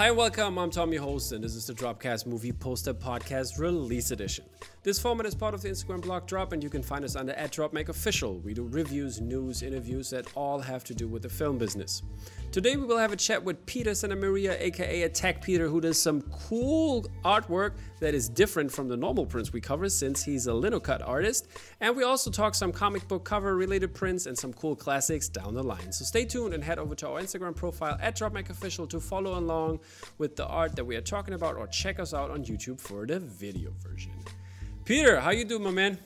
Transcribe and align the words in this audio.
Hi, 0.00 0.10
welcome. 0.10 0.58
I'm 0.58 0.70
Tommy 0.70 0.96
and 1.32 1.44
this 1.44 1.54
is 1.54 1.66
the 1.66 1.74
Dropcast 1.74 2.26
Movie 2.26 2.52
Poster 2.52 2.94
Podcast 2.94 3.58
Release 3.58 4.12
Edition. 4.12 4.46
This 4.82 4.98
format 4.98 5.26
is 5.26 5.34
part 5.34 5.52
of 5.52 5.60
the 5.60 5.68
Instagram 5.68 6.00
blog 6.00 6.26
Drop, 6.26 6.52
and 6.52 6.62
you 6.62 6.70
can 6.70 6.82
find 6.82 7.04
us 7.04 7.14
under 7.14 7.34
at 7.34 7.52
DropMakeOfficial. 7.52 8.42
We 8.42 8.54
do 8.54 8.62
reviews, 8.62 9.20
news, 9.20 9.62
interviews 9.62 10.08
that 10.08 10.34
all 10.34 10.58
have 10.58 10.84
to 10.84 10.94
do 10.94 11.06
with 11.06 11.20
the 11.20 11.28
film 11.28 11.58
business. 11.58 12.02
Today, 12.50 12.76
we 12.76 12.86
will 12.86 12.96
have 12.96 13.12
a 13.12 13.16
chat 13.16 13.44
with 13.44 13.66
Peter 13.66 13.90
Santamaria, 13.90 14.58
aka 14.58 15.02
Attack 15.02 15.42
Peter, 15.42 15.68
who 15.68 15.82
does 15.82 16.00
some 16.00 16.22
cool 16.32 17.04
artwork 17.26 17.72
that 17.98 18.14
is 18.14 18.26
different 18.30 18.72
from 18.72 18.88
the 18.88 18.96
normal 18.96 19.26
prints 19.26 19.52
we 19.52 19.60
cover 19.60 19.90
since 19.90 20.22
he's 20.22 20.46
a 20.46 20.52
linocut 20.52 21.06
artist. 21.06 21.48
And 21.82 21.94
we 21.94 22.02
also 22.02 22.30
talk 22.30 22.54
some 22.54 22.72
comic 22.72 23.06
book 23.06 23.22
cover 23.22 23.56
related 23.56 23.92
prints 23.92 24.24
and 24.24 24.38
some 24.38 24.54
cool 24.54 24.74
classics 24.74 25.28
down 25.28 25.52
the 25.52 25.62
line. 25.62 25.92
So 25.92 26.06
stay 26.06 26.24
tuned 26.24 26.54
and 26.54 26.64
head 26.64 26.78
over 26.78 26.94
to 26.94 27.08
our 27.08 27.20
Instagram 27.20 27.54
profile 27.54 27.98
at 28.00 28.16
DropMakeOfficial 28.16 28.88
to 28.88 28.98
follow 28.98 29.38
along 29.38 29.80
with 30.16 30.36
the 30.36 30.46
art 30.46 30.74
that 30.76 30.86
we 30.86 30.96
are 30.96 31.02
talking 31.02 31.34
about 31.34 31.56
or 31.56 31.66
check 31.66 32.00
us 32.00 32.14
out 32.14 32.30
on 32.30 32.46
YouTube 32.46 32.80
for 32.80 33.04
the 33.04 33.20
video 33.20 33.72
version. 33.82 34.12
Peter, 34.90 35.20
how 35.20 35.30
you 35.30 35.44
doing, 35.44 35.62
my 35.62 35.70
man? 35.70 35.96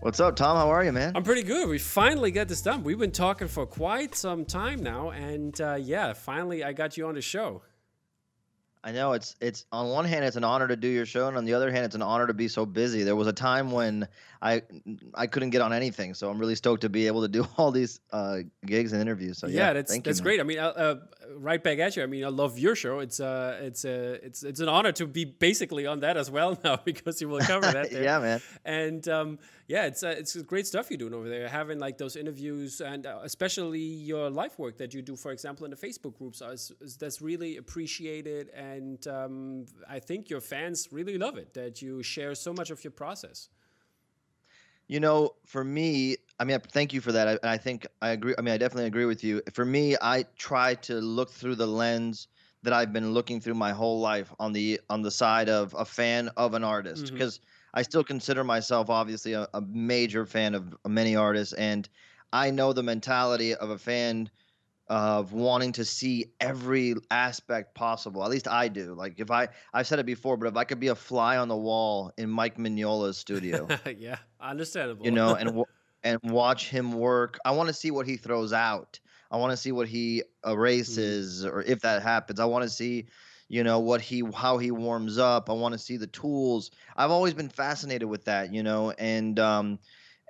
What's 0.00 0.18
up, 0.18 0.34
Tom? 0.34 0.56
How 0.56 0.70
are 0.70 0.82
you, 0.82 0.90
man? 0.90 1.12
I'm 1.14 1.22
pretty 1.22 1.44
good. 1.44 1.68
We 1.68 1.78
finally 1.78 2.32
got 2.32 2.48
this 2.48 2.62
done. 2.62 2.82
We've 2.82 2.98
been 2.98 3.12
talking 3.12 3.46
for 3.46 3.64
quite 3.64 4.16
some 4.16 4.44
time 4.44 4.82
now, 4.82 5.10
and 5.10 5.60
uh, 5.60 5.76
yeah, 5.80 6.12
finally 6.12 6.64
I 6.64 6.72
got 6.72 6.96
you 6.96 7.06
on 7.06 7.14
the 7.14 7.22
show. 7.22 7.62
I 8.82 8.90
know 8.90 9.12
it's 9.12 9.36
it's 9.40 9.66
on 9.70 9.88
one 9.90 10.04
hand 10.04 10.24
it's 10.24 10.36
an 10.36 10.42
honor 10.42 10.66
to 10.66 10.74
do 10.74 10.88
your 10.88 11.06
show, 11.06 11.28
and 11.28 11.36
on 11.36 11.44
the 11.44 11.54
other 11.54 11.70
hand 11.70 11.84
it's 11.84 11.94
an 11.94 12.02
honor 12.02 12.26
to 12.26 12.34
be 12.34 12.48
so 12.48 12.66
busy. 12.66 13.04
There 13.04 13.14
was 13.14 13.28
a 13.28 13.32
time 13.32 13.70
when 13.70 14.08
I 14.42 14.62
I 15.14 15.28
couldn't 15.28 15.50
get 15.50 15.60
on 15.60 15.72
anything, 15.72 16.14
so 16.14 16.28
I'm 16.28 16.38
really 16.38 16.56
stoked 16.56 16.80
to 16.80 16.88
be 16.88 17.06
able 17.06 17.22
to 17.22 17.28
do 17.28 17.46
all 17.56 17.70
these 17.70 18.00
uh, 18.10 18.38
gigs 18.66 18.92
and 18.92 19.00
interviews. 19.00 19.38
So 19.38 19.46
yeah, 19.46 19.66
yeah 19.66 19.72
that's 19.74 19.96
that's 20.00 20.18
you, 20.18 20.24
great. 20.24 20.40
I 20.40 20.42
mean, 20.42 20.58
uh, 20.58 20.68
uh, 20.68 20.94
right 21.36 21.62
back 21.62 21.78
at 21.78 21.96
you. 21.96 22.02
I 22.02 22.06
mean, 22.06 22.24
I 22.24 22.28
love 22.28 22.58
your 22.58 22.74
show. 22.74 23.00
It's 23.00 23.20
uh 23.20 23.58
it's 23.60 23.84
uh 23.84 24.18
it's 24.22 24.42
it's 24.42 24.60
an 24.60 24.68
honor 24.68 24.92
to 24.92 25.06
be 25.06 25.24
basically 25.24 25.86
on 25.86 26.00
that 26.00 26.16
as 26.16 26.30
well 26.30 26.58
now 26.64 26.76
because 26.84 27.20
you 27.20 27.28
will 27.28 27.40
cover 27.40 27.70
that. 27.70 27.92
yeah, 28.08 28.18
man. 28.18 28.40
And 28.64 29.06
um, 29.08 29.38
yeah, 29.66 29.86
it's 29.86 30.02
uh, 30.02 30.14
it's 30.16 30.36
great 30.42 30.66
stuff 30.66 30.90
you're 30.90 30.98
doing 30.98 31.14
over 31.14 31.28
there. 31.28 31.48
Having 31.48 31.78
like 31.78 31.98
those 31.98 32.16
interviews 32.16 32.80
and 32.80 33.06
uh, 33.06 33.20
especially 33.22 33.80
your 33.80 34.30
life 34.30 34.58
work 34.58 34.78
that 34.78 34.94
you 34.94 35.02
do, 35.02 35.16
for 35.16 35.32
example, 35.32 35.64
in 35.64 35.70
the 35.70 35.76
Facebook 35.76 36.18
groups, 36.18 36.40
is, 36.40 36.72
is 36.80 36.96
that's 36.96 37.20
really 37.22 37.56
appreciated. 37.56 38.48
And 38.50 39.06
um, 39.06 39.66
I 39.88 39.98
think 40.00 40.30
your 40.30 40.40
fans 40.40 40.88
really 40.90 41.18
love 41.18 41.36
it 41.38 41.54
that 41.54 41.80
you 41.82 42.02
share 42.02 42.34
so 42.34 42.52
much 42.52 42.70
of 42.70 42.82
your 42.82 42.90
process. 42.90 43.48
You 44.90 44.98
know, 44.98 45.36
for 45.46 45.62
me, 45.62 46.16
I 46.40 46.44
mean, 46.44 46.58
thank 46.58 46.92
you 46.92 47.00
for 47.00 47.12
that. 47.12 47.40
I, 47.44 47.52
I 47.52 47.58
think 47.58 47.86
I 48.02 48.08
agree. 48.08 48.34
I 48.36 48.40
mean, 48.42 48.52
I 48.52 48.58
definitely 48.58 48.86
agree 48.86 49.04
with 49.04 49.22
you. 49.22 49.40
For 49.52 49.64
me, 49.64 49.94
I 50.02 50.24
try 50.36 50.74
to 50.74 50.94
look 50.94 51.30
through 51.30 51.54
the 51.54 51.66
lens 51.66 52.26
that 52.64 52.72
I've 52.72 52.92
been 52.92 53.14
looking 53.14 53.40
through 53.40 53.54
my 53.54 53.70
whole 53.70 54.00
life 54.00 54.34
on 54.40 54.52
the 54.52 54.80
on 54.90 55.02
the 55.02 55.12
side 55.12 55.48
of 55.48 55.76
a 55.78 55.84
fan 55.84 56.28
of 56.36 56.54
an 56.54 56.64
artist 56.64 57.06
because. 57.06 57.38
Mm-hmm 57.38 57.46
I 57.72 57.82
still 57.82 58.02
consider 58.02 58.42
myself 58.42 58.90
obviously 58.90 59.34
a, 59.34 59.46
a 59.54 59.60
major 59.60 60.26
fan 60.26 60.56
of 60.56 60.74
many 60.84 61.14
artists, 61.14 61.54
and 61.54 61.88
I 62.32 62.50
know 62.50 62.72
the 62.72 62.82
mentality 62.82 63.54
of 63.54 63.70
a 63.70 63.78
fan 63.78 64.28
of 64.90 65.32
wanting 65.32 65.70
to 65.70 65.84
see 65.84 66.26
every 66.40 66.96
aspect 67.12 67.76
possible. 67.76 68.24
At 68.24 68.30
least 68.30 68.48
I 68.48 68.66
do. 68.66 68.92
Like 68.92 69.20
if 69.20 69.30
I 69.30 69.48
I've 69.72 69.86
said 69.86 70.00
it 70.00 70.04
before, 70.04 70.36
but 70.36 70.48
if 70.48 70.56
I 70.56 70.64
could 70.64 70.80
be 70.80 70.88
a 70.88 70.96
fly 70.96 71.36
on 71.36 71.46
the 71.46 71.56
wall 71.56 72.12
in 72.18 72.28
Mike 72.28 72.58
Mignola's 72.58 73.16
studio, 73.16 73.68
yeah, 73.96 74.18
understandable. 74.40 75.04
You 75.04 75.12
know, 75.12 75.36
and 75.36 75.64
and 76.02 76.18
watch 76.24 76.68
him 76.68 76.92
work. 76.92 77.38
I 77.44 77.52
want 77.52 77.68
to 77.68 77.72
see 77.72 77.92
what 77.92 78.06
he 78.06 78.16
throws 78.16 78.52
out. 78.52 78.98
I 79.30 79.36
want 79.36 79.52
to 79.52 79.56
see 79.56 79.70
what 79.70 79.86
he 79.86 80.24
mm. 80.44 80.52
erases, 80.52 81.44
mm. 81.44 81.52
or 81.52 81.62
if 81.62 81.80
that 81.82 82.02
happens. 82.02 82.40
I 82.40 82.44
want 82.46 82.64
to 82.64 82.68
see 82.68 83.06
you 83.46 83.62
know 83.62 83.78
what 83.78 84.00
he 84.00 84.22
how 84.34 84.58
he 84.58 84.70
warms 84.70 85.18
up 85.18 85.50
i 85.50 85.52
want 85.52 85.72
to 85.72 85.78
see 85.78 85.96
the 85.96 86.06
tools 86.06 86.70
i've 86.96 87.10
always 87.10 87.34
been 87.34 87.48
fascinated 87.48 88.08
with 88.08 88.24
that 88.24 88.54
you 88.54 88.62
know 88.62 88.92
and 88.92 89.40
um 89.40 89.76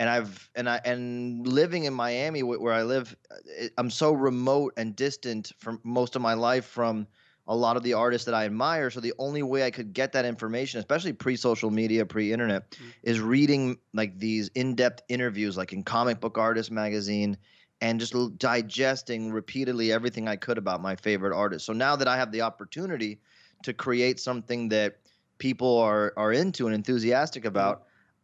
and 0.01 0.09
i've 0.09 0.51
and 0.57 0.69
i 0.69 0.81
and 0.85 1.47
living 1.47 1.85
in 1.85 1.95
miami 1.95 2.43
where 2.43 2.73
i 2.73 2.83
live 2.83 3.15
uh, 3.31 3.67
i'm 3.79 3.91
so 3.91 4.13
remote 4.13 4.73
and 4.77 4.97
distant 4.97 5.53
from 5.59 5.79
most 5.85 6.17
of 6.17 6.23
my 6.23 6.35
life 6.35 6.65
from 6.65 7.07
a 7.47 7.55
lot 7.55 7.77
of 7.77 7.83
the 7.85 7.93
artists 7.93 8.25
that 8.25 8.35
i 8.35 8.45
admire 8.45 8.91
so 8.91 8.99
the 8.99 9.15
only 9.19 9.43
way 9.45 9.63
i 9.63 9.71
could 9.71 9.93
get 9.93 10.13
that 10.13 10.25
information 10.25 10.81
especially 10.81 11.13
pre-social 11.13 11.71
media 11.71 12.05
pre-internet 12.05 12.69
mm-hmm. 12.73 12.89
is 13.05 13.21
reading 13.21 13.79
like 13.95 14.19
these 14.19 14.49
in-depth 14.57 15.03
interviews 15.09 15.57
like 15.57 15.73
in 15.73 15.85
comic 15.85 16.19
book 16.19 16.37
artist 16.37 16.73
magazine 16.73 17.37
and 17.81 17.99
just 17.99 18.15
digesting 18.39 19.33
repeatedly 19.33 19.91
everything 19.93 20.29
I 20.29 20.37
could 20.37 20.59
about 20.59 20.83
my 20.83 20.97
favorite 20.97 21.35
artist. 21.35 21.65
So 21.65 21.73
now 21.73 21.97
that 21.97 22.09
I 22.09 22.17
have 22.17 22.31
the 22.31 22.43
opportunity 22.43 23.21
to 23.63 23.73
create 23.73 24.21
something 24.21 24.69
that 24.69 24.99
people 25.39 25.79
are 25.79 26.13
are 26.17 26.33
into 26.33 26.67
and 26.67 26.75
enthusiastic 26.75 27.45
mm-hmm. 27.45 27.57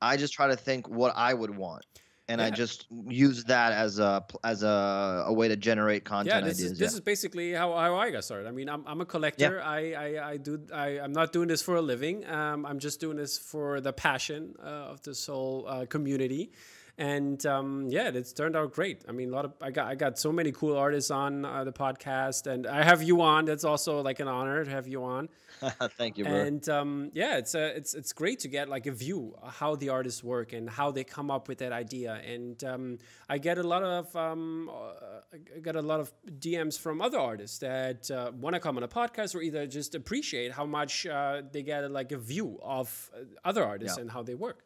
I 0.00 0.16
just 0.16 0.32
try 0.34 0.48
to 0.48 0.56
think 0.56 0.88
what 0.88 1.12
I 1.16 1.32
would 1.32 1.56
want. 1.56 1.84
And 2.28 2.40
yeah. 2.40 2.48
I 2.48 2.50
just 2.50 2.86
use 2.90 3.44
that 3.44 3.72
as 3.72 4.00
a 4.00 4.24
as 4.42 4.64
a, 4.64 5.24
a 5.28 5.32
way 5.32 5.46
to 5.46 5.56
generate 5.56 6.04
content 6.04 6.42
yeah, 6.44 6.48
this 6.48 6.58
ideas. 6.58 6.72
Is, 6.72 6.78
this 6.78 6.92
yeah. 6.92 6.96
is 6.96 7.00
basically 7.00 7.52
how, 7.52 7.72
how 7.72 7.94
I 7.94 8.10
got 8.10 8.24
started. 8.24 8.48
I 8.48 8.50
mean, 8.50 8.68
I'm, 8.68 8.82
I'm 8.84 9.00
a 9.00 9.06
collector. 9.06 9.58
Yeah. 9.58 9.70
I, 9.70 9.92
I, 9.92 10.30
I 10.30 10.36
do 10.36 10.60
I, 10.74 10.86
I'm 10.98 11.12
not 11.12 11.32
doing 11.32 11.46
this 11.46 11.62
for 11.62 11.76
a 11.76 11.80
living. 11.80 12.26
Um, 12.28 12.66
I'm 12.66 12.80
just 12.80 12.98
doing 12.98 13.16
this 13.16 13.38
for 13.38 13.80
the 13.80 13.92
passion 13.92 14.56
uh, 14.60 14.92
of 14.92 15.02
this 15.02 15.26
whole 15.26 15.66
uh, 15.68 15.86
community 15.86 16.50
and 16.98 17.44
um, 17.44 17.86
yeah, 17.88 18.08
it's 18.08 18.32
turned 18.32 18.56
out 18.56 18.72
great. 18.72 19.04
I 19.06 19.12
mean, 19.12 19.30
a 19.30 19.32
lot 19.32 19.44
of 19.44 19.52
I 19.60 19.70
got 19.70 19.86
I 19.86 19.94
got 19.94 20.18
so 20.18 20.32
many 20.32 20.50
cool 20.50 20.76
artists 20.76 21.10
on 21.10 21.44
uh, 21.44 21.64
the 21.64 21.72
podcast, 21.72 22.46
and 22.46 22.66
I 22.66 22.82
have 22.84 23.02
you 23.02 23.20
on. 23.20 23.44
That's 23.44 23.64
also 23.64 24.00
like 24.00 24.18
an 24.20 24.28
honor 24.28 24.64
to 24.64 24.70
have 24.70 24.88
you 24.88 25.04
on. 25.04 25.28
Thank 25.98 26.16
you, 26.16 26.24
bro. 26.24 26.34
And 26.34 26.66
um, 26.70 27.10
yeah, 27.12 27.36
it's 27.36 27.54
uh, 27.54 27.72
it's 27.74 27.94
it's 27.94 28.14
great 28.14 28.40
to 28.40 28.48
get 28.48 28.70
like 28.70 28.86
a 28.86 28.92
view 28.92 29.34
how 29.44 29.76
the 29.76 29.90
artists 29.90 30.24
work 30.24 30.54
and 30.54 30.70
how 30.70 30.90
they 30.90 31.04
come 31.04 31.30
up 31.30 31.48
with 31.48 31.58
that 31.58 31.72
idea. 31.72 32.14
And 32.26 32.62
um, 32.64 32.98
I 33.28 33.36
get 33.36 33.58
a 33.58 33.62
lot 33.62 33.82
of 33.82 34.16
um, 34.16 34.70
uh, 34.70 35.20
I 35.56 35.58
get 35.60 35.76
a 35.76 35.82
lot 35.82 36.00
of 36.00 36.12
DMs 36.38 36.78
from 36.78 37.02
other 37.02 37.18
artists 37.18 37.58
that 37.58 38.10
uh, 38.10 38.32
want 38.40 38.54
to 38.54 38.60
come 38.60 38.78
on 38.78 38.82
a 38.82 38.88
podcast 38.88 39.34
or 39.34 39.42
either 39.42 39.66
just 39.66 39.94
appreciate 39.94 40.52
how 40.52 40.64
much 40.64 41.06
uh, 41.06 41.42
they 41.52 41.62
get 41.62 41.90
like 41.90 42.12
a 42.12 42.18
view 42.18 42.58
of 42.62 43.10
uh, 43.14 43.20
other 43.44 43.64
artists 43.64 43.98
yeah. 43.98 44.02
and 44.02 44.10
how 44.10 44.22
they 44.22 44.34
work. 44.34 44.64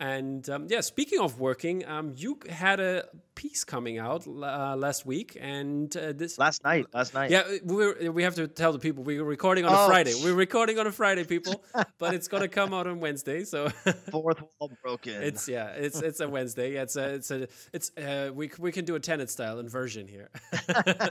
And 0.00 0.48
um, 0.48 0.66
yeah, 0.70 0.80
speaking 0.80 1.20
of 1.20 1.38
working, 1.38 1.86
um, 1.86 2.14
you 2.16 2.38
had 2.48 2.80
a 2.80 3.04
piece 3.34 3.64
coming 3.64 3.98
out 3.98 4.26
uh, 4.26 4.74
last 4.74 5.04
week, 5.04 5.36
and 5.38 5.94
uh, 5.94 6.12
this 6.12 6.38
last 6.38 6.64
night, 6.64 6.86
last 6.94 7.12
night. 7.12 7.30
Yeah, 7.30 7.42
we 7.62 8.08
we 8.08 8.22
have 8.22 8.34
to 8.36 8.48
tell 8.48 8.72
the 8.72 8.78
people 8.78 9.04
we 9.04 9.18
are 9.18 9.24
recording 9.24 9.66
on 9.66 9.74
oh. 9.74 9.84
a 9.84 9.88
Friday. 9.88 10.14
We're 10.24 10.32
recording 10.32 10.78
on 10.78 10.86
a 10.86 10.92
Friday, 10.92 11.24
people, 11.24 11.62
but 11.98 12.14
it's 12.14 12.28
gonna 12.28 12.48
come 12.48 12.72
out 12.72 12.86
on 12.86 13.00
Wednesday. 13.00 13.44
So 13.44 13.68
fourth 14.10 14.42
wall 14.58 14.72
broken. 14.82 15.22
It's 15.22 15.46
yeah, 15.46 15.68
it's 15.68 16.00
it's 16.00 16.20
a 16.20 16.28
Wednesday. 16.30 16.76
It's 16.76 16.96
a 16.96 17.14
it's 17.16 17.30
a 17.30 17.48
it's 17.74 17.90
uh, 17.98 18.30
we 18.32 18.50
we 18.58 18.72
can 18.72 18.86
do 18.86 18.94
a 18.94 19.00
Tenet 19.00 19.28
style 19.28 19.58
inversion 19.58 20.08
here 20.08 20.30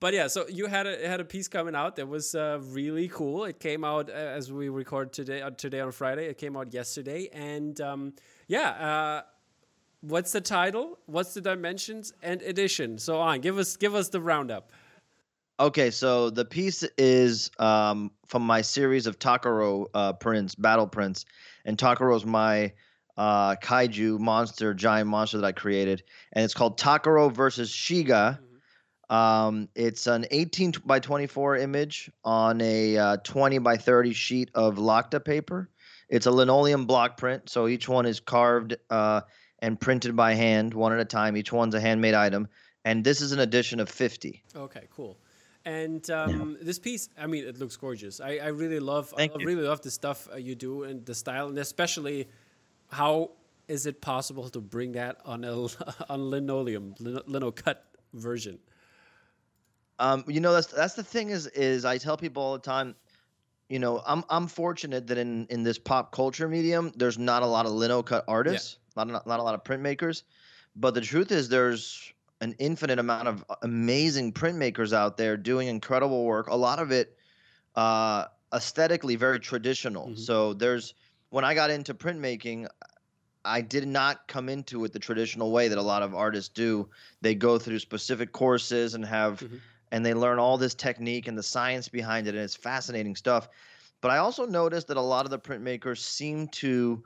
but 0.00 0.14
yeah, 0.14 0.28
so 0.28 0.48
you 0.48 0.66
had 0.66 0.86
a 0.86 1.06
had 1.06 1.20
a 1.20 1.24
piece 1.24 1.46
coming 1.46 1.74
out 1.74 1.96
that 1.96 2.08
was 2.08 2.34
uh, 2.34 2.58
really 2.62 3.08
cool. 3.08 3.44
It 3.44 3.60
came 3.60 3.84
out 3.84 4.08
uh, 4.08 4.14
as 4.14 4.50
we 4.50 4.70
record 4.70 5.12
today 5.12 5.42
uh, 5.42 5.50
today 5.50 5.80
on 5.80 5.92
Friday. 5.92 6.26
It 6.26 6.38
came 6.38 6.56
out 6.56 6.72
yesterday, 6.72 7.28
and 7.32 7.78
um, 7.80 8.14
yeah. 8.48 8.70
Uh, 8.70 9.22
what's 10.00 10.32
the 10.32 10.40
title? 10.40 10.98
What's 11.04 11.34
the 11.34 11.42
dimensions 11.42 12.14
and 12.22 12.40
edition? 12.40 12.96
So 12.96 13.20
on, 13.20 13.40
give 13.40 13.58
us 13.58 13.76
give 13.76 13.94
us 13.94 14.08
the 14.08 14.22
roundup. 14.22 14.72
Okay, 15.60 15.90
so 15.90 16.30
the 16.30 16.46
piece 16.46 16.82
is 16.96 17.50
um, 17.58 18.10
from 18.26 18.40
my 18.42 18.62
series 18.62 19.06
of 19.06 19.18
Takoro 19.18 19.84
uh, 19.92 20.14
prints, 20.14 20.54
battle 20.54 20.86
prints, 20.86 21.26
and 21.66 21.76
Takoro's 21.76 22.24
my 22.24 22.72
uh, 23.18 23.56
kaiju 23.56 24.18
monster, 24.18 24.72
giant 24.72 25.08
monster 25.08 25.36
that 25.36 25.46
I 25.46 25.52
created, 25.52 26.02
and 26.32 26.42
it's 26.42 26.54
called 26.54 26.78
Takaro 26.78 27.30
versus 27.30 27.70
Shiga. 27.70 28.06
Mm-hmm 28.08 28.44
um, 29.10 29.68
it's 29.74 30.06
an 30.06 30.24
18 30.30 30.74
by 30.86 31.00
24 31.00 31.56
image 31.56 32.10
on 32.24 32.60
a 32.60 32.96
uh, 32.96 33.16
20 33.18 33.58
by 33.58 33.76
30 33.76 34.12
sheet 34.12 34.50
of 34.54 34.76
Lokta 34.76 35.22
paper. 35.22 35.68
It's 36.08 36.26
a 36.26 36.30
linoleum 36.30 36.86
block 36.86 37.16
print, 37.16 37.50
so 37.50 37.66
each 37.66 37.88
one 37.88 38.06
is 38.06 38.20
carved 38.20 38.76
uh, 38.88 39.22
and 39.58 39.80
printed 39.80 40.14
by 40.14 40.34
hand, 40.34 40.74
one 40.74 40.92
at 40.92 41.00
a 41.00 41.04
time. 41.04 41.36
Each 41.36 41.52
one's 41.52 41.74
a 41.74 41.80
handmade 41.80 42.14
item, 42.14 42.48
and 42.84 43.02
this 43.04 43.20
is 43.20 43.32
an 43.32 43.40
edition 43.40 43.80
of 43.80 43.88
50. 43.88 44.42
Okay, 44.54 44.86
cool. 44.94 45.18
And 45.64 46.08
um, 46.10 46.56
yeah. 46.58 46.64
this 46.64 46.78
piece, 46.78 47.08
I 47.18 47.26
mean, 47.26 47.46
it 47.46 47.58
looks 47.58 47.76
gorgeous. 47.76 48.20
I, 48.20 48.36
I 48.36 48.48
really 48.48 48.80
love, 48.80 49.12
Thank 49.16 49.32
I 49.32 49.40
you. 49.40 49.46
really 49.46 49.66
love 49.66 49.82
the 49.82 49.90
stuff 49.90 50.28
uh, 50.32 50.36
you 50.36 50.54
do 50.54 50.84
and 50.84 51.04
the 51.04 51.14
style, 51.14 51.48
and 51.48 51.58
especially 51.58 52.28
how 52.88 53.32
is 53.66 53.86
it 53.86 54.00
possible 54.00 54.48
to 54.50 54.60
bring 54.60 54.92
that 54.92 55.18
on 55.24 55.44
a 55.44 55.52
on 56.08 56.30
linoleum, 56.30 56.94
lino 57.00 57.50
cut 57.50 57.84
version? 58.14 58.60
Um, 60.00 60.24
you 60.28 60.40
know, 60.40 60.52
that's 60.54 60.68
that's 60.68 60.94
the 60.94 61.04
thing 61.04 61.30
is 61.30 61.46
is 61.48 61.84
I 61.84 61.98
tell 61.98 62.16
people 62.18 62.42
all 62.42 62.54
the 62.54 62.60
time, 62.60 62.96
you 63.68 63.78
know, 63.78 64.02
I'm 64.06 64.24
I'm 64.30 64.48
fortunate 64.48 65.08
that 65.08 65.18
in 65.18 65.46
in 65.48 65.62
this 65.62 65.78
pop 65.78 66.12
culture 66.12 66.48
medium, 66.48 66.92
there's 66.96 67.18
not 67.18 67.42
a 67.42 67.46
lot 67.46 67.66
of 67.66 67.72
lino 67.72 68.02
cut 68.02 68.24
artists, 68.28 68.78
yeah. 68.96 69.04
not 69.04 69.26
not 69.26 69.40
a 69.40 69.42
lot 69.44 69.54
of 69.54 69.64
printmakers, 69.64 70.24
but 70.76 70.94
the 70.94 71.02
truth 71.02 71.32
is 71.32 71.48
there's 71.48 72.12
an 72.40 72.54
infinite 72.58 72.98
amount 72.98 73.28
of 73.28 73.44
amazing 73.62 74.32
printmakers 74.32 74.92
out 74.94 75.16
there 75.18 75.36
doing 75.36 75.68
incredible 75.68 76.24
work. 76.24 76.48
A 76.48 76.56
lot 76.56 76.78
of 76.80 76.92
it 76.92 77.16
uh, 77.76 78.26
aesthetically 78.54 79.16
very 79.16 79.40
traditional. 79.40 80.08
Mhm. 80.10 80.18
So 80.18 80.54
there's 80.54 80.94
when 81.30 81.44
I 81.44 81.54
got 81.54 81.70
into 81.70 81.94
printmaking, 81.94 82.68
I 83.44 83.60
did 83.62 83.86
not 83.88 84.28
come 84.28 84.48
into 84.48 84.84
it 84.84 84.92
the 84.92 84.98
traditional 84.98 85.50
way 85.52 85.68
that 85.68 85.78
a 85.78 85.82
lot 85.82 86.02
of 86.02 86.14
artists 86.14 86.48
do. 86.50 86.90
They 87.22 87.34
go 87.34 87.58
through 87.58 87.78
specific 87.78 88.32
courses 88.32 88.94
and 88.94 89.04
have 89.04 89.40
Mhm. 89.40 89.62
And 89.92 90.04
they 90.04 90.14
learn 90.14 90.38
all 90.38 90.56
this 90.56 90.74
technique 90.74 91.28
and 91.28 91.36
the 91.36 91.42
science 91.42 91.88
behind 91.88 92.26
it 92.26 92.34
and 92.34 92.42
it's 92.44 92.56
fascinating 92.56 93.16
stuff. 93.16 93.48
But 94.00 94.10
I 94.10 94.18
also 94.18 94.46
noticed 94.46 94.88
that 94.88 94.96
a 94.96 95.02
lot 95.02 95.24
of 95.24 95.30
the 95.30 95.38
printmakers 95.38 95.98
seem 95.98 96.48
to 96.48 97.02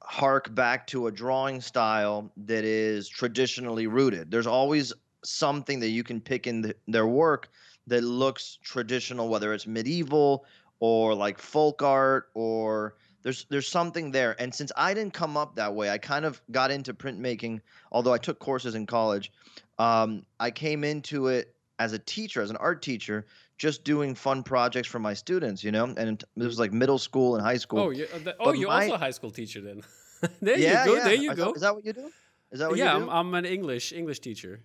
hark 0.00 0.54
back 0.54 0.86
to 0.88 1.06
a 1.06 1.12
drawing 1.12 1.60
style 1.60 2.30
that 2.36 2.64
is 2.64 3.08
traditionally 3.08 3.86
rooted. 3.86 4.30
There's 4.30 4.46
always 4.46 4.92
something 5.24 5.80
that 5.80 5.88
you 5.88 6.04
can 6.04 6.20
pick 6.20 6.46
in 6.46 6.60
the, 6.60 6.76
their 6.86 7.06
work 7.06 7.48
that 7.86 8.02
looks 8.02 8.58
traditional, 8.62 9.28
whether 9.28 9.52
it's 9.52 9.66
medieval 9.66 10.46
or 10.80 11.14
like 11.14 11.38
folk 11.38 11.82
art 11.82 12.28
or 12.34 12.94
there's 13.22 13.46
there's 13.48 13.68
something 13.68 14.10
there. 14.10 14.36
And 14.38 14.54
since 14.54 14.70
I 14.76 14.92
didn't 14.92 15.14
come 15.14 15.36
up 15.36 15.56
that 15.56 15.74
way, 15.74 15.90
I 15.90 15.98
kind 15.98 16.24
of 16.24 16.42
got 16.50 16.70
into 16.70 16.92
printmaking. 16.92 17.60
Although 17.90 18.12
I 18.12 18.18
took 18.18 18.38
courses 18.38 18.74
in 18.74 18.86
college, 18.86 19.32
um, 19.78 20.24
I 20.38 20.50
came 20.50 20.84
into 20.84 21.28
it 21.28 21.53
as 21.78 21.92
a 21.92 21.98
teacher, 21.98 22.40
as 22.42 22.50
an 22.50 22.56
art 22.56 22.82
teacher, 22.82 23.26
just 23.58 23.84
doing 23.84 24.14
fun 24.14 24.42
projects 24.42 24.88
for 24.88 24.98
my 24.98 25.14
students. 25.14 25.62
You 25.64 25.72
know, 25.72 25.84
and 25.96 26.22
it 26.22 26.24
was 26.36 26.58
like 26.58 26.72
middle 26.72 26.98
school 26.98 27.36
and 27.36 27.44
high 27.44 27.56
school. 27.56 27.80
Oh, 27.80 27.90
you, 27.90 28.06
uh, 28.14 28.18
the- 28.18 28.36
oh, 28.40 28.44
But 28.46 28.58
you're 28.58 28.68
my- 28.68 28.82
also 28.84 28.94
a 28.94 28.98
high 28.98 29.10
school 29.10 29.30
teacher 29.30 29.60
then. 29.60 29.82
there 30.40 30.58
yeah, 30.58 30.84
you 30.84 30.90
go. 30.90 30.96
yeah. 30.96 31.04
There 31.04 31.14
you 31.14 31.34
go. 31.34 31.52
Is 31.52 31.60
that 31.62 31.74
what 31.74 31.84
you 31.84 31.92
do? 31.92 32.10
Is 32.52 32.60
that 32.60 32.68
what 32.70 32.78
yeah, 32.78 32.94
you 32.94 33.04
do? 33.04 33.10
I'm, 33.10 33.28
I'm 33.28 33.34
an 33.34 33.44
English 33.44 33.92
English 33.92 34.20
teacher. 34.20 34.60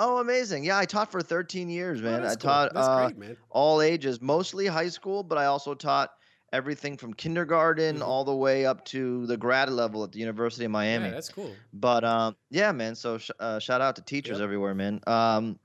Oh, 0.00 0.18
amazing! 0.18 0.64
Yeah, 0.64 0.78
I 0.78 0.84
taught 0.84 1.10
for 1.10 1.20
13 1.22 1.68
years, 1.68 1.98
Oh, 2.00 2.04
man. 2.04 2.22
that's 2.22 2.34
I 2.34 2.36
cool. 2.36 2.50
taught 2.50 2.74
That's 2.74 2.86
uh, 2.86 3.06
great, 3.08 3.18
man. 3.18 3.36
all 3.50 3.82
ages, 3.82 4.20
mostly 4.20 4.66
high 4.66 4.88
school, 4.90 5.24
but 5.24 5.38
I 5.38 5.46
also 5.46 5.74
taught 5.74 6.10
everything 6.52 6.96
from 6.96 7.12
kindergarten 7.14 7.96
Mhm. 7.98 8.06
all 8.06 8.24
the 8.24 8.34
way 8.34 8.64
up 8.64 8.84
to 8.86 9.26
the 9.26 9.36
grad 9.36 9.70
level 9.70 10.04
at 10.04 10.12
the 10.12 10.20
University 10.20 10.64
of 10.64 10.70
Miami. 10.70 11.06
Yeah, 11.06 11.10
that's 11.10 11.28
cool. 11.28 11.50
But 11.72 12.04
um, 12.04 12.36
yeah, 12.50 12.70
man. 12.72 12.94
So 12.94 13.18
sh- 13.18 13.32
uh, 13.40 13.58
shout 13.58 13.80
out 13.80 13.96
to 13.96 14.02
teachers 14.02 14.38
Yep. 14.38 14.44
everywhere, 14.44 14.74
man. 14.74 15.00
Um, 15.06 15.58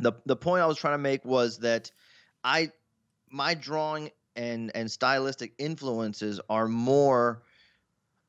the 0.00 0.12
the 0.26 0.36
point 0.36 0.62
I 0.62 0.66
was 0.66 0.78
trying 0.78 0.94
to 0.94 0.98
make 0.98 1.24
was 1.24 1.58
that 1.58 1.90
I 2.44 2.70
my 3.30 3.54
drawing 3.54 4.10
and 4.36 4.70
and 4.74 4.90
stylistic 4.90 5.52
influences 5.58 6.40
are 6.48 6.68
more 6.68 7.42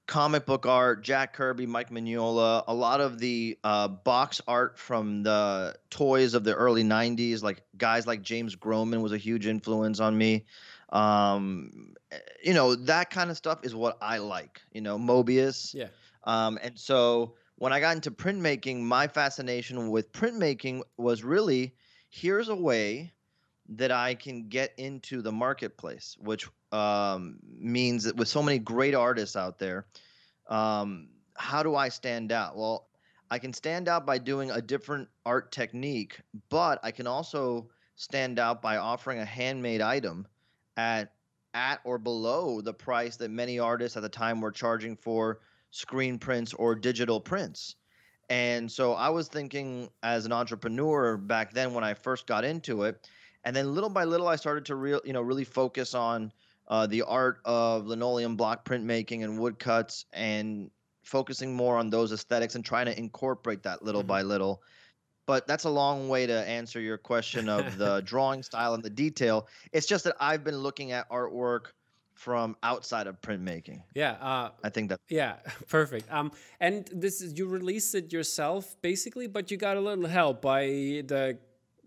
comic 0.09 0.47
book 0.47 0.65
art, 0.65 1.03
Jack 1.03 1.33
Kirby, 1.33 1.67
Mike 1.67 1.91
Mignola, 1.91 2.63
a 2.67 2.73
lot 2.73 2.99
of 2.99 3.19
the 3.19 3.59
uh, 3.63 3.87
box 3.87 4.41
art 4.47 4.79
from 4.79 5.21
the 5.21 5.75
toys 5.91 6.33
of 6.33 6.43
the 6.43 6.55
early 6.55 6.83
'90s, 6.83 7.43
like 7.43 7.61
guys 7.77 8.07
like 8.07 8.23
James 8.23 8.55
Groman 8.55 9.01
was 9.01 9.11
a 9.11 9.17
huge 9.17 9.45
influence 9.45 9.99
on 9.99 10.17
me. 10.17 10.45
Um, 10.89 11.93
you 12.43 12.55
know 12.55 12.75
that 12.75 13.11
kind 13.11 13.29
of 13.29 13.37
stuff 13.37 13.59
is 13.63 13.75
what 13.75 13.97
I 14.01 14.17
like. 14.17 14.61
You 14.73 14.81
know, 14.81 14.97
Mobius. 14.97 15.73
Yeah. 15.73 15.87
Um, 16.23 16.59
and 16.61 16.77
so 16.77 17.35
when 17.59 17.73
I 17.73 17.81
got 17.81 17.95
into 17.95 18.09
printmaking, 18.09 18.79
my 18.79 19.07
fascination 19.07 19.91
with 19.91 20.13
printmaking 20.13 20.81
was 20.97 21.25
really 21.25 21.75
here's 22.09 22.47
a 22.47 22.55
way 22.55 23.11
that 23.67 23.91
I 23.91 24.15
can 24.15 24.47
get 24.47 24.73
into 24.77 25.21
the 25.21 25.31
marketplace, 25.31 26.17
which 26.19 26.47
um, 26.71 27.37
means 27.43 28.05
that 28.05 28.15
with 28.15 28.29
so 28.29 28.41
many 28.41 28.59
great 28.59 28.95
artists 28.95 29.35
out 29.35 29.59
there, 29.59 29.85
um, 30.47 31.09
how 31.35 31.61
do 31.61 31.75
I 31.75 31.89
stand 31.89 32.31
out? 32.31 32.55
Well, 32.55 32.87
I 33.29 33.39
can 33.39 33.51
stand 33.51 33.89
out 33.89 34.05
by 34.05 34.17
doing 34.17 34.49
a 34.51 34.61
different 34.61 35.09
art 35.25 35.51
technique, 35.51 36.19
but 36.49 36.79
I 36.81 36.91
can 36.91 37.07
also 37.07 37.69
stand 37.95 38.39
out 38.39 38.61
by 38.61 38.77
offering 38.77 39.19
a 39.19 39.25
handmade 39.25 39.81
item 39.81 40.25
at 40.77 41.11
at 41.53 41.81
or 41.83 41.97
below 41.97 42.61
the 42.61 42.73
price 42.73 43.17
that 43.17 43.29
many 43.29 43.59
artists 43.59 43.97
at 43.97 44.03
the 44.03 44.09
time 44.09 44.39
were 44.39 44.51
charging 44.51 44.95
for 44.95 45.39
screen 45.71 46.19
prints 46.19 46.53
or 46.53 46.75
digital 46.75 47.19
prints. 47.21 47.75
And 48.29 48.71
so 48.71 48.93
I 48.93 49.09
was 49.09 49.27
thinking 49.27 49.89
as 50.03 50.25
an 50.25 50.31
entrepreneur 50.31 51.17
back 51.17 51.51
then 51.53 51.73
when 51.73 51.83
I 51.83 51.93
first 51.95 52.27
got 52.27 52.43
into 52.45 52.83
it, 52.83 53.07
and 53.43 53.55
then 53.55 53.73
little 53.73 53.89
by 53.89 54.03
little 54.03 54.27
I 54.27 54.35
started 54.35 54.65
to 54.65 54.75
real 54.75 55.01
you 55.03 55.13
know 55.13 55.21
really 55.21 55.43
focus 55.45 55.93
on 55.95 56.31
uh, 56.67 56.85
the 56.85 57.01
art 57.03 57.41
of 57.45 57.87
linoleum 57.87 58.37
block 58.37 58.65
printmaking 58.65 59.23
and 59.23 59.39
woodcuts 59.39 60.05
and 60.13 60.69
focusing 61.03 61.55
more 61.55 61.77
on 61.77 61.89
those 61.89 62.11
aesthetics 62.11 62.53
and 62.55 62.63
trying 62.63 62.85
to 62.85 62.97
incorporate 62.97 63.63
that 63.63 63.81
little 63.83 64.03
Mhm. 64.03 64.07
by 64.07 64.21
little. 64.21 64.61
But 65.25 65.47
that's 65.47 65.63
a 65.63 65.69
long 65.69 66.09
way 66.09 66.25
to 66.27 66.33
answer 66.47 66.79
your 66.79 66.97
question 66.97 67.49
of 67.49 67.77
the 67.77 68.01
drawing 68.01 68.43
style 68.43 68.73
and 68.73 68.83
the 68.83 68.89
detail. 68.89 69.47
It's 69.71 69.87
just 69.87 70.03
that 70.05 70.15
I've 70.19 70.43
been 70.43 70.57
looking 70.57 70.91
at 70.91 71.09
artwork 71.09 71.73
from 72.19 72.57
outside 72.63 73.07
of 73.07 73.21
printmaking. 73.21 73.81
Yeah. 73.95 74.17
Uh, 74.19 74.49
I 74.61 74.69
think 74.69 74.89
that 74.89 74.99
Yeah, 75.07 75.35
perfect. 75.69 76.11
Um, 76.11 76.33
and 76.59 76.85
this 76.93 77.21
is 77.21 77.37
you 77.39 77.47
released 77.47 77.95
it 77.95 78.11
yourself 78.11 78.75
basically, 78.81 79.27
but 79.27 79.49
you 79.49 79.55
got 79.55 79.77
a 79.77 79.79
little 79.79 80.05
help 80.05 80.41
by 80.41 80.65
the 80.65 81.37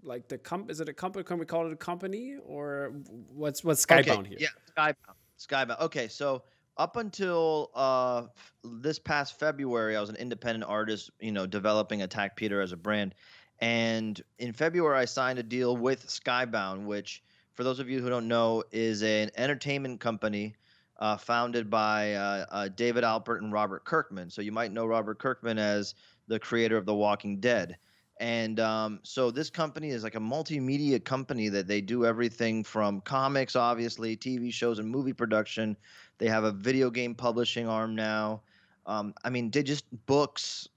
like 0.03 0.29
the 0.29 0.39
comp. 0.39 0.71
Is 0.71 0.81
it 0.81 0.89
a 0.89 0.95
company? 0.95 1.23
Can 1.23 1.39
we 1.39 1.45
call 1.45 1.67
it 1.67 1.73
a 1.73 1.77
company 1.77 2.37
or 2.47 2.95
what's 3.29 3.63
what's 3.63 3.85
Skybound 3.85 4.21
okay, 4.21 4.29
here? 4.31 4.39
Yeah, 4.41 4.49
Skybound. 4.75 4.95
Skybound. 5.39 5.81
Okay, 5.83 6.09
so 6.09 6.43
up 6.79 6.97
until 6.97 7.71
uh, 7.75 8.23
this 8.65 8.99
past 8.99 9.39
February, 9.39 9.97
I 9.97 10.01
was 10.01 10.09
an 10.09 10.17
independent 10.17 10.65
artist, 10.65 11.11
you 11.21 11.33
know, 11.33 11.47
developing 11.47 12.01
Attack 12.01 12.37
Peter 12.37 12.63
as 12.63 12.73
a 12.73 12.77
brand. 12.79 13.15
And 13.61 14.21
in 14.39 14.55
February, 14.55 14.99
I 14.99 15.05
signed 15.05 15.39
a 15.39 15.43
deal 15.43 15.77
with 15.77 16.07
Skybound, 16.07 16.87
which, 16.87 17.23
for 17.55 17.65
those 17.65 17.79
of 17.79 17.89
you 17.89 18.01
who 18.01 18.09
don't 18.09 18.29
know, 18.29 18.65
is 18.73 19.03
an 19.03 19.31
entertainment 19.37 20.01
company 20.01 20.55
uh, 20.99 21.17
founded 21.17 21.69
by 21.69 22.15
uh, 22.15 22.47
uh, 22.51 22.69
David 22.69 23.05
Alpert 23.05 23.39
and 23.39 23.53
Robert 23.53 23.85
Kirkman. 23.85 24.31
So 24.31 24.43
you 24.43 24.53
might 24.53 24.73
know 24.73 24.87
Robert 24.87 25.19
Kirkman 25.19 25.59
as 25.59 25.95
the 26.29 26.39
creator 26.39 26.77
of 26.77 26.87
The 26.87 26.95
Walking 26.95 27.41
Dead. 27.41 27.77
And 28.21 28.61
um, 28.61 29.01
so 29.03 29.33
this 29.33 29.51
company 29.51 29.91
is 29.91 30.05
like 30.05 30.15
a 30.15 30.21
multimedia 30.21 31.03
company 31.03 31.49
that 31.49 31.67
they 31.67 31.81
do 31.81 32.07
everything 32.07 32.63
from 32.63 33.01
comics, 33.01 33.57
obviously, 33.57 34.17
TV 34.17 34.53
shows, 34.53 34.79
and 34.79 34.89
movie 34.89 35.13
production. 35.13 35.77
They 36.19 36.29
have 36.29 36.45
a 36.45 36.53
video 36.53 36.89
game 36.89 37.17
publishing 37.17 37.67
arm 37.67 37.97
now. 37.97 38.43
Um, 38.87 39.15
I 39.25 39.31
mean, 39.31 39.51
they 39.51 39.65
just 39.65 39.87
books. 40.07 40.69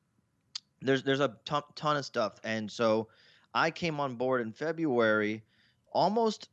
There's 0.82 1.04
there's 1.04 1.20
a 1.20 1.36
ton, 1.46 1.62
ton 1.76 1.98
of 1.98 2.06
stuff, 2.06 2.40
and 2.44 2.72
so 2.72 3.10
I 3.54 3.70
came 3.70 4.00
on 4.00 4.16
board 4.16 4.42
in 4.42 4.52
February. 4.52 5.44
Almost, 5.92 6.50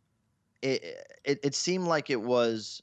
it 0.63 1.07
it, 1.25 1.41
it 1.43 1.55
seemed 1.55 1.87
like 1.87 2.11
it 2.11 2.21
was 2.21 2.83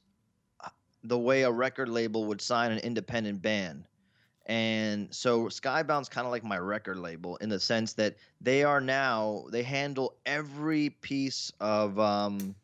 uh, 0.62 0.68
the 1.02 1.18
way 1.18 1.42
a 1.42 1.50
record 1.50 1.88
label 1.88 2.26
would 2.26 2.40
sign 2.40 2.70
an 2.70 2.78
independent 2.78 3.42
band. 3.42 3.84
And 4.46 5.14
so 5.14 5.44
Skybound's 5.44 6.08
kind 6.08 6.26
of 6.26 6.32
like 6.32 6.42
my 6.42 6.58
record 6.58 6.98
label 6.98 7.36
in 7.36 7.48
the 7.48 7.60
sense 7.60 7.92
that 7.94 8.16
they 8.40 8.64
are 8.64 8.80
now 8.80 9.44
they 9.50 9.62
handle 9.62 10.16
every 10.26 10.90
piece 10.90 11.52
of 11.60 11.98
um, 12.00 12.54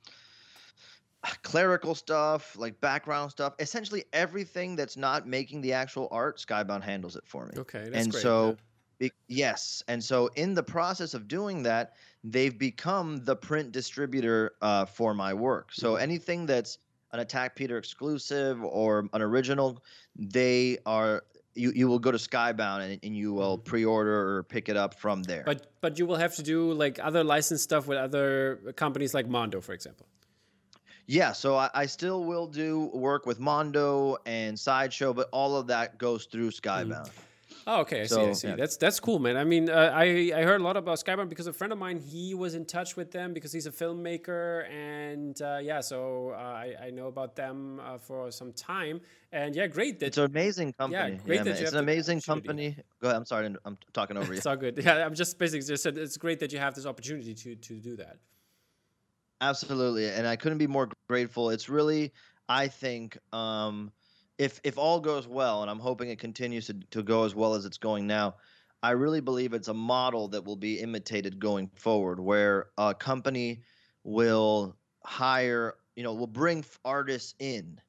clerical 1.43 1.95
stuff, 1.95 2.57
like 2.59 2.81
background 2.81 3.31
stuff, 3.31 3.55
essentially 3.59 4.05
everything 4.13 4.75
that's 4.77 4.97
not 4.97 5.27
making 5.29 5.61
the 5.61 5.73
actual 5.73 6.09
art. 6.11 6.39
Skybound 6.39 6.83
handles 6.83 7.17
it 7.17 7.25
for 7.27 7.47
me. 7.47 7.53
Okay, 7.59 7.85
that's 7.85 8.05
and 8.05 8.11
great. 8.11 8.23
so. 8.23 8.57
Be- 8.99 9.13
yes, 9.29 9.83
and 9.89 10.03
so 10.03 10.29
in 10.37 10.55
the 10.55 10.63
process 10.63 11.15
of 11.15 11.29
doing 11.29 11.63
that, 11.65 11.95
they've 12.25 12.59
become 12.59 13.19
the 13.25 13.37
print 13.37 13.73
distributor 13.73 14.53
uh, 14.63 14.85
for 14.87 15.15
my 15.15 15.33
work. 15.35 15.71
So 15.73 15.95
Mhm. 15.95 16.01
anything 16.03 16.47
that's 16.47 16.79
an 17.13 17.21
Attack 17.21 17.57
Peter 17.57 17.79
exclusive 17.79 18.63
or 18.65 19.09
an 19.13 19.23
original, 19.23 19.83
they 20.17 20.79
are 20.87 21.25
you, 21.55 21.73
you 21.75 21.89
will 21.89 21.99
go 21.99 22.13
to 22.13 22.19
Skybound 22.19 22.83
and, 22.83 23.01
and 23.03 23.17
you 23.17 23.33
will 23.33 23.57
Mhm. 23.57 23.65
pre-order 23.65 24.37
or 24.37 24.43
pick 24.43 24.69
it 24.69 24.77
up 24.77 24.93
from 24.95 25.23
there. 25.23 25.43
But 25.47 25.73
but 25.81 25.99
you 25.99 26.05
will 26.05 26.17
have 26.17 26.35
to 26.37 26.43
do 26.43 26.73
like 26.75 26.99
other 27.03 27.25
licensed 27.25 27.65
stuff 27.65 27.87
with 27.87 27.97
other 27.97 28.75
companies 28.77 29.15
like 29.15 29.27
Mondo, 29.27 29.63
for 29.63 29.73
example. 29.73 30.07
Yeah, 31.07 31.33
so 31.33 31.55
I, 31.57 31.71
I 31.73 31.87
still 31.87 32.25
will 32.25 32.47
do 32.49 32.91
work 32.93 33.25
with 33.27 33.39
Mondo 33.39 34.17
and 34.27 34.59
Sideshow, 34.59 35.15
but 35.15 35.29
all 35.33 35.57
of 35.57 35.69
that 35.69 35.97
goes 35.99 36.27
through 36.27 36.51
Skybound. 36.51 37.11
Oh, 37.69 37.81
okay. 37.81 38.03
I 38.03 38.07
see. 38.07 38.21
I 38.21 38.33
see. 38.33 38.49
yeah. 38.49 38.55
That's 38.55 38.77
that's 38.77 39.01
cool, 39.01 39.19
man. 39.19 39.37
I 39.37 39.43
mean, 39.43 39.69
uh, 39.69 39.91
I 39.93 40.31
I 40.35 40.43
heard 40.43 40.61
a 40.61 40.65
lot 40.65 40.77
about 40.77 40.99
Skybound 40.99 41.29
because 41.29 41.49
a 41.49 41.53
friend 41.53 41.73
of 41.73 41.79
mine 41.81 41.99
he 41.99 42.33
was 42.33 42.55
in 42.55 42.65
touch 42.65 42.95
with 42.97 43.11
them 43.11 43.33
because 43.35 43.53
he's 43.53 43.67
a 43.67 43.73
filmmaker, 43.73 44.71
and 44.71 45.41
uh, 45.43 45.59
yeah, 45.61 45.81
so 45.81 46.31
uh, 46.31 46.37
I 46.37 46.75
I 46.81 46.91
know 46.91 47.09
about 47.09 47.35
them 47.35 47.81
uh, 47.85 47.99
for 47.99 48.31
some 48.31 48.53
time, 48.53 49.01
and 49.33 49.57
yeah, 49.57 49.67
great 49.67 49.99
that 49.99 50.07
It's 50.07 50.19
an 50.19 50.27
amazing 50.27 50.75
company. 50.75 51.15
Yeah, 51.15 51.19
great 51.25 51.39
that 51.39 51.45
man. 51.47 51.57
you 51.57 51.63
It's 51.65 51.73
an 51.73 51.81
amazing 51.81 52.21
company. 52.21 52.77
Go 53.01 53.09
ahead. 53.09 53.17
I'm 53.17 53.27
sorry. 53.27 53.53
I'm 53.65 53.79
talking 53.93 54.17
over 54.17 54.33
you. 54.33 54.37
it's 54.37 54.47
all 54.47 54.57
good. 54.57 54.79
Yeah, 54.79 55.05
I'm 55.05 55.15
just 55.15 55.37
basically 55.37 55.67
just 55.67 55.83
said 55.83 55.99
it's 55.99 56.17
great 56.17 56.39
that 56.41 56.53
you 56.53 56.61
have 56.61 56.75
this 56.75 56.87
opportunity 56.87 57.35
to 57.35 57.57
to 57.57 57.75
do 57.81 57.97
that. 57.97 58.19
Absolutely, 59.41 60.09
and 60.09 60.27
I 60.27 60.37
couldn't 60.37 60.59
be 60.59 60.69
more 60.69 60.89
grateful. 61.09 61.51
It's 61.51 61.69
really, 61.69 62.13
I 62.49 62.69
think, 62.69 63.19
um, 63.33 63.93
if 64.39 64.61
if 64.65 64.79
all 64.79 65.01
goes 65.01 65.27
well, 65.27 65.63
and 65.63 65.71
I'm 65.71 65.79
hoping 65.79 66.11
it 66.11 66.19
continues 66.19 66.67
to, 66.67 66.75
to 66.91 67.03
go 67.03 67.25
as 67.25 67.35
well 67.35 67.55
as 67.55 67.65
it's 67.65 67.79
going 67.79 68.07
now, 68.07 68.37
I 68.83 68.91
really 68.91 69.21
believe 69.21 69.55
it's 69.55 69.69
a 69.69 69.75
model 69.75 70.29
that 70.29 70.45
will 70.45 70.57
be 70.57 70.81
imitated 70.81 71.39
going 71.39 71.71
forward, 71.75 72.21
where 72.21 72.67
a 72.77 72.95
company 72.95 73.63
will 74.05 74.77
hire, 75.05 75.75
you 75.95 76.03
know, 76.03 76.15
will 76.15 76.27
bring 76.27 76.65
artists 76.85 77.35
in 77.39 77.81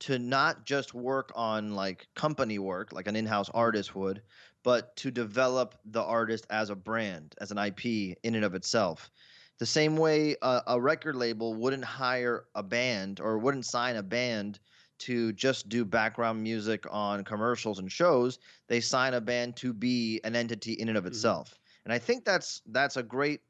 to 0.00 0.18
not 0.18 0.64
just 0.64 0.94
work 0.94 1.30
on 1.34 1.74
like 1.74 2.08
company 2.14 2.58
work, 2.58 2.92
like 2.92 3.06
an 3.06 3.16
in-house 3.16 3.50
artist 3.52 3.94
would, 3.94 4.22
but 4.62 4.96
to 4.96 5.10
develop 5.10 5.74
the 5.84 6.02
artist 6.02 6.46
as 6.50 6.70
a 6.70 6.74
brand, 6.74 7.34
as 7.40 7.50
an 7.50 7.58
IP 7.58 8.16
in 8.22 8.34
and 8.34 8.44
of 8.44 8.54
itself. 8.54 9.10
The 9.58 9.66
same 9.66 9.96
way 9.96 10.36
a, 10.40 10.62
a 10.68 10.80
record 10.80 11.16
label 11.16 11.52
wouldn't 11.54 11.84
hire 11.84 12.44
a 12.54 12.62
band 12.62 13.20
or 13.20 13.38
wouldn't 13.38 13.66
sign 13.66 13.96
a 13.96 14.02
band 14.02 14.58
to 15.00 15.32
just 15.32 15.68
do 15.68 15.84
background 15.84 16.42
music 16.42 16.84
on 16.90 17.24
commercials 17.24 17.78
and 17.78 17.90
shows. 17.90 18.38
They 18.68 18.80
sign 18.80 19.14
a 19.14 19.20
band 19.20 19.56
to 19.56 19.72
be 19.72 20.20
an 20.24 20.36
entity 20.36 20.74
in 20.74 20.88
and 20.88 20.96
of 20.96 21.04
mm-hmm. 21.04 21.12
itself. 21.12 21.58
And 21.84 21.92
I 21.92 21.98
think 21.98 22.24
that's 22.24 22.62
that's 22.66 22.96
a 22.96 23.02
great 23.02 23.40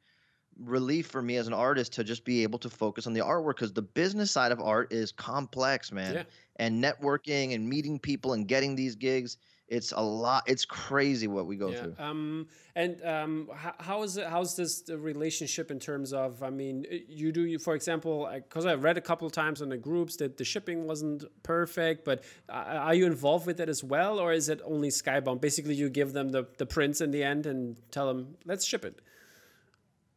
relief 0.59 1.07
for 1.07 1.23
me 1.23 1.37
as 1.37 1.47
an 1.47 1.53
artist 1.53 1.93
to 1.95 2.05
just 2.05 2.25
be 2.25 2.43
able 2.43 2.59
to 2.59 2.69
focus 2.69 3.07
on 3.07 3.13
the 3.13 3.21
artwork 3.21 3.57
because 3.57 3.73
the 3.73 3.83
business 3.83 4.31
side 4.31 4.53
of 4.53 4.61
art 4.61 4.93
is 4.93 5.13
complex, 5.13 5.91
man. 5.91 6.15
Yeah. 6.15 6.23
And 6.57 6.83
networking 6.83 7.55
and 7.55 7.69
meeting 7.69 7.99
people 7.99 8.35
and 8.35 8.47
getting 8.47 8.77
these 8.77 8.95
gigs 8.95 9.39
it's 9.71 9.93
a 9.93 10.03
lot 10.03 10.43
it's 10.47 10.65
crazy 10.65 11.29
what 11.29 11.47
we 11.47 11.57
go 11.57 11.71
yeah. 11.71 11.83
through 11.83 11.95
um, 11.99 12.47
and 12.75 13.03
um, 13.05 13.49
how, 13.55 13.75
how 13.79 14.03
is 14.03 14.17
it 14.17 14.27
how's 14.27 14.57
this 14.57 14.83
the 14.83 14.99
relationship 14.99 15.71
in 15.71 15.79
terms 15.79 16.13
of 16.13 16.43
i 16.43 16.51
mean 16.51 16.85
you 17.09 17.33
do 17.33 17.47
you 17.47 17.59
for 17.59 17.75
example 17.75 18.29
because 18.35 18.67
i 18.67 18.75
read 18.75 18.99
a 18.99 19.01
couple 19.01 19.27
of 19.27 19.33
times 19.33 19.63
on 19.63 19.69
the 19.69 19.77
groups 19.77 20.17
that 20.17 20.37
the 20.37 20.45
shipping 20.45 20.87
wasn't 20.87 21.25
perfect 21.43 22.05
but 22.05 22.25
are 22.49 22.95
you 22.95 23.07
involved 23.07 23.47
with 23.47 23.57
that 23.57 23.69
as 23.69 23.83
well 23.83 24.19
or 24.19 24.33
is 24.33 24.49
it 24.49 24.61
only 24.65 24.89
skybound 24.89 25.41
basically 25.41 25.75
you 25.75 25.89
give 25.89 26.13
them 26.13 26.31
the, 26.31 26.47
the 26.59 26.67
prints 26.67 27.01
in 27.01 27.13
the 27.13 27.23
end 27.23 27.47
and 27.47 27.79
tell 27.91 28.07
them 28.07 28.37
let's 28.45 28.67
ship 28.67 28.85
it 28.85 29.01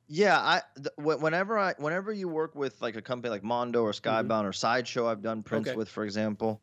yeah, 0.10 0.38
I 0.38 0.62
whenever 0.98 1.58
I 1.58 1.74
whenever 1.78 2.12
you 2.12 2.28
work 2.28 2.56
with 2.56 2.80
like 2.82 2.98
a 2.98 3.02
company 3.02 3.32
like 3.32 3.42
Mondo 3.42 3.82
or 3.82 3.92
mm-hmm. 3.92 4.08
Skybound 4.08 4.28
mm-hmm. 4.28 4.48
or 4.48 4.54
Sideshow, 4.54 5.08
I've 5.08 5.24
done 5.24 5.42
prints 5.44 5.70
okay. 5.70 5.78
with, 5.78 5.88
for 5.88 6.04
example 6.04 6.62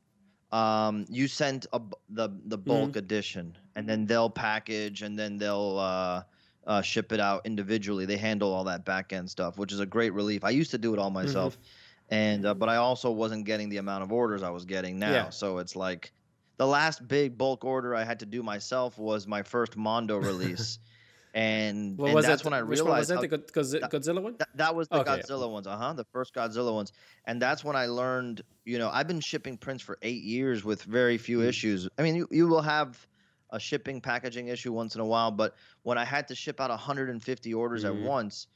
um, 0.53 1.07
you 1.09 1.29
send 1.29 1.67
a, 1.73 1.81
the 2.09 2.29
the 2.47 2.59
bulk 2.59 2.91
mm-hmm. 2.91 2.99
edition, 2.99 3.57
and 3.77 3.89
then 3.89 4.07
they'll 4.07 4.31
package, 4.31 5.03
and 5.03 5.19
then 5.19 5.39
they'll 5.39 5.79
uh, 5.79 6.23
uh, 6.67 6.83
ship 6.83 7.13
it 7.13 7.21
out 7.21 7.47
individually. 7.47 8.05
They 8.05 8.17
handle 8.17 8.53
all 8.53 8.65
that 8.65 8.85
back 8.85 9.13
end 9.13 9.31
stuff, 9.31 9.59
which 9.59 9.73
is 9.73 9.81
a 9.81 9.87
great 9.87 10.13
relief. 10.13 10.45
I 10.45 10.51
used 10.51 10.71
to 10.73 10.79
do 10.79 10.93
it 10.93 10.99
all 10.99 11.11
myself, 11.11 11.55
mm-hmm. 11.55 12.15
and 12.15 12.47
uh, 12.47 12.55
but 12.55 12.69
I 12.69 12.77
also 12.77 13.11
wasn't 13.11 13.45
getting 13.45 13.69
the 13.69 13.77
amount 13.77 14.03
of 14.03 14.13
orders 14.13 14.43
I 14.43 14.51
was 14.51 14.65
getting 14.65 14.99
now. 14.99 15.13
Yeah. 15.13 15.31
So 15.31 15.59
it's 15.59 15.77
like 15.77 16.13
the 16.57 16.67
last 16.67 17.07
big 17.07 17.39
bulk 17.39 17.65
order 17.65 17.95
I 17.95 18.05
had 18.05 18.19
to 18.21 18.27
do 18.27 18.43
myself 18.43 18.99
was 18.99 19.27
my 19.27 19.43
first 19.43 19.77
Mondo 19.77 20.17
release. 20.19 20.79
And, 21.35 21.99
and 21.99 22.25
that's 22.25 22.43
it? 22.43 22.45
when 22.45 22.55
I 22.55 22.59
realized. 22.59 23.11
Which 23.11 23.21
one 23.21 23.41
was 23.55 23.75
it? 23.75 23.83
The 23.83 23.89
Godzilla 23.89 24.23
one? 24.23 24.37
That, 24.39 24.49
that 24.57 24.75
was 24.75 24.89
the 24.89 25.01
okay, 25.01 25.11
Godzilla 25.11 25.51
ones, 25.51 25.67
uh 25.67 25.77
huh. 25.77 25.93
The 25.93 26.05
first 26.05 26.35
Godzilla 26.35 26.75
ones, 26.75 26.93
and 27.25 27.41
that's 27.41 27.63
when 27.63 27.77
I 27.77 27.87
learned. 27.87 28.43
You 28.65 28.79
know, 28.79 28.91
I've 28.91 29.07
been 29.07 29.21
shipping 29.21 29.57
prints 29.57 29.83
for 29.83 29.99
eight 30.03 30.23
years 30.23 30.65
with 30.65 30.83
very 30.83 31.19
few 31.19 31.39
mm 31.39 31.51
issues. 31.51 31.89
I 31.99 32.03
mean, 32.03 32.17
you, 32.17 32.29
you 32.31 32.47
will 32.47 32.63
have 32.63 33.07
a 33.51 33.59
shipping 33.59 34.01
packaging 34.01 34.49
issue 34.49 34.73
once 34.73 34.95
in 34.95 35.01
a 35.01 35.05
while, 35.05 35.31
but 35.31 35.55
when 35.83 35.99
I 35.99 36.05
had 36.05 36.29
to 36.29 36.35
ship 36.35 36.61
out 36.61 36.71
150 36.71 37.55
orders 37.55 37.85
mm 37.85 37.89
at 37.89 37.95
mm-hmm. 37.95 38.05
once, 38.05 38.47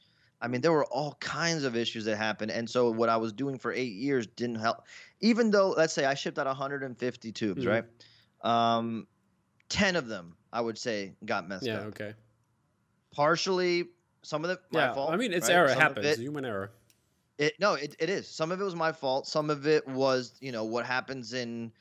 I 0.41 0.47
mean, 0.47 0.61
there 0.61 0.71
were 0.71 0.85
all 0.85 1.15
kinds 1.19 1.63
of 1.63 1.75
issues 1.75 2.05
that 2.05 2.17
happened, 2.17 2.51
and 2.51 2.69
so 2.69 2.91
what 2.91 3.09
I 3.09 3.17
was 3.17 3.31
doing 3.31 3.57
for 3.57 3.71
eight 3.71 3.93
years 3.93 4.27
didn't 4.27 4.59
help. 4.59 4.83
Even 5.21 5.49
though, 5.49 5.69
let's 5.69 5.93
say, 5.93 6.05
I 6.05 6.13
shipped 6.13 6.37
out 6.39 6.45
150 6.45 7.31
tubes, 7.31 7.63
mm 7.63 7.69
right? 7.69 7.85
Um, 8.41 9.07
ten 9.69 9.95
of 9.95 10.07
them, 10.07 10.35
I 10.51 10.59
would 10.61 10.77
say, 10.77 11.13
got 11.25 11.47
messed 11.47 11.65
yeah, 11.65 11.75
up. 11.75 11.81
Yeah. 11.81 11.87
Okay 11.87 12.13
partially 13.15 13.85
some 14.21 14.43
of 14.43 14.51
it 14.51 14.59
yeah, 14.71 14.93
fault. 14.93 15.11
I 15.11 15.17
mean, 15.17 15.33
it's 15.33 15.47
right? 15.47 15.55
error 15.55 15.69
some 15.69 15.79
happens, 15.79 16.05
it, 16.05 16.19
human 16.19 16.45
error. 16.45 16.71
It 17.37 17.53
no, 17.59 17.73
it, 17.73 17.95
it 17.99 18.09
is. 18.09 18.27
Some 18.27 18.51
of 18.51 18.59
it 18.59 18.63
was 18.63 18.75
my 18.75 18.91
fault. 18.91 19.27
Some 19.27 19.49
of 19.49 19.67
it 19.67 19.87
was, 19.87 20.35
you 20.41 20.51
know, 20.51 20.63
what 20.63 20.85
happens 20.85 21.33
in 21.33 21.71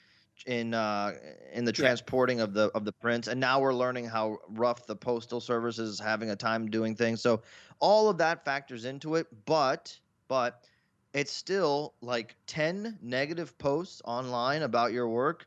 in 0.47 0.75
uh 0.75 1.13
in 1.53 1.65
the 1.65 1.73
transporting 1.73 2.39
yeah. 2.39 2.45
of 2.45 2.55
the 2.55 2.71
of 2.75 2.85
the 2.85 2.93
prints 2.93 3.29
and 3.29 3.39
now 3.39 3.61
we're 3.61 3.73
learning 3.73 4.05
how 4.05 4.37
rough 4.49 4.85
the 4.85 4.95
postal 4.95 5.41
service 5.41 5.79
is 5.79 6.01
having 6.01 6.31
a 6.31 6.37
time 6.37 6.69
doing 6.69 6.95
things 6.95 7.23
so 7.23 7.41
all 7.79 8.11
of 8.11 8.19
that 8.19 8.45
factors 8.45 8.85
into 8.85 9.15
it 9.15 9.29
but 9.47 9.97
but 10.27 10.65
it's 11.15 11.33
still 11.33 11.95
like 12.01 12.35
10 12.49 12.99
negative 13.01 13.57
posts 13.59 14.03
online 14.05 14.63
about 14.63 14.93
your 14.93 15.09
work 15.09 15.47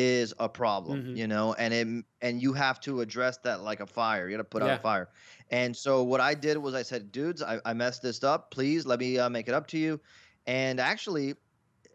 is 0.00 0.32
a 0.38 0.48
problem, 0.48 1.02
mm-hmm. 1.02 1.16
you 1.16 1.26
know, 1.26 1.54
and 1.54 1.74
it 1.74 2.04
and 2.22 2.40
you 2.40 2.52
have 2.52 2.78
to 2.78 3.00
address 3.00 3.36
that 3.38 3.62
like 3.62 3.80
a 3.80 3.86
fire. 3.86 4.28
You 4.28 4.36
got 4.36 4.42
to 4.42 4.44
put 4.44 4.62
yeah. 4.62 4.68
out 4.68 4.78
a 4.78 4.80
fire. 4.80 5.08
And 5.50 5.76
so 5.76 6.04
what 6.04 6.20
I 6.20 6.34
did 6.34 6.56
was 6.56 6.72
I 6.72 6.82
said, 6.82 7.10
dudes, 7.10 7.42
I, 7.42 7.58
I 7.64 7.72
messed 7.72 8.00
this 8.00 8.22
up. 8.22 8.52
Please 8.52 8.86
let 8.86 9.00
me 9.00 9.18
uh, 9.18 9.28
make 9.28 9.48
it 9.48 9.54
up 9.54 9.66
to 9.68 9.78
you. 9.78 9.98
And 10.46 10.78
actually, 10.78 11.34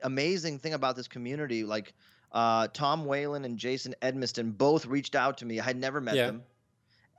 amazing 0.04 0.60
thing 0.60 0.74
about 0.74 0.98
this 0.98 1.08
community, 1.08 1.64
like 1.64 1.94
uh, 2.34 2.68
Tom 2.74 3.06
Whalen 3.06 3.46
and 3.46 3.58
Jason 3.58 3.96
Edmiston 4.02 4.58
both 4.58 4.86
reached 4.86 5.16
out 5.16 5.38
to 5.38 5.46
me. 5.46 5.62
I 5.62 5.64
had 5.64 5.78
never 5.78 6.02
met 6.02 6.16
yeah. 6.16 6.26
them. 6.26 6.44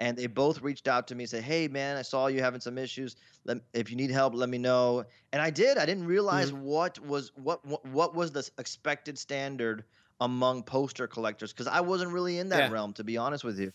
And 0.01 0.19
they 0.19 0.27
both 0.27 0.61
reached 0.61 0.87
out 0.87 1.07
to 1.09 1.15
me 1.15 1.25
and 1.25 1.31
said, 1.31 1.45
"Hey, 1.45 1.67
man, 1.67 1.97
I 1.97 2.03
saw 2.03 2.27
you 2.27 2.43
having 2.43 2.61
some 2.61 2.77
issues. 2.77 3.17
Let, 3.47 3.59
if 3.73 3.91
you 3.91 3.97
need 3.97 4.11
help, 4.11 4.35
let 4.35 4.51
me 4.51 4.59
know." 4.59 5.05
And 5.33 5.41
I 5.41 5.49
did. 5.51 5.79
I 5.79 5.87
didn't 5.87 6.07
realize 6.07 6.51
mm-hmm. 6.51 6.63
what 6.63 6.99
was 6.99 7.31
what, 7.37 7.65
what 7.65 7.87
what 7.87 8.15
was 8.15 8.33
the 8.33 8.47
expected 8.59 9.17
standard 9.17 9.85
among 10.21 10.63
poster 10.63 11.07
collectors 11.07 11.53
because 11.53 11.67
I 11.67 11.81
wasn't 11.81 12.13
really 12.13 12.39
in 12.39 12.49
that 12.51 12.59
yeah. 12.59 12.71
realm, 12.71 12.93
to 12.95 13.05
be 13.05 13.17
honest 13.17 13.45
with 13.45 13.59
you. 13.59 13.73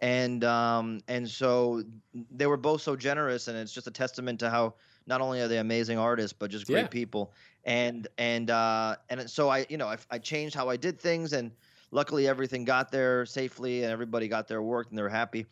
And 0.00 0.44
um, 0.44 1.00
and 1.08 1.28
so 1.28 1.82
they 2.30 2.46
were 2.46 2.56
both 2.56 2.82
so 2.82 2.96
generous, 2.96 3.48
and 3.48 3.56
it's 3.56 3.72
just 3.72 3.86
a 3.86 3.92
testament 3.92 4.40
to 4.40 4.50
how 4.50 4.74
not 5.06 5.20
only 5.20 5.40
are 5.40 5.48
they 5.48 5.58
amazing 5.58 5.98
artists, 5.98 6.32
but 6.32 6.50
just 6.50 6.66
great 6.66 6.82
yeah. 6.82 6.86
people. 6.88 7.32
And 7.64 8.08
and 8.18 8.50
uh, 8.50 8.96
and 9.08 9.30
so 9.30 9.48
I, 9.48 9.66
you 9.68 9.76
know, 9.76 9.86
I, 9.86 9.96
I 10.10 10.18
changed 10.18 10.54
how 10.54 10.68
I 10.68 10.76
did 10.76 11.00
things, 11.00 11.32
and 11.32 11.52
luckily 11.90 12.26
everything 12.26 12.64
got 12.64 12.90
there 12.90 13.24
safely, 13.24 13.82
and 13.82 13.92
everybody 13.92 14.26
got 14.26 14.48
their 14.48 14.62
work, 14.62 14.88
and 14.90 14.98
they're 14.98 15.08
happy. 15.08 15.46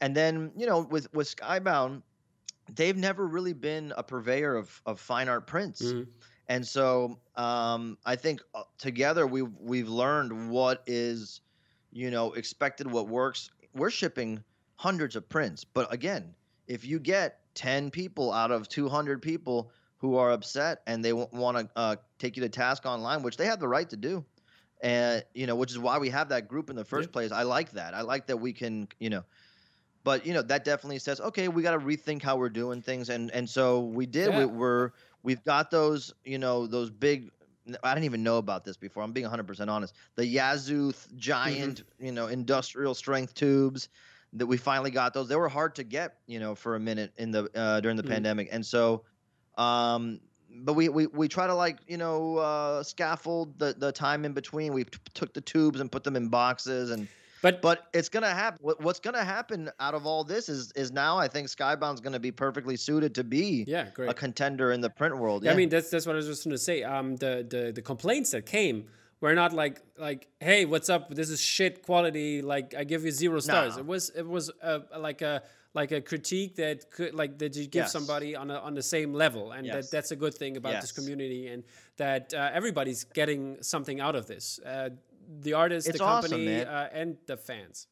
And 0.00 0.14
then 0.14 0.52
you 0.56 0.66
know, 0.66 0.80
with 0.80 1.12
with 1.14 1.34
Skybound, 1.34 2.02
they've 2.74 2.96
never 2.96 3.26
really 3.26 3.54
been 3.54 3.94
a 3.96 4.02
purveyor 4.02 4.56
of 4.56 4.82
of 4.84 5.00
fine 5.00 5.28
art 5.28 5.46
prints. 5.46 5.82
Mm-hmm 5.82 6.10
and 6.48 6.66
so 6.66 7.18
um, 7.34 7.98
I 8.04 8.16
think 8.16 8.40
uh, 8.54 8.62
together 8.78 9.26
we've 9.26 9.52
we've 9.60 9.88
learned 9.88 10.50
what 10.50 10.82
is, 10.86 11.40
you 11.92 12.10
know, 12.10 12.32
expected, 12.32 12.90
what 12.90 13.08
works. 13.08 13.50
We're 13.74 13.90
shipping 13.90 14.42
hundreds 14.76 15.16
of 15.16 15.28
prints, 15.28 15.64
but 15.64 15.92
again, 15.92 16.34
if 16.66 16.84
you 16.84 16.98
get 16.98 17.40
ten 17.54 17.90
people 17.90 18.32
out 18.32 18.50
of 18.50 18.68
two 18.68 18.88
hundred 18.88 19.22
people 19.22 19.70
who 19.98 20.16
are 20.16 20.30
upset 20.30 20.82
and 20.86 21.04
they 21.04 21.10
w- 21.10 21.28
want 21.32 21.58
to 21.58 21.68
uh, 21.74 21.96
take 22.18 22.36
you 22.36 22.42
to 22.42 22.48
task 22.48 22.86
online, 22.86 23.22
which 23.22 23.36
they 23.36 23.46
have 23.46 23.58
the 23.58 23.68
right 23.68 23.88
to 23.90 23.96
do, 23.96 24.24
and 24.82 25.24
you 25.34 25.46
know, 25.46 25.56
which 25.56 25.72
is 25.72 25.78
why 25.78 25.98
we 25.98 26.10
have 26.10 26.28
that 26.28 26.48
group 26.48 26.70
in 26.70 26.76
the 26.76 26.84
first 26.84 27.08
yeah. 27.08 27.12
place. 27.12 27.32
I 27.32 27.42
like 27.42 27.72
that. 27.72 27.92
I 27.94 28.02
like 28.02 28.26
that 28.28 28.36
we 28.36 28.52
can, 28.52 28.88
you 29.00 29.10
know, 29.10 29.24
but 30.06 30.24
you 30.24 30.32
know 30.32 30.40
that 30.40 30.64
definitely 30.64 31.00
says 31.00 31.20
okay 31.20 31.48
we 31.48 31.62
got 31.62 31.72
to 31.72 31.84
rethink 31.84 32.22
how 32.22 32.36
we're 32.36 32.48
doing 32.48 32.80
things 32.80 33.10
and 33.10 33.28
and 33.32 33.50
so 33.50 33.80
we 33.80 34.06
did 34.06 34.30
yeah. 34.30 34.38
we, 34.38 34.46
we're 34.46 34.92
we've 35.26 35.44
got 35.44 35.72
those 35.72 36.14
you 36.24 36.38
know 36.38 36.66
those 36.66 36.88
big 36.88 37.30
I 37.82 37.94
didn't 37.94 38.04
even 38.04 38.22
know 38.22 38.38
about 38.38 38.64
this 38.64 38.76
before. 38.76 39.02
I'm 39.02 39.10
being 39.10 39.26
100% 39.26 39.68
honest. 39.68 39.92
The 40.14 40.24
Yazoo 40.24 40.92
giant, 41.16 41.80
mm-hmm. 41.80 42.06
you 42.06 42.12
know, 42.12 42.28
industrial 42.28 42.94
strength 42.94 43.34
tubes 43.34 43.88
that 44.34 44.46
we 44.46 44.56
finally 44.56 44.92
got 44.92 45.12
those. 45.12 45.28
They 45.28 45.34
were 45.34 45.48
hard 45.48 45.74
to 45.74 45.82
get, 45.82 46.18
you 46.28 46.38
know, 46.38 46.54
for 46.54 46.76
a 46.76 46.80
minute 46.80 47.12
in 47.16 47.32
the 47.32 47.50
uh, 47.56 47.80
during 47.80 47.96
the 47.96 48.04
mm-hmm. 48.04 48.12
pandemic. 48.12 48.48
And 48.52 48.64
so 48.64 49.02
um 49.58 50.20
but 50.60 50.74
we, 50.74 50.88
we 50.88 51.08
we 51.08 51.26
try 51.26 51.48
to 51.48 51.54
like, 51.54 51.78
you 51.88 51.96
know, 51.96 52.36
uh 52.36 52.82
scaffold 52.84 53.58
the 53.58 53.74
the 53.76 53.90
time 53.90 54.24
in 54.24 54.32
between. 54.32 54.72
We 54.72 54.84
t- 54.84 54.98
took 55.12 55.34
the 55.34 55.40
tubes 55.40 55.80
and 55.80 55.90
put 55.90 56.04
them 56.04 56.14
in 56.14 56.28
boxes 56.28 56.92
and 56.92 57.08
but 57.42 57.62
but 57.62 57.88
it's 57.92 58.08
gonna 58.08 58.30
happen. 58.30 58.60
What's 58.80 59.00
gonna 59.00 59.24
happen 59.24 59.70
out 59.80 59.94
of 59.94 60.06
all 60.06 60.24
this 60.24 60.48
is 60.48 60.72
is 60.72 60.92
now 60.92 61.18
I 61.18 61.28
think 61.28 61.48
Skybound's 61.48 62.00
gonna 62.00 62.20
be 62.20 62.32
perfectly 62.32 62.76
suited 62.76 63.14
to 63.16 63.24
be 63.24 63.64
yeah, 63.66 63.88
great. 63.94 64.08
a 64.08 64.14
contender 64.14 64.72
in 64.72 64.80
the 64.80 64.90
print 64.90 65.16
world. 65.16 65.44
Yeah. 65.44 65.52
I 65.52 65.54
mean 65.54 65.68
that's 65.68 65.90
that's 65.90 66.06
what 66.06 66.14
I 66.14 66.16
was 66.16 66.26
just 66.26 66.44
gonna 66.44 66.58
say. 66.58 66.82
Um, 66.82 67.16
the 67.16 67.46
the 67.48 67.72
the 67.72 67.82
complaints 67.82 68.30
that 68.30 68.46
came 68.46 68.86
were 69.20 69.34
not 69.34 69.52
like 69.52 69.82
like 69.98 70.28
hey 70.40 70.64
what's 70.64 70.90
up 70.90 71.14
this 71.14 71.30
is 71.30 71.40
shit 71.40 71.82
quality 71.82 72.42
like 72.42 72.74
I 72.74 72.84
give 72.84 73.04
you 73.04 73.10
zero 73.10 73.40
stars. 73.40 73.76
No. 73.76 73.80
It 73.80 73.86
was 73.86 74.10
it 74.10 74.26
was 74.26 74.50
uh, 74.62 74.80
like 74.98 75.22
a 75.22 75.42
like 75.76 75.92
a 75.92 76.00
critique 76.00 76.56
that 76.56 76.90
could 76.90 77.14
like 77.14 77.38
that 77.38 77.54
you 77.54 77.66
give 77.66 77.82
yes. 77.82 77.92
somebody 77.92 78.34
on 78.34 78.50
a, 78.50 78.58
on 78.58 78.74
the 78.74 78.82
same 78.82 79.12
level 79.12 79.52
and 79.52 79.66
yes. 79.66 79.74
that 79.74 79.90
that's 79.90 80.10
a 80.10 80.16
good 80.16 80.34
thing 80.34 80.56
about 80.56 80.72
yes. 80.72 80.82
this 80.84 80.92
community 80.92 81.48
and 81.48 81.64
that 81.98 82.32
uh, 82.32 82.50
everybody's 82.52 83.04
getting 83.04 83.58
something 83.60 84.00
out 84.00 84.16
of 84.16 84.26
this 84.26 84.58
uh, 84.60 84.88
the 85.28 85.52
artist, 85.54 85.88
it's 85.88 85.98
the 85.98 86.04
company, 86.04 86.62
awesome, 86.62 86.74
uh, 86.74 86.88
and 86.92 87.18
the 87.26 87.36
fans. 87.36 87.88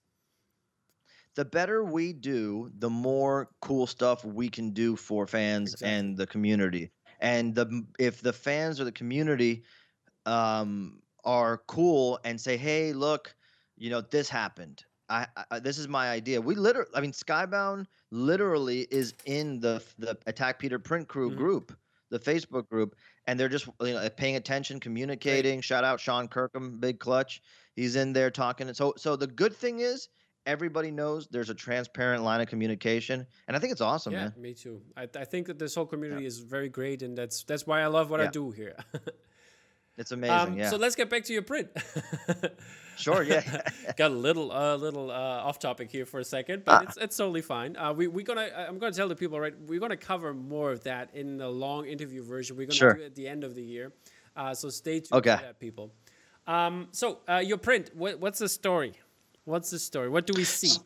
The 1.34 1.44
better 1.44 1.82
we 1.82 2.12
do, 2.12 2.70
the 2.78 2.90
more 2.90 3.50
cool 3.60 3.86
stuff 3.86 4.24
we 4.24 4.48
can 4.48 4.70
do 4.70 4.94
for 4.96 5.26
fans 5.26 5.74
exactly. 5.74 5.88
and 5.88 6.16
the 6.16 6.26
community. 6.26 6.90
And 7.20 7.54
the 7.54 7.86
if 7.98 8.20
the 8.20 8.32
fans 8.32 8.80
or 8.80 8.84
the 8.84 8.92
community 8.92 9.64
um, 10.26 11.02
are 11.24 11.58
cool 11.68 12.20
and 12.24 12.40
say, 12.40 12.56
"Hey, 12.56 12.92
look, 12.92 13.34
you 13.76 13.90
know 13.90 14.00
this 14.00 14.28
happened," 14.28 14.84
I, 15.08 15.26
I 15.50 15.58
this 15.60 15.78
is 15.78 15.88
my 15.88 16.10
idea. 16.10 16.40
We 16.40 16.54
literally, 16.54 16.90
I 16.94 17.00
mean, 17.00 17.12
Skybound 17.12 17.86
literally 18.10 18.82
is 18.90 19.14
in 19.26 19.60
the 19.60 19.82
the 19.98 20.18
Attack 20.26 20.58
Peter 20.58 20.78
Print 20.78 21.08
Crew 21.08 21.30
Mhm. 21.30 21.36
group, 21.36 21.76
the 22.10 22.18
Facebook 22.18 22.68
group, 22.68 22.96
and 23.26 23.38
they're 23.38 23.48
just 23.48 23.68
you 23.80 23.94
know 23.94 24.08
paying 24.10 24.36
attention, 24.36 24.80
communicating. 24.80 25.60
Shout 25.60 25.84
out 25.84 26.00
Sean 26.00 26.28
Kirkham, 26.28 26.78
big 26.78 26.98
clutch. 26.98 27.42
He's 27.74 27.96
in 27.96 28.12
there 28.12 28.30
talking. 28.30 28.68
And 28.68 28.76
so 28.76 28.94
so 28.96 29.16
the 29.16 29.26
good 29.26 29.54
thing 29.54 29.80
is 29.80 30.08
everybody 30.46 30.90
knows 30.90 31.26
there's 31.28 31.50
a 31.50 31.54
transparent 31.54 32.22
line 32.22 32.40
of 32.40 32.48
communication, 32.48 33.26
and 33.48 33.56
I 33.56 33.60
think 33.60 33.72
it's 33.72 33.80
awesome, 33.80 34.12
yeah, 34.12 34.24
man. 34.24 34.34
me 34.36 34.54
too. 34.54 34.82
I, 34.96 35.08
I 35.18 35.24
think 35.24 35.46
that 35.46 35.58
this 35.58 35.74
whole 35.74 35.86
community 35.86 36.26
is 36.26 36.38
very 36.38 36.68
great, 36.68 37.02
and 37.02 37.16
that's 37.16 37.44
that's 37.44 37.66
why 37.66 37.80
I 37.80 37.86
love 37.86 38.10
what 38.10 38.20
I 38.20 38.26
do 38.26 38.50
here. 38.50 38.76
It's 39.96 40.12
amazing. 40.12 40.36
um, 40.36 40.58
yeah. 40.58 40.70
So 40.70 40.76
let's 40.76 40.96
get 40.96 41.08
back 41.10 41.24
to 41.24 41.32
your 41.32 41.42
print. 41.42 41.70
sure. 42.96 43.22
Yeah. 43.22 43.62
Got 43.96 44.10
a 44.10 44.14
little 44.14 44.50
uh, 44.50 44.76
little 44.76 45.10
uh, 45.10 45.14
off 45.14 45.58
topic 45.58 45.90
here 45.90 46.04
for 46.06 46.20
a 46.20 46.24
second, 46.24 46.64
Ah. 46.66 46.80
but 46.80 46.88
it's, 46.88 46.96
it's 46.96 47.16
totally 47.16 47.42
fine. 47.42 47.76
Uh, 47.76 47.92
we 47.92 48.08
we're 48.08 48.24
gonna 48.24 48.48
I'm 48.56 48.78
gonna 48.78 48.92
tell 48.92 49.08
the 49.08 49.14
people 49.16 49.38
right. 49.38 49.54
We're 49.66 49.80
gonna 49.80 49.96
cover 49.96 50.34
more 50.34 50.72
of 50.72 50.82
that 50.84 51.10
in 51.14 51.36
the 51.38 51.48
long 51.48 51.86
interview 51.86 52.22
version. 52.24 52.56
We're 52.56 52.66
gonna 52.66 52.74
Sure. 52.74 52.94
do 52.94 53.02
it 53.02 53.06
at 53.06 53.14
the 53.14 53.28
end 53.28 53.44
of 53.44 53.54
the 53.54 53.62
year. 53.62 53.92
Uh, 54.36 54.52
so 54.54 54.68
stay 54.68 54.98
tuned 55.00 55.12
Okay. 55.12 55.36
for 55.36 55.42
that, 55.42 55.60
people. 55.60 55.92
Um, 56.46 56.88
so 56.90 57.20
uh, 57.28 57.36
your 57.38 57.56
print. 57.58 57.90
What, 57.94 58.18
what's 58.20 58.40
the 58.40 58.48
story? 58.48 58.94
What's 59.44 59.70
the 59.70 59.78
story? 59.78 60.08
What 60.08 60.26
do 60.26 60.32
we 60.36 60.42
see? 60.44 60.76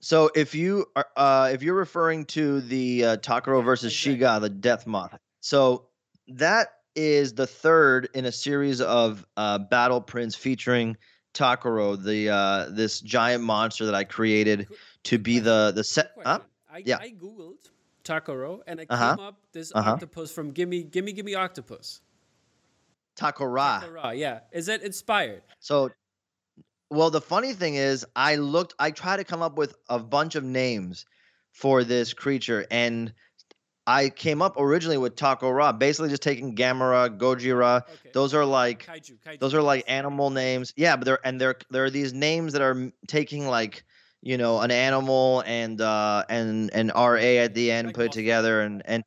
So 0.00 0.30
if 0.36 0.54
you 0.54 0.86
are 0.94 1.06
uh, 1.16 1.50
if 1.52 1.62
you're 1.62 1.74
referring 1.74 2.24
to 2.26 2.60
the 2.60 3.04
uh, 3.04 3.16
Takoro 3.16 3.64
versus. 3.64 3.92
Shiga, 3.92 4.40
the 4.40 4.48
Death 4.48 4.86
Moth, 4.86 5.18
so 5.40 5.86
that 6.28 6.68
is 6.98 7.32
the 7.32 7.46
third 7.46 8.08
in 8.14 8.24
a 8.24 8.32
series 8.32 8.80
of 8.80 9.24
uh, 9.36 9.58
battle 9.58 10.00
prints 10.00 10.34
featuring 10.34 10.96
Takoro, 11.32 12.02
the 12.02 12.28
uh, 12.30 12.66
this 12.70 13.00
giant 13.00 13.44
monster 13.44 13.86
that 13.86 13.94
I 13.94 14.02
created 14.02 14.66
to 15.04 15.18
be 15.18 15.38
the 15.38 15.72
the 15.74 15.84
set. 15.84 16.10
Huh? 16.26 16.40
I, 16.70 16.82
Yeah. 16.84 16.98
I 16.98 17.10
googled 17.10 17.70
Takoro 18.02 18.60
and 18.66 18.80
I 18.80 18.86
Uh-huh. 18.90 19.16
came 19.16 19.24
up 19.24 19.36
this 19.52 19.70
Uh-huh. 19.74 19.92
octopus 19.92 20.32
from 20.32 20.50
Gimme 20.50 20.82
Gimme 20.82 21.12
Gimme 21.12 21.34
Octopus. 21.36 22.00
Takora. 23.16 23.80
Takara, 23.82 24.16
yeah. 24.18 24.40
Is 24.52 24.66
that 24.66 24.82
inspired? 24.82 25.42
So, 25.60 25.90
well, 26.90 27.10
the 27.10 27.20
funny 27.20 27.52
thing 27.52 27.74
is, 27.74 28.04
I 28.16 28.36
looked, 28.36 28.74
I 28.78 28.90
tried 28.90 29.18
to 29.18 29.24
come 29.24 29.42
up 29.42 29.56
with 29.58 29.76
a 29.88 29.98
bunch 29.98 30.34
of 30.34 30.44
names 30.44 31.04
for 31.52 31.84
this 31.84 32.14
creature, 32.14 32.66
and 32.70 33.12
I 33.88 34.10
came 34.10 34.42
up 34.42 34.54
originally 34.58 34.98
with 34.98 35.16
Taco 35.16 35.48
Ra, 35.50 35.72
basically 35.72 36.10
just 36.10 36.20
taking 36.22 36.54
Gamera, 36.54 37.16
Gojira. 37.16 37.82
Okay. 37.88 38.10
Those 38.12 38.34
are 38.34 38.44
like 38.44 38.86
kaiju, 38.86 39.18
kaiju. 39.18 39.40
those 39.40 39.54
are 39.54 39.62
like 39.62 39.84
animal 39.88 40.28
names. 40.28 40.74
Yeah, 40.76 40.96
but 40.96 41.06
they're 41.06 41.26
and 41.26 41.40
they're 41.40 41.56
there 41.70 41.84
are 41.84 41.90
these 41.90 42.12
names 42.12 42.52
that 42.52 42.60
are 42.60 42.92
taking 43.06 43.46
like 43.48 43.84
you 44.20 44.36
know 44.36 44.60
an 44.60 44.70
animal 44.70 45.42
and 45.46 45.80
uh 45.80 46.24
and 46.28 46.70
and 46.74 46.92
ra 46.94 47.14
at 47.14 47.54
the 47.54 47.70
end 47.70 47.86
Like 47.88 47.94
put 47.96 48.10
Mothra. 48.10 48.12
together 48.12 48.60
and 48.60 48.82
and 48.84 49.04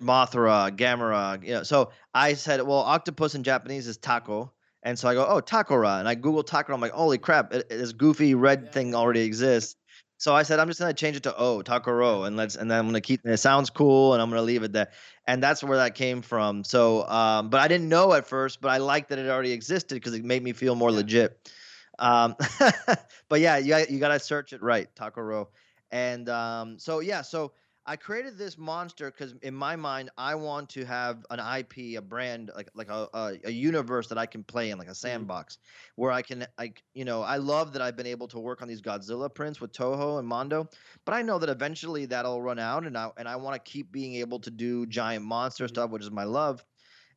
Mothra, 0.00 0.70
Gamera. 0.76 1.42
You 1.44 1.54
know, 1.54 1.62
so 1.64 1.90
I 2.14 2.34
said, 2.34 2.62
well, 2.62 2.78
octopus 2.78 3.34
in 3.34 3.42
Japanese 3.42 3.88
is 3.88 3.96
taco. 3.96 4.52
And 4.82 4.96
so 4.96 5.08
I 5.08 5.14
go, 5.14 5.26
oh, 5.26 5.40
Takora. 5.40 5.98
And 5.98 6.08
I 6.08 6.14
Google 6.14 6.44
Takora. 6.44 6.74
I'm 6.74 6.80
like, 6.80 6.92
holy 6.92 7.18
crap, 7.18 7.52
it, 7.52 7.68
this 7.68 7.92
goofy 7.92 8.36
red 8.36 8.64
Yeah, 8.66 8.70
thing 8.70 8.94
already 8.94 9.22
exists. 9.22 9.74
So 10.18 10.34
I 10.34 10.42
said, 10.44 10.58
I'm 10.58 10.68
just 10.68 10.80
gonna 10.80 10.94
change 10.94 11.16
it 11.16 11.22
to 11.24 11.36
O, 11.36 11.62
Takoro, 11.62 12.26
and 12.26 12.36
let's 12.36 12.56
and 12.56 12.70
then 12.70 12.78
I'm 12.78 12.86
gonna 12.86 13.00
keep 13.00 13.20
it 13.24 13.36
sounds 13.38 13.70
cool, 13.70 14.14
and 14.14 14.22
I'm 14.22 14.30
gonna 14.30 14.42
leave 14.42 14.62
it 14.62 14.72
there. 14.72 14.90
And 15.26 15.42
that's 15.42 15.62
where 15.62 15.78
that 15.78 15.94
came 15.94 16.22
from. 16.22 16.64
So, 16.64 17.06
um, 17.08 17.50
but 17.50 17.60
I 17.60 17.68
didn't 17.68 17.88
know 17.88 18.12
at 18.14 18.26
first, 18.26 18.60
but 18.60 18.68
I 18.70 18.78
liked 18.78 19.10
that 19.10 19.18
it 19.18 19.28
already 19.28 19.52
existed 19.52 19.94
because 19.96 20.14
it 20.14 20.24
made 20.24 20.42
me 20.42 20.52
feel 20.52 20.74
more 20.74 20.90
Yeah. 20.90 20.96
legit. 20.96 21.50
Um, 21.98 22.36
but 23.28 23.40
yeah, 23.40 23.56
you 23.58 23.68
got- 23.68 23.90
you 23.90 23.98
gotta 23.98 24.18
search 24.18 24.52
it 24.52 24.62
right, 24.62 24.88
Takoro. 24.94 25.48
And 25.90 26.28
um, 26.28 26.78
so 26.78 27.00
yeah, 27.00 27.22
so 27.22 27.52
I 27.88 27.96
created 27.96 28.36
this 28.36 28.58
monster 28.58 29.10
because 29.12 29.32
in 29.42 29.54
my 29.54 29.76
mind, 29.76 30.10
I 30.18 30.34
want 30.34 30.70
to 30.70 30.84
have 30.84 31.24
an 31.30 31.38
IP, 31.38 31.94
a 31.94 32.02
brand, 32.02 32.50
like 32.54 32.68
like 32.74 32.88
a, 32.88 33.08
a, 33.14 33.38
a 33.44 33.50
universe 33.50 34.08
that 34.08 34.18
I 34.18 34.26
can 34.26 34.42
play 34.42 34.70
in, 34.70 34.78
like 34.78 34.88
a 34.88 34.94
sandbox, 34.94 35.58
where 35.94 36.10
I 36.10 36.22
can, 36.22 36.46
like, 36.58 36.82
you 36.94 37.04
know, 37.04 37.22
I 37.22 37.36
love 37.36 37.72
that 37.74 37.82
I've 37.82 37.96
been 37.96 38.06
able 38.06 38.26
to 38.28 38.40
work 38.40 38.60
on 38.60 38.66
these 38.68 38.82
Godzilla 38.82 39.32
prints 39.32 39.60
with 39.60 39.70
Toho 39.72 40.18
and 40.18 40.26
Mondo, 40.26 40.68
but 41.04 41.14
I 41.14 41.22
know 41.22 41.38
that 41.38 41.48
eventually 41.48 42.06
that'll 42.06 42.42
run 42.42 42.58
out, 42.58 42.84
and 42.86 42.98
I 42.98 43.10
and 43.16 43.28
I 43.28 43.36
want 43.36 43.54
to 43.64 43.70
keep 43.70 43.92
being 43.92 44.16
able 44.16 44.40
to 44.40 44.50
do 44.50 44.84
giant 44.86 45.24
monster 45.24 45.68
Mhm. 45.68 45.68
stuff, 45.68 45.90
which 45.90 46.02
is 46.02 46.10
my 46.10 46.24
love. 46.24 46.64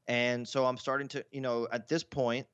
And 0.08 0.48
so 0.48 0.66
I'm 0.66 0.78
starting 0.78 1.08
to, 1.10 1.26
you 1.32 1.42
know, 1.42 1.68
at 1.72 1.88
this 1.88 2.04
point, 2.04 2.48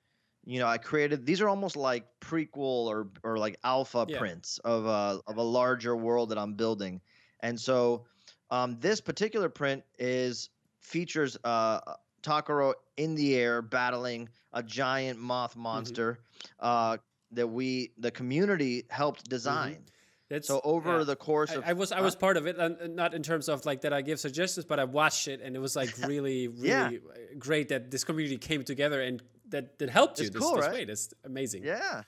you 0.43 0.59
know, 0.59 0.67
I 0.67 0.77
created 0.77 1.25
these 1.25 1.41
are 1.41 1.49
almost 1.49 1.75
like 1.75 2.07
prequel 2.21 2.85
or 2.87 3.11
or 3.23 3.37
like 3.39 3.57
alpha 3.63 4.05
Yeah. 4.05 4.25
prints 4.25 4.59
of 4.59 4.85
a 4.85 5.21
of 5.27 5.37
a 5.37 5.41
larger 5.43 5.95
world 5.95 6.29
that 6.29 6.37
I'm 6.37 6.53
building. 6.55 7.01
And 7.41 7.59
so 7.59 8.05
um, 8.49 8.77
this 8.79 9.01
particular 9.01 9.49
print 9.49 9.83
is 9.99 10.49
features 10.79 11.37
uh, 11.43 11.79
Takoro 12.21 12.73
in 12.97 13.15
the 13.15 13.35
air 13.35 13.61
battling 13.61 14.29
a 14.53 14.63
giant 14.63 15.19
moth 15.19 15.55
monster 15.55 16.19
uh, 16.59 16.97
that 17.31 17.47
we 17.47 17.91
the 17.97 18.11
community 18.11 18.85
helped 18.89 19.29
design. 19.29 19.77
That's, 20.27 20.47
So 20.47 20.59
over 20.63 20.99
yeah. 20.99 21.03
the 21.03 21.15
course 21.15 21.51
of 21.51 21.63
I 21.65 21.73
was 21.73 21.91
I 21.91 21.97
huh? 21.97 22.03
was 22.03 22.15
part 22.15 22.35
of 22.37 22.47
it, 22.47 22.57
and 22.57 22.95
not 22.95 23.13
in 23.13 23.21
terms 23.21 23.47
of 23.47 23.63
like 23.65 23.81
that 23.81 23.93
I 23.93 24.01
give 24.01 24.19
suggestions, 24.19 24.65
but 24.65 24.79
I 24.79 24.83
watched 24.85 25.27
it, 25.27 25.39
and 25.41 25.55
it 25.55 25.59
was 25.59 25.75
like 25.75 25.95
really, 25.99 26.47
really 26.63 26.67
Yeah. 26.67 26.87
uh, 26.87 27.35
great 27.37 27.69
that 27.69 27.91
this 27.91 28.03
community 28.03 28.37
came 28.37 28.63
together 28.63 29.01
and 29.01 29.21
that 29.49 29.77
that 29.77 29.89
helped 29.91 30.19
you 30.19 30.25
It's 30.25 30.33
this, 30.33 30.41
cool, 30.41 30.55
this 30.55 30.65
right? 30.65 30.73
way. 30.73 30.85
That's 30.85 31.13
amazing. 31.25 31.63
Yeah. 31.63 32.01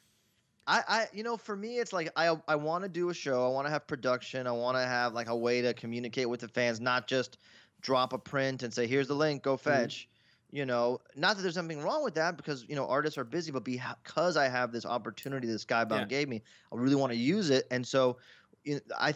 I, 0.68 0.84
I 0.88 1.08
you 1.14 1.24
know 1.24 1.38
for 1.38 1.56
me 1.56 1.80
it's 1.80 1.94
like 1.94 2.12
I 2.16 2.36
I 2.48 2.56
want 2.58 2.84
to 2.84 2.90
do 2.90 3.10
a 3.10 3.14
show 3.14 3.46
I 3.46 3.50
want 3.50 3.68
to 3.68 3.72
have 3.72 3.88
production 3.88 4.48
I 4.48 4.52
want 4.52 4.78
to 4.78 4.82
have 4.82 5.14
like 5.14 5.28
a 5.28 5.38
way 5.38 5.62
to 5.62 5.74
communicate 5.74 6.30
with 6.30 6.42
the 6.42 6.50
fans 6.50 6.82
not 6.82 7.08
just 7.08 7.38
drop 7.82 8.14
a 8.14 8.20
print 8.20 8.64
and 8.64 8.74
say 8.74 8.88
here's 8.88 9.08
the 9.08 9.16
link 9.16 9.44
go 9.44 9.58
fetch 9.58 10.10
you 10.52 10.66
know 10.66 11.00
not 11.16 11.38
that 11.38 11.44
there's 11.44 11.56
something 11.56 11.82
wrong 11.82 12.04
with 12.04 12.16
that 12.16 12.38
because 12.38 12.68
you 12.68 12.76
know 12.76 12.88
artists 12.88 13.18
are 13.18 13.24
busy 13.24 13.52
but 13.52 13.64
because 13.64 14.38
I 14.38 14.50
have 14.50 14.72
this 14.72 14.86
opportunity 14.86 15.48
this 15.48 15.66
Skybound 15.66 16.02
Yeah. 16.02 16.08
gave 16.10 16.28
me 16.28 16.44
I 16.72 16.76
really 16.76 16.96
want 16.96 17.12
to 17.14 17.18
use 17.18 17.50
it 17.50 17.66
and 17.72 17.88
so 17.88 18.20
you 18.64 18.76
know, 18.76 18.82
I 18.98 19.14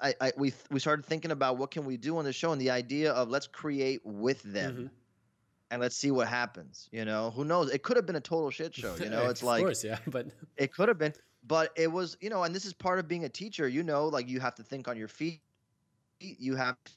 I, 0.00 0.14
I 0.20 0.32
we 0.36 0.52
we 0.70 0.80
started 0.80 1.04
thinking 1.04 1.30
about 1.30 1.58
what 1.58 1.70
can 1.70 1.84
we 1.84 1.96
do 1.96 2.16
on 2.18 2.24
the 2.24 2.32
show 2.32 2.52
and 2.52 2.60
the 2.60 2.70
idea 2.70 3.12
of 3.12 3.28
let's 3.28 3.46
create 3.46 4.00
with 4.04 4.42
them 4.42 4.90
Mhm. 4.90 4.99
And 5.70 5.80
let's 5.80 5.96
see 5.96 6.10
what 6.10 6.28
happens 6.28 6.88
you 6.92 7.04
know 7.04 7.30
who 7.30 7.44
knows 7.44 7.70
it 7.70 7.82
could 7.82 7.96
have 7.96 8.06
been 8.06 8.16
a 8.16 8.20
total 8.20 8.50
shit 8.50 8.74
show 8.74 8.96
you 8.96 9.08
know 9.10 9.26
it's 9.30 9.42
of 9.42 9.48
like 9.48 9.62
course, 9.62 9.84
yeah, 9.84 9.98
but 10.08 10.26
it 10.56 10.72
could 10.72 10.88
have 10.88 10.98
been, 10.98 11.14
but 11.46 11.70
it 11.76 11.90
was, 11.90 12.16
you 12.20 12.28
know, 12.28 12.42
and 12.44 12.54
this 12.54 12.64
is 12.66 12.72
part 12.74 12.98
of 12.98 13.08
being 13.08 13.24
a 13.24 13.28
teacher. 13.28 13.66
You 13.66 13.82
know, 13.82 14.08
like 14.08 14.28
you 14.28 14.40
have 14.40 14.54
to 14.56 14.62
think 14.62 14.88
on 14.88 14.96
your 14.96 15.08
feet. 15.08 15.40
You 16.20 16.54
have 16.56 16.76
to 16.84 16.92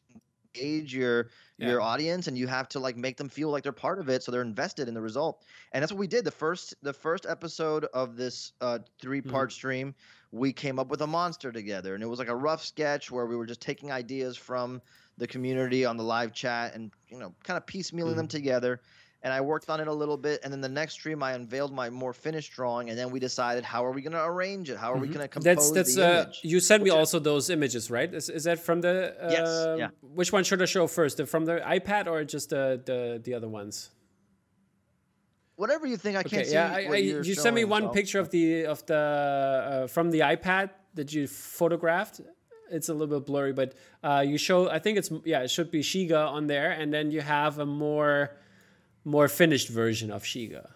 engage 0.55 0.93
your 0.93 1.29
Yeah. 1.57 1.69
your 1.69 1.81
audience, 1.81 2.27
and 2.27 2.37
you 2.37 2.47
have 2.47 2.67
to 2.69 2.79
like 2.79 2.97
make 2.97 3.17
them 3.17 3.29
feel 3.29 3.49
like 3.49 3.63
they're 3.63 3.71
part 3.71 3.99
of 3.99 4.09
it, 4.09 4.23
so 4.23 4.31
they're 4.31 4.41
invested 4.41 4.87
in 4.87 4.93
the 4.93 5.01
result. 5.01 5.43
And 5.71 5.81
that's 5.81 5.91
what 5.91 5.99
we 5.99 6.07
did. 6.07 6.25
The 6.25 6.31
first 6.31 6.75
the 6.81 6.93
first 6.93 7.25
episode 7.27 7.85
of 7.93 8.17
this 8.17 8.51
uh, 8.59 8.79
three 9.01 9.21
part 9.21 9.49
Mm-hmm. 9.49 9.55
stream, 9.55 9.95
we 10.31 10.51
came 10.51 10.79
up 10.79 10.89
with 10.89 11.01
a 11.01 11.07
monster 11.07 11.51
together, 11.51 11.93
and 11.95 12.03
it 12.03 12.07
was 12.07 12.19
like 12.19 12.27
a 12.27 12.35
rough 12.35 12.63
sketch 12.65 13.11
where 13.11 13.25
we 13.25 13.35
were 13.35 13.45
just 13.45 13.61
taking 13.61 13.91
ideas 13.91 14.35
from 14.35 14.81
the 15.17 15.27
community 15.27 15.85
on 15.85 15.95
the 15.97 16.03
live 16.03 16.33
chat 16.33 16.73
and 16.75 16.91
you 17.09 17.19
know 17.19 17.33
kind 17.43 17.57
of 17.57 17.65
piecemealing 17.65 18.15
them 18.15 18.25
Mm-hmm. 18.27 18.37
together 18.37 18.81
and 19.25 19.31
I 19.31 19.39
worked 19.39 19.69
on 19.69 19.79
it 19.79 19.87
a 19.87 19.93
little 19.93 20.17
bit. 20.17 20.41
And 20.43 20.51
then 20.51 20.59
the 20.59 20.67
next 20.67 20.95
stream, 20.95 21.23
I 21.23 21.31
unveiled 21.31 21.71
my 21.73 21.89
more 21.89 22.11
finished 22.11 22.51
drawing, 22.51 22.89
and 22.89 22.99
then 22.99 23.09
we 23.09 23.21
decided 23.21 23.63
how 23.63 23.85
are 23.85 23.91
we 23.93 24.01
going 24.01 24.11
to 24.11 24.21
arrange 24.25 24.69
it? 24.69 24.75
How 24.77 24.91
are 24.91 24.97
we 24.97 25.07
going 25.07 25.21
to 25.21 25.29
compose 25.29 25.71
Mm-hmm. 25.71 25.75
that's 25.75 25.95
that's 25.95 25.95
the 25.95 26.05
uh, 26.05 26.21
image? 26.23 26.39
you 26.43 26.59
sent 26.59 26.83
me 26.83 26.89
Which 26.89 26.97
I- 26.97 26.99
also 26.99 27.19
those 27.19 27.49
images, 27.49 27.89
right? 27.89 28.13
Is, 28.13 28.27
is 28.29 28.43
that 28.43 28.59
from 28.59 28.81
the 28.81 29.15
uh, 29.25 29.29
Yes, 29.31 29.49
yeah. 29.79 29.87
Which 30.01 30.33
one 30.33 30.43
should 30.43 30.61
I 30.61 30.65
show 30.65 30.87
first? 30.87 31.15
The, 31.17 31.25
from 31.25 31.45
the 31.45 31.61
iPad 31.65 32.07
or 32.07 32.21
just 32.25 32.49
the 32.49 32.81
the, 32.85 33.21
the 33.23 33.33
other 33.33 33.47
ones? 33.47 33.91
Whatever 35.55 35.85
you 35.87 35.97
think, 35.97 36.17
I 36.17 36.23
can't 36.23 36.33
Okay, 36.41 36.43
see. 36.45 36.53
yeah, 36.55 36.73
I, 36.75 36.79
I, 36.91 36.95
you 36.97 37.35
sent 37.35 37.55
me 37.55 37.63
one 37.63 37.83
so- 37.83 37.89
picture 37.91 38.19
of 38.19 38.29
the 38.31 38.65
of 38.65 38.85
the 38.87 38.95
uh, 39.83 39.87
from 39.87 40.09
the 40.11 40.19
iPad 40.19 40.71
that 40.95 41.13
you 41.13 41.27
photographed. 41.27 42.19
It's 42.73 42.89
a 42.89 42.93
little 42.93 43.19
bit 43.19 43.25
blurry, 43.27 43.53
but 43.53 43.73
uh, 44.03 44.23
you 44.25 44.37
show. 44.37 44.69
I 44.69 44.79
think 44.79 44.97
it's 44.97 45.11
yeah, 45.23 45.41
it 45.43 45.51
should 45.51 45.69
be 45.71 45.81
Shiga 45.81 46.27
on 46.27 46.47
there, 46.47 46.71
and 46.71 46.93
then 46.93 47.11
you 47.11 47.21
have 47.21 47.59
a 47.59 47.65
more 47.65 48.31
more 49.05 49.27
finished 49.27 49.69
version 49.69 50.11
of 50.11 50.23
Shiga. 50.23 50.69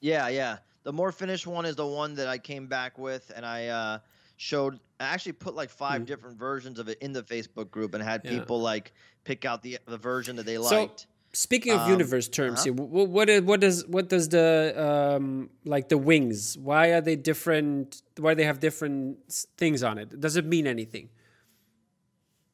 Yeah, 0.00 0.28
yeah. 0.28 0.58
The 0.82 0.92
more 0.92 1.12
finished 1.12 1.46
one 1.46 1.66
is 1.66 1.76
the 1.76 1.86
one 1.86 2.14
that 2.14 2.26
I 2.26 2.38
came 2.38 2.66
back 2.66 2.98
with, 2.98 3.30
and 3.36 3.44
I 3.44 3.66
uh, 3.68 3.98
showed. 4.36 4.80
I 4.98 5.04
actually 5.04 5.32
put 5.32 5.54
like 5.54 5.70
five 5.70 6.06
different 6.06 6.38
versions 6.38 6.78
of 6.78 6.88
it 6.88 6.98
in 7.00 7.12
the 7.12 7.22
Facebook 7.22 7.70
group, 7.70 7.94
and 7.94 8.02
had. 8.02 8.22
Yeah. 8.24 8.30
people 8.38 8.60
like 8.60 8.92
pick 9.24 9.44
out 9.44 9.62
the 9.62 9.78
the 9.86 9.98
version 9.98 10.36
that 10.36 10.46
they 10.46 10.56
So- 10.56 10.62
liked. 10.62 11.06
Speaking 11.32 11.72
of 11.72 11.80
Um, 11.82 11.90
universe 11.90 12.28
terms, 12.28 12.60
uh-huh. 12.60 12.64
here, 12.64 12.72
what 12.74 13.08
what 13.08 13.28
is, 13.30 13.42
what 13.42 13.60
does 13.60 13.86
what 13.86 14.08
does 14.08 14.28
the 14.30 14.74
um, 14.76 15.50
like 15.64 15.88
the 15.88 15.96
wings? 15.98 16.58
Why 16.58 16.88
are 16.88 17.00
they 17.00 17.14
different? 17.16 18.02
Why 18.18 18.34
they 18.34 18.44
have 18.44 18.58
different 18.58 19.18
things 19.56 19.82
on 19.84 19.98
it? 19.98 20.18
Does 20.20 20.36
it 20.36 20.44
mean 20.44 20.66
anything? 20.66 21.10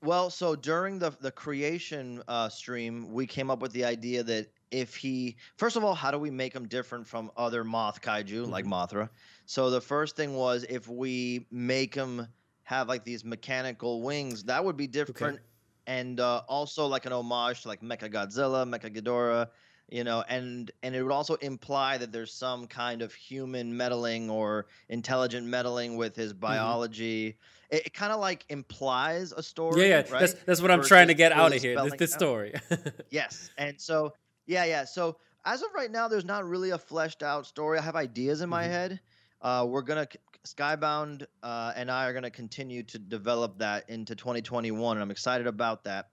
Well, 0.03 0.31
so 0.31 0.55
during 0.55 0.99
the 0.99 1.11
the 1.21 1.31
creation 1.33 2.23
uh, 2.29 2.49
stream, 2.49 3.11
we 3.13 3.27
came 3.27 3.51
up 3.51 3.61
with 3.61 3.73
the 3.73 3.85
idea 3.85 4.23
that 4.25 4.53
if 4.71 4.95
he, 4.95 5.37
first 5.57 5.77
of 5.77 5.85
all, 5.85 5.95
how 5.95 6.11
do 6.11 6.19
we 6.19 6.31
make 6.31 6.53
him 6.53 6.69
different 6.69 7.07
from 7.07 7.31
other 7.37 7.65
moth 7.65 8.01
kaiju 8.03 8.47
like 8.49 8.65
Mhm. 8.65 8.71
Mothra? 8.71 9.11
So 9.47 9.71
the 9.71 9.81
first 9.81 10.17
thing 10.17 10.35
was 10.35 10.65
if 10.69 10.89
we 10.89 11.47
make 11.51 11.95
him 11.95 12.27
have 12.65 12.89
like 12.89 13.05
these 13.05 13.25
mechanical 13.25 14.03
wings, 14.03 14.45
that 14.45 14.65
would 14.65 14.77
be 14.77 14.87
different, 14.87 15.41
and 15.87 16.21
uh, 16.21 16.43
also 16.49 16.87
like 16.87 17.07
an 17.07 17.13
homage 17.13 17.63
to 17.63 17.69
like 17.69 17.81
Mecha 17.81 18.13
Godzilla, 18.13 18.69
Mecha 18.69 18.95
Ghidorah, 18.95 19.49
you 19.89 20.03
know, 20.05 20.25
and 20.29 20.71
and 20.83 20.95
it 20.95 21.03
would 21.03 21.13
also 21.13 21.35
imply 21.37 21.97
that 21.99 22.13
there's 22.13 22.33
some 22.33 22.67
kind 22.67 23.03
of 23.03 23.13
human 23.15 23.77
meddling 23.77 24.29
or 24.31 24.67
intelligent 24.89 25.47
meddling 25.47 25.97
with 25.97 26.17
his 26.17 26.33
biology. 26.33 27.37
It, 27.71 27.87
it 27.87 27.95
kind 27.95 28.13
of 28.13 28.21
like 28.21 28.45
implies 28.49 29.33
a 29.33 29.43
story. 29.43 29.83
yeah, 29.83 29.87
yeah. 29.89 29.97
right? 30.13 30.21
That's 30.21 30.35
that's 30.45 30.61
what 30.63 30.71
I'm 30.71 30.83
trying 30.83 31.09
to 31.09 31.15
get 31.15 31.33
out 31.33 31.55
of 31.55 31.63
here. 31.63 31.81
This, 31.83 31.95
this 31.99 32.13
story. 32.13 32.55
Yes. 33.11 33.51
And 33.59 33.81
so, 33.81 34.13
yeah, 34.47 34.65
yeah. 34.65 34.85
So, 34.85 35.17
as 35.45 35.63
of 35.63 35.69
right 35.75 35.91
now, 35.91 36.09
there's 36.09 36.25
not 36.25 36.45
really 36.45 36.71
a 36.71 36.79
fleshed 36.79 37.23
out 37.23 37.47
story. 37.47 37.79
I 37.79 37.83
have 37.83 37.97
ideas 37.97 38.41
in 38.41 38.49
my 38.49 38.65
Mhm. 38.65 38.71
head. 38.71 39.01
Uh, 39.43 39.65
we're 39.69 39.83
going 39.83 40.05
to, 40.07 40.19
Skybound 40.47 41.27
uh, 41.43 41.73
and 41.77 41.91
I 41.91 42.07
are 42.07 42.13
going 42.13 42.23
to 42.23 42.31
continue 42.31 42.83
to 42.85 42.99
develop 42.99 43.59
that 43.59 43.89
into 43.91 44.15
2021. 44.17 44.97
And 44.97 45.03
I'm 45.03 45.11
excited 45.11 45.47
about 45.47 45.85
that. 45.85 46.09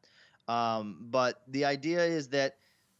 Um, 0.47 0.97
but 1.09 1.41
the 1.47 1.65
idea 1.65 2.03
is 2.03 2.29
that 2.29 2.57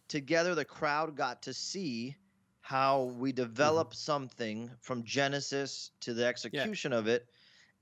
together 0.07 0.55
the 0.55 0.65
crowd 0.65 1.15
got 1.15 1.43
to 1.43 1.53
see 1.53 2.15
how 2.61 3.03
we 3.17 3.33
develop 3.33 3.93
something 3.93 4.69
from 4.79 5.03
Genesis 5.03 5.91
to 6.01 6.13
the 6.13 6.25
execution 6.25 6.93
of 6.93 7.07
it. 7.07 7.27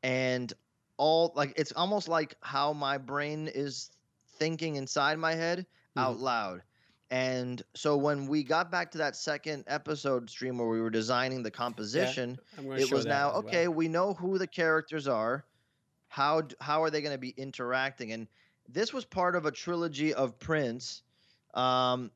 And 0.01 0.51
all 0.97 1.31
like 1.35 1.53
it's 1.57 1.71
almost 1.71 2.07
like 2.07 2.35
how 2.41 2.73
my 2.73 2.97
brain 2.97 3.47
is 3.47 3.91
thinking 4.37 4.75
inside 4.75 5.19
my 5.19 5.35
head 5.35 5.65
out 5.97 6.19
loud. 6.19 6.61
And 7.11 7.61
so 7.75 7.97
when 7.97 8.25
we 8.25 8.41
got 8.41 8.71
back 8.71 8.89
to 8.91 8.97
that 8.99 9.17
second 9.17 9.65
episode 9.67 10.29
stream 10.29 10.57
where 10.57 10.69
we 10.69 10.79
were 10.79 10.89
designing 10.89 11.43
the 11.43 11.51
composition, 11.51 12.39
I'm 12.57 12.71
it 12.71 12.89
was 12.89 13.05
now 13.05 13.31
well. 13.31 13.39
okay. 13.39 13.67
We 13.67 13.89
know 13.89 14.13
who 14.13 14.37
the 14.37 14.47
characters 14.47 15.09
are. 15.09 15.43
How 16.07 16.43
how 16.61 16.81
are 16.81 16.89
they 16.89 17.01
going 17.01 17.13
to 17.13 17.19
be 17.19 17.33
interacting? 17.35 18.13
And 18.13 18.27
this 18.69 18.93
was 18.93 19.03
part 19.03 19.35
of 19.35 19.45
a 19.45 19.51
trilogy 19.51 20.13
of 20.13 20.39
prints 20.39 21.03
um, 21.53 22.11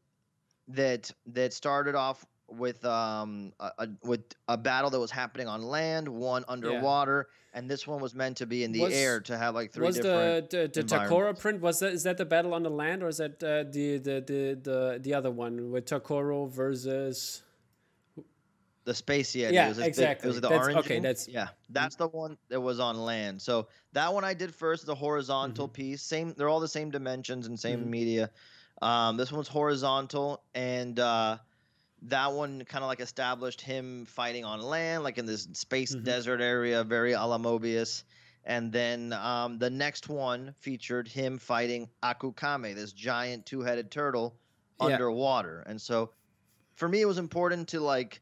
that 0.69 1.11
that 1.27 1.51
started 1.51 1.95
off 1.95 2.25
with 2.47 2.83
um 2.85 3.51
a, 3.59 3.71
a, 3.79 3.87
with 4.03 4.21
a 4.47 4.57
battle 4.57 4.89
that 4.91 4.99
was 4.99 5.11
happening 5.11 5.47
on 5.47 5.63
land, 5.63 6.07
one 6.07 6.45
underwater, 6.47 7.27
and 7.53 7.69
this 7.69 7.87
one 7.87 7.99
was 7.99 8.13
meant 8.13 8.37
to 8.37 8.45
be 8.45 8.63
in 8.63 8.71
the 8.71 8.81
Was- 8.81 8.93
air 8.93 9.19
to 9.21 9.37
have 9.37 9.55
like 9.55 9.71
three 9.73 9.87
was 9.87 9.95
different. 9.95 10.49
the 10.51 10.69
the, 10.73 10.81
the 10.81 10.83
Takora 10.83 11.37
print 11.39 11.61
was 11.61 11.79
that 11.79 11.93
is 11.93 12.03
that 12.03 12.17
the 12.17 12.25
battle 12.25 12.53
on 12.53 12.63
the 12.63 12.69
land 12.69 13.01
or 13.03 13.07
is 13.07 13.17
that 13.17 13.41
uh, 13.43 13.63
the, 13.71 13.97
the 13.97 14.21
the 14.25 14.59
the 14.61 14.99
the 15.01 15.13
other 15.13 15.31
one 15.31 15.71
with 15.71 15.85
Takoro 15.85 16.49
versus 16.49 17.41
the 18.83 18.93
space 18.93 19.31
Yeti. 19.31 19.51
Yeah, 19.51 19.65
it 19.65 19.69
was 19.69 19.77
this 19.77 19.83
big- 19.85 19.89
exactly. 19.89 20.27
it 20.27 20.29
was 20.29 20.35
the 20.41 20.49
That's- 20.49 20.61
orange. 20.67 20.77
okay, 20.79 20.95
one. 20.97 21.03
that's- 21.03 21.27
yeah. 21.27 21.47
That's 21.71 21.95
the 21.95 22.07
one 22.07 22.37
that 22.49 22.61
was 22.61 22.79
on 22.79 22.97
land. 22.97 23.41
So 23.41 23.67
that 23.93 24.13
one 24.13 24.23
I 24.23 24.35
did 24.35 24.53
first, 24.53 24.85
the 24.85 24.93
horizontal 24.93 25.67
piece. 25.67 26.03
Same, 26.03 26.35
they're 26.37 26.49
all 26.49 26.59
the 26.59 26.67
same 26.67 26.91
dimensions 26.91 27.47
and 27.47 27.59
same 27.59 27.85
Mhm. 27.85 27.87
media. 27.87 28.29
Um, 28.83 29.17
this 29.17 29.31
one's 29.31 29.47
horizontal, 29.47 30.43
and 30.53 30.99
uh, 30.99 31.37
that 32.03 32.33
one 32.33 32.63
kind 32.65 32.83
of 32.83 32.87
like 32.87 32.99
established 32.99 33.61
him 33.61 34.05
fighting 34.05 34.45
on 34.45 34.61
land, 34.61 35.03
like 35.03 35.17
in 35.17 35.25
this 35.25 35.47
space 35.53 35.95
Mhm. 35.95 36.03
desert 36.03 36.41
area, 36.41 36.83
very 36.83 37.13
a 37.13 37.23
la 37.25 37.37
Mobius. 37.37 38.03
And 38.43 38.71
then 38.71 39.11
um, 39.13 39.57
the 39.57 39.71
next 39.71 40.07
one 40.07 40.53
featured 40.59 41.07
him 41.07 41.39
fighting 41.39 41.89
Akukame, 42.03 42.75
this 42.75 42.93
giant 42.93 43.45
two-headed 43.47 43.89
turtle 43.89 44.39
Yeah. 44.79 44.85
underwater. 44.87 45.61
And 45.61 45.81
so 45.81 46.13
for 46.75 46.87
me 46.87 47.01
it 47.01 47.05
was 47.05 47.17
important 47.17 47.69
to 47.69 47.79
like 47.79 48.21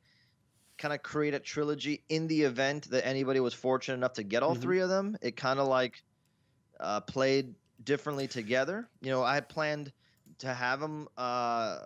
kind 0.77 0.93
of 0.93 1.03
create 1.03 1.33
a 1.33 1.39
trilogy 1.39 2.03
in 2.09 2.27
the 2.27 2.43
event 2.43 2.89
that 2.91 3.05
anybody 3.05 3.39
was 3.39 3.53
fortunate 3.53 3.95
enough 3.95 4.13
to 4.13 4.23
get 4.23 4.43
all 4.43 4.55
Mhm. 4.55 4.62
three 4.62 4.79
of 4.79 4.89
them. 4.89 5.17
It 5.21 5.36
kind 5.36 5.59
of 5.59 5.67
like 5.67 6.03
uh, 6.79 7.01
played 7.01 7.55
differently 7.83 8.27
together. 8.27 8.89
You 9.01 9.12
know, 9.12 9.23
I 9.23 9.36
had 9.36 9.47
planned 9.49 9.91
to 10.39 10.53
have 10.53 10.79
them 10.79 11.07
uh, 11.17 11.79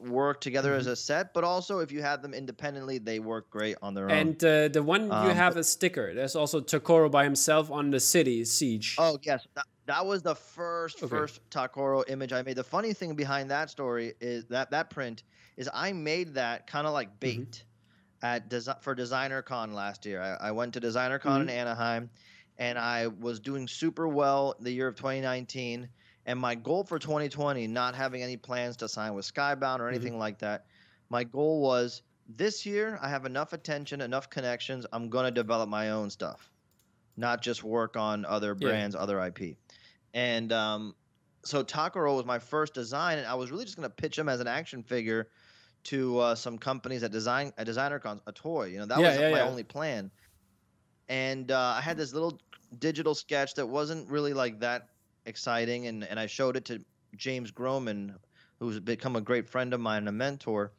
work 0.00 0.40
together 0.40 0.74
as 0.74 0.86
Mhm. 0.86 0.90
a 0.92 0.96
set, 0.96 1.34
but 1.34 1.44
also 1.44 1.78
if 1.80 1.90
you 1.92 2.02
have 2.02 2.22
them 2.22 2.34
independently, 2.34 2.98
they 2.98 3.18
work 3.18 3.50
great 3.50 3.76
on 3.82 3.94
their 3.94 4.06
own. 4.06 4.10
and 4.10 4.44
uh, 4.44 4.68
the 4.68 4.82
one 4.82 5.04
you 5.06 5.30
Um, 5.30 5.36
have 5.36 5.56
a 5.56 5.64
sticker. 5.64 6.14
There's 6.14 6.36
also 6.36 6.60
Takoro 6.60 7.10
by 7.10 7.24
himself 7.24 7.70
on 7.70 7.90
the 7.90 8.00
city 8.00 8.44
siege. 8.44 8.96
Oh 8.98 9.18
yes, 9.22 9.46
that, 9.54 9.66
that 9.86 10.06
was 10.06 10.22
the 10.22 10.34
first 10.34 10.98
Okay. 11.02 11.08
first 11.08 11.40
Takoro 11.50 12.04
image 12.08 12.32
I 12.32 12.42
made. 12.42 12.56
The 12.56 12.64
funny 12.64 12.92
thing 12.92 13.14
behind 13.14 13.50
that 13.50 13.70
story 13.70 14.14
is 14.20 14.44
that 14.46 14.70
that 14.70 14.90
print 14.90 15.22
is 15.56 15.68
I 15.72 15.92
made 15.92 16.34
that 16.34 16.66
kind 16.66 16.86
of 16.86 16.92
like 16.92 17.08
Mm-hmm. 17.20 17.42
bait 17.42 17.64
at 18.22 18.48
desi- 18.50 18.80
for 18.82 18.94
Designer 18.94 19.42
Con 19.42 19.72
last 19.72 20.06
year. 20.06 20.20
I, 20.20 20.48
I 20.48 20.50
went 20.52 20.74
to 20.74 20.80
Designer 20.80 21.18
Con 21.18 21.40
Mm-hmm. 21.40 21.48
in 21.50 21.56
Anaheim, 21.56 22.10
and 22.58 22.78
I 22.78 23.06
was 23.08 23.40
doing 23.40 23.66
super 23.68 24.06
well 24.08 24.54
the 24.60 24.70
year 24.70 24.88
of 24.88 24.94
2019. 24.96 25.88
And 26.26 26.38
my 26.38 26.54
goal 26.54 26.84
for 26.84 26.98
2020, 26.98 27.66
not 27.66 27.94
having 27.94 28.22
any 28.22 28.36
plans 28.36 28.78
to 28.78 28.88
sign 28.88 29.14
with 29.14 29.26
Skybound 29.32 29.60
Mm-hmm. 29.60 29.82
or 29.82 29.88
anything 29.88 30.18
like 30.18 30.38
that, 30.38 30.66
my 31.10 31.24
goal 31.24 31.60
was 31.60 32.02
this 32.28 32.64
year 32.64 32.98
I 33.02 33.08
have 33.08 33.26
enough 33.26 33.52
attention, 33.52 34.00
enough 34.00 34.30
connections. 34.30 34.86
I'm 34.92 35.10
gonna 35.10 35.30
develop 35.30 35.68
my 35.68 35.90
own 35.90 36.10
stuff, 36.10 36.50
not 37.16 37.42
just 37.42 37.62
work 37.62 37.96
on 37.96 38.24
other 38.24 38.54
Yeah. 38.54 38.68
brands, 38.68 38.94
other 38.96 39.20
IP. 39.20 39.58
And 40.14 40.52
um, 40.52 40.94
so 41.44 41.62
Takoro 41.62 42.16
was 42.16 42.24
my 42.24 42.38
first 42.38 42.72
design, 42.74 43.18
and 43.18 43.26
I 43.26 43.34
was 43.34 43.50
really 43.50 43.64
just 43.64 43.76
gonna 43.76 43.90
pitch 43.90 44.18
him 44.18 44.28
as 44.28 44.40
an 44.40 44.46
action 44.46 44.82
figure 44.82 45.28
to 45.84 46.18
uh, 46.18 46.34
some 46.34 46.56
companies 46.58 47.02
at 47.02 47.12
design 47.12 47.52
at 47.58 47.66
designer 47.66 47.98
cons, 47.98 48.22
a 48.26 48.32
toy. 48.32 48.66
You 48.66 48.78
know 48.78 48.86
that 48.86 48.98
Yeah, 49.00 49.08
was 49.08 49.18
yeah, 49.20 49.30
my 49.30 49.40
yeah. 49.40 49.44
only 49.44 49.64
plan. 49.64 50.10
And 51.08 51.50
uh, 51.50 51.74
I 51.76 51.80
had 51.82 51.96
this 51.98 52.14
little 52.14 52.40
digital 52.78 53.14
sketch 53.14 53.54
that 53.54 53.66
wasn't 53.66 54.10
really 54.10 54.32
like 54.32 54.60
that 54.60 54.88
exciting, 55.26 55.86
and 55.86 56.04
and 56.04 56.18
I 56.20 56.26
showed 56.26 56.56
it 56.56 56.64
to 56.66 56.84
James 57.16 57.50
Groman, 57.50 58.18
who's 58.60 58.80
become 58.80 59.16
a 59.16 59.20
great 59.20 59.48
friend 59.48 59.72
of 59.74 59.80
mine 59.80 59.98
and 59.98 60.08
a 60.08 60.12
mentor. 60.12 60.74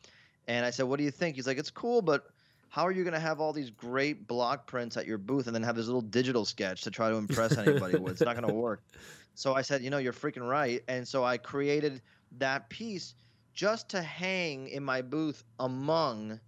And 0.47 0.65
I 0.65 0.69
said, 0.71 0.83
"What 0.83 0.97
do 0.97 1.03
you 1.03 1.11
think?" 1.11 1.35
He's 1.35 1.47
like, 1.47 1.57
"It's 1.57 1.71
cool, 1.71 2.01
but." 2.01 2.23
How 2.69 2.85
are 2.85 2.91
you 2.91 3.03
going 3.03 3.13
to 3.13 3.19
have 3.21 3.39
all 3.39 3.53
these 3.53 3.69
great 3.71 4.27
block 4.27 4.67
prints 4.67 4.97
at 4.97 5.05
your 5.05 5.17
booth 5.17 5.45
and 5.47 5.55
then 5.55 5.63
have 5.63 5.77
this 5.77 5.85
little 5.85 6.01
digital 6.01 6.43
sketch 6.43 6.81
to 6.81 6.91
try 6.91 7.09
to 7.09 7.15
impress 7.15 7.57
anybody 7.57 7.95
with? 7.95 8.11
It's 8.13 8.25
not 8.25 8.33
going 8.33 8.43
to 8.43 8.49
work. 8.49 8.83
So 9.33 9.53
I 9.53 9.61
said, 9.61 9.81
you 9.81 9.89
know, 9.89 9.97
you're 9.97 10.13
freaking 10.13 10.47
right. 10.49 10.81
And 10.87 11.07
so 11.07 11.23
I 11.23 11.37
created 11.37 12.01
that 12.31 12.69
piece 12.69 13.15
just 13.53 13.89
to 13.89 14.01
hang 14.01 14.67
in 14.67 14.83
my 14.83 15.01
booth 15.01 15.43
among, 15.59 16.41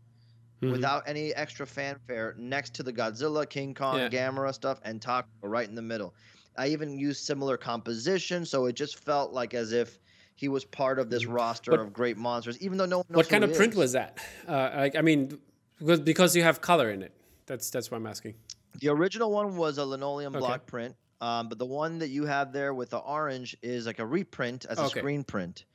Mhm. 0.62 0.70
without 0.72 1.04
any 1.08 1.34
extra 1.36 1.68
fanfare, 1.68 2.36
next 2.38 2.76
to 2.76 2.84
the 2.84 2.94
Godzilla, 2.94 3.50
King 3.50 3.74
Kong, 3.74 3.98
Yeah. 3.98 4.10
Gamera 4.10 4.54
stuff, 4.54 4.80
and 4.84 5.02
Taco 5.02 5.28
right 5.44 5.68
in 5.68 5.76
the 5.76 5.82
middle. 5.82 6.16
I 6.58 6.68
even 6.70 6.98
used 6.98 7.24
similar 7.24 7.56
composition, 7.58 8.46
so 8.46 8.66
it 8.66 8.74
just 8.74 8.98
felt 8.98 9.32
like 9.32 9.54
as 9.54 9.72
if 9.72 10.00
he 10.36 10.50
was 10.50 10.66
part 10.66 11.00
of 11.00 11.10
this 11.10 11.26
roster 11.26 11.72
What- 11.72 11.80
of 11.80 11.94
great 11.94 12.18
monsters, 12.18 12.58
even 12.60 12.78
though 12.78 12.86
no 12.86 12.98
one 12.98 13.06
knows 13.10 13.16
what 13.18 13.30
kind 13.30 13.44
of 13.44 13.54
print 13.56 13.74
is. 13.74 13.78
was 13.78 13.92
that? 13.94 14.18
Uh, 14.48 14.72
like, 14.76 14.96
I 14.96 15.02
mean, 15.02 15.40
because 15.80 16.00
because 16.00 16.36
you 16.36 16.44
have 16.44 16.62
color 16.62 16.90
in 16.92 17.02
it. 17.04 17.12
That's 17.46 17.70
that's 17.70 17.90
what 17.92 17.98
I'm 17.98 18.08
asking. 18.08 18.36
The 18.80 18.90
original 18.90 19.32
one 19.32 19.56
was 19.56 19.78
a 19.78 19.86
linoleum 19.86 20.36
Okay. 20.36 20.40
block 20.40 20.66
print, 20.66 20.96
um, 21.22 21.48
but 21.50 21.58
the 21.60 21.66
one 21.66 22.00
that 22.00 22.10
you 22.10 22.26
have 22.26 22.52
there 22.52 22.74
with 22.74 22.90
the 22.90 22.98
orange 23.00 23.56
is 23.62 23.86
like 23.86 24.00
a 24.00 24.06
reprint 24.06 24.66
as 24.66 24.78
a 24.80 24.84
Okay. 24.84 25.00
screen 25.00 25.24
print. 25.24 25.66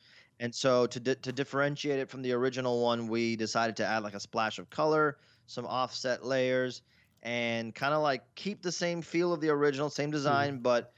And 0.40 0.52
so 0.54 0.86
to 0.86 0.98
di- 1.00 1.14
to 1.16 1.32
differentiate 1.32 1.98
it 2.00 2.08
from 2.10 2.22
the 2.22 2.32
original 2.32 2.82
one, 2.82 3.06
we 3.06 3.36
decided 3.36 3.76
to 3.76 3.86
add 3.86 4.02
like 4.02 4.14
a 4.14 4.20
splash 4.20 4.58
of 4.58 4.68
color, 4.70 5.18
some 5.46 5.64
offset 5.66 6.24
layers, 6.24 6.82
and 7.22 7.74
kind 7.74 7.94
of 7.94 8.02
like 8.02 8.22
keep 8.34 8.62
the 8.62 8.72
same 8.72 9.02
feel 9.02 9.32
of 9.32 9.40
the 9.40 9.48
original, 9.50 9.90
same 9.90 10.10
Mm-hmm. 10.10 10.12
design, 10.12 10.58
but 10.58 10.92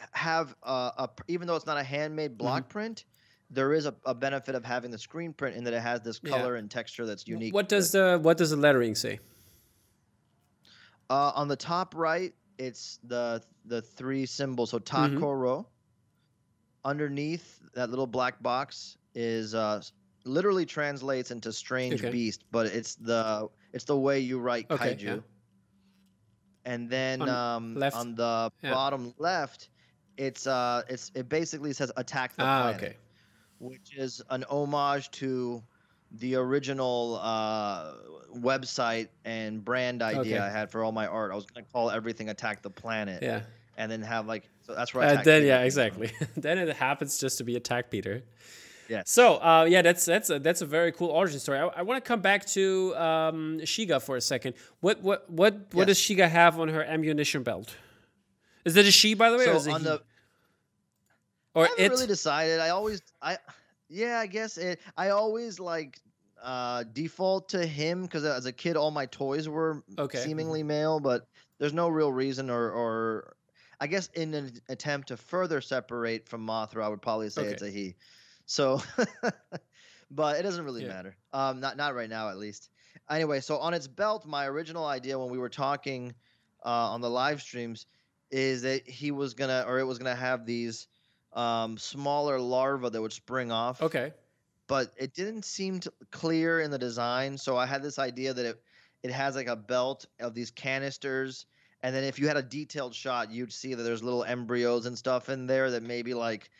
uh, 0.00 0.06
have 0.12 0.54
a, 0.62 0.92
a 0.98 1.10
even 1.28 1.46
though 1.46 1.56
it's 1.56 1.66
not 1.66 1.78
a 1.78 1.82
handmade 1.82 2.36
block 2.38 2.62
Mm-hmm. 2.62 2.68
print. 2.68 3.04
There 3.50 3.72
is 3.74 3.86
a, 3.86 3.94
a 4.04 4.14
benefit 4.14 4.56
of 4.56 4.64
having 4.64 4.90
the 4.90 4.98
screen 4.98 5.32
print 5.32 5.56
in 5.56 5.64
that 5.64 5.72
it 5.74 5.80
has 5.80 6.00
this 6.00 6.18
Yeah. 6.22 6.30
color 6.30 6.56
and 6.56 6.70
texture 6.70 7.06
that's 7.06 7.26
unique. 7.28 7.54
What 7.54 7.68
does 7.68 7.92
the 7.92 8.18
what 8.20 8.36
does 8.38 8.50
the 8.50 8.56
lettering 8.56 8.94
say? 8.94 9.20
Uh, 11.08 11.32
on 11.34 11.48
the 11.48 11.56
top 11.56 11.94
right, 11.94 12.32
it's 12.58 12.98
the 13.04 13.42
the 13.64 13.82
three 13.82 14.26
symbols. 14.26 14.70
So 14.70 14.78
Mm-hmm. 14.78 15.62
Underneath 16.84 17.60
that 17.74 17.90
little 17.90 18.06
black 18.06 18.42
box 18.42 18.96
is 19.14 19.54
uh, 19.54 19.82
literally 20.24 20.64
translates 20.66 21.30
into 21.32 21.52
strange 21.52 22.00
Okay. 22.00 22.10
beast, 22.10 22.44
but 22.52 22.66
it's 22.66 22.94
the 22.96 23.48
it's 23.76 23.84
the 23.84 23.96
way 23.96 24.18
you 24.20 24.38
write 24.40 24.66
Okay, 24.70 24.94
kaiju. 24.96 25.02
yeah. 25.04 25.16
And 26.64 26.90
then 26.90 27.22
On 27.22 27.28
um, 27.28 27.74
left? 27.76 27.96
on 27.96 28.14
the 28.16 28.50
Yeah. 28.62 28.72
bottom 28.72 29.14
left, 29.18 29.68
it's 30.16 30.46
uh 30.46 30.82
it's 30.88 31.12
it 31.14 31.28
basically 31.28 31.72
says 31.72 31.92
attack 31.96 32.34
the 32.36 32.42
Ah, 32.44 32.62
planet 32.62 32.82
okay. 32.82 32.96
which 33.60 33.96
is 33.96 34.22
an 34.30 34.44
homage 34.50 35.10
to 35.22 35.62
the 36.12 36.34
original 36.36 37.18
uh, 37.22 37.92
website 38.34 39.08
and 39.24 39.64
brand 39.64 40.02
idea 40.02 40.20
Okay. 40.20 40.38
I 40.38 40.50
had 40.50 40.70
for 40.70 40.82
all 40.84 40.92
my 40.92 41.06
art. 41.06 41.32
I 41.32 41.34
was 41.34 41.46
going 41.46 41.64
to 41.64 41.72
call 41.72 41.90
everything 41.90 42.28
"Attack 42.30 42.62
the 42.62 42.70
Planet," 42.70 43.22
Yeah. 43.22 43.42
and 43.76 43.90
then 43.90 44.02
have 44.02 44.26
like 44.26 44.48
so 44.62 44.74
that's 44.74 44.94
where. 44.94 45.04
Uh, 45.06 45.14
then 45.22 45.42
Peter 45.42 45.46
yeah, 45.46 45.60
exactly. 45.62 46.10
then 46.36 46.58
it 46.58 46.74
happens 46.76 47.18
just 47.18 47.38
to 47.38 47.44
be 47.44 47.56
Attack 47.56 47.90
Peter. 47.90 48.22
Yeah. 48.88 49.02
So 49.04 49.36
uh, 49.36 49.66
yeah, 49.68 49.82
that's 49.82 50.04
that's 50.04 50.30
a, 50.30 50.38
that's 50.38 50.62
a 50.62 50.66
very 50.66 50.92
cool 50.92 51.08
origin 51.08 51.38
story. 51.40 51.58
I, 51.58 51.66
I 51.66 51.82
want 51.82 52.02
to 52.02 52.06
come 52.06 52.20
back 52.20 52.44
to 52.46 52.94
um, 52.96 53.58
Shiga 53.62 54.00
for 54.00 54.16
a 54.16 54.20
second. 54.20 54.54
What 54.80 55.02
what 55.02 55.28
what 55.30 55.56
what 55.72 55.86
does 55.86 55.98
Shiga 55.98 56.28
have 56.28 56.58
on 56.60 56.68
her 56.68 56.82
ammunition 56.84 57.42
belt? 57.42 57.74
Is 58.64 58.74
that 58.74 58.84
a 58.86 58.90
she, 58.90 59.14
by 59.14 59.30
the 59.30 59.36
way, 59.38 59.44
or 59.44 59.54
So 59.54 59.56
is 59.56 59.66
it 59.66 59.72
on 59.72 59.80
he? 59.80 59.84
the 59.86 60.02
or 61.54 61.64
I 61.64 61.68
haven't 61.68 61.84
it? 61.84 61.90
really 61.90 62.06
decided. 62.06 62.60
I 62.60 62.68
always, 62.70 63.00
I, 63.22 63.38
yeah, 63.88 64.18
I 64.20 64.26
guess 64.26 64.58
it. 64.58 64.80
I 64.96 65.10
always 65.10 65.58
like 65.58 66.00
uh 66.42 66.84
default 66.92 67.48
to 67.50 67.64
him 67.66 68.02
because 68.02 68.24
as 68.24 68.44
a 68.46 68.52
kid, 68.52 68.76
all 68.76 68.90
my 68.90 69.06
toys 69.06 69.48
were 69.48 69.82
Okay. 69.98 70.18
seemingly 70.18 70.62
male, 70.62 71.00
but 71.00 71.26
there's 71.58 71.72
no 71.72 71.88
real 71.88 72.12
reason 72.12 72.50
or 72.50 72.70
or. 72.70 73.32
I 73.78 73.86
guess 73.86 74.08
in 74.14 74.32
an 74.32 74.52
attempt 74.70 75.08
to 75.08 75.18
further 75.18 75.60
separate 75.60 76.26
from 76.26 76.46
Mothra, 76.46 76.82
I 76.82 76.88
would 76.88 77.02
probably 77.02 77.28
say 77.28 77.44
it's 77.44 77.60
a 77.60 77.68
he. 77.68 77.94
So, 78.46 78.80
but 80.10 80.38
it 80.38 80.42
doesn't 80.42 80.64
really 80.64 80.82
Yeah. 80.82 80.88
matter. 80.88 81.16
Um, 81.32 81.60
not 81.60 81.76
not 81.76 81.94
right 81.94 82.08
now, 82.10 82.28
at 82.28 82.38
least. 82.38 82.70
Anyway, 83.10 83.40
so 83.40 83.58
on 83.58 83.74
its 83.74 83.88
belt, 83.88 84.26
my 84.26 84.46
original 84.46 84.84
idea 84.84 85.18
when 85.18 85.30
we 85.30 85.38
were 85.38 85.48
talking 85.48 86.14
uh, 86.64 86.90
on 86.92 87.00
the 87.00 87.10
live 87.10 87.42
streams 87.42 87.86
is 88.30 88.62
that 88.62 88.88
he 88.88 89.10
was 89.10 89.34
gonna, 89.34 89.64
or 89.66 89.78
it 89.78 89.84
was 89.84 89.98
gonna 89.98 90.14
have 90.16 90.46
these 90.46 90.88
um, 91.32 91.78
smaller 91.78 92.40
larvae 92.40 92.90
that 92.90 93.00
would 93.02 93.12
spring 93.12 93.52
off. 93.52 93.80
Okay. 93.80 94.14
But 94.68 94.94
it 94.98 95.14
didn't 95.14 95.44
seem 95.44 95.80
to 95.80 95.92
clear 96.10 96.60
in 96.60 96.70
the 96.70 96.78
design, 96.78 97.38
so 97.38 97.56
I 97.56 97.66
had 97.66 97.82
this 97.82 97.98
idea 97.98 98.34
that 98.34 98.46
it 98.46 98.62
it 99.02 99.10
has 99.12 99.36
like 99.36 99.46
a 99.48 99.56
belt 99.56 100.06
of 100.20 100.34
these 100.34 100.50
canisters, 100.50 101.46
and 101.82 101.94
then 101.94 102.04
if 102.04 102.18
you 102.18 102.26
had 102.28 102.36
a 102.36 102.42
detailed 102.42 102.94
shot, 102.94 103.30
you'd 103.30 103.52
see 103.52 103.74
that 103.74 103.82
there's 103.82 104.02
little 104.02 104.24
embryos 104.24 104.86
and 104.86 104.98
stuff 104.98 105.28
in 105.28 105.46
there 105.46 105.70
that 105.72 105.82
maybe 105.84 106.14
like 106.14 106.50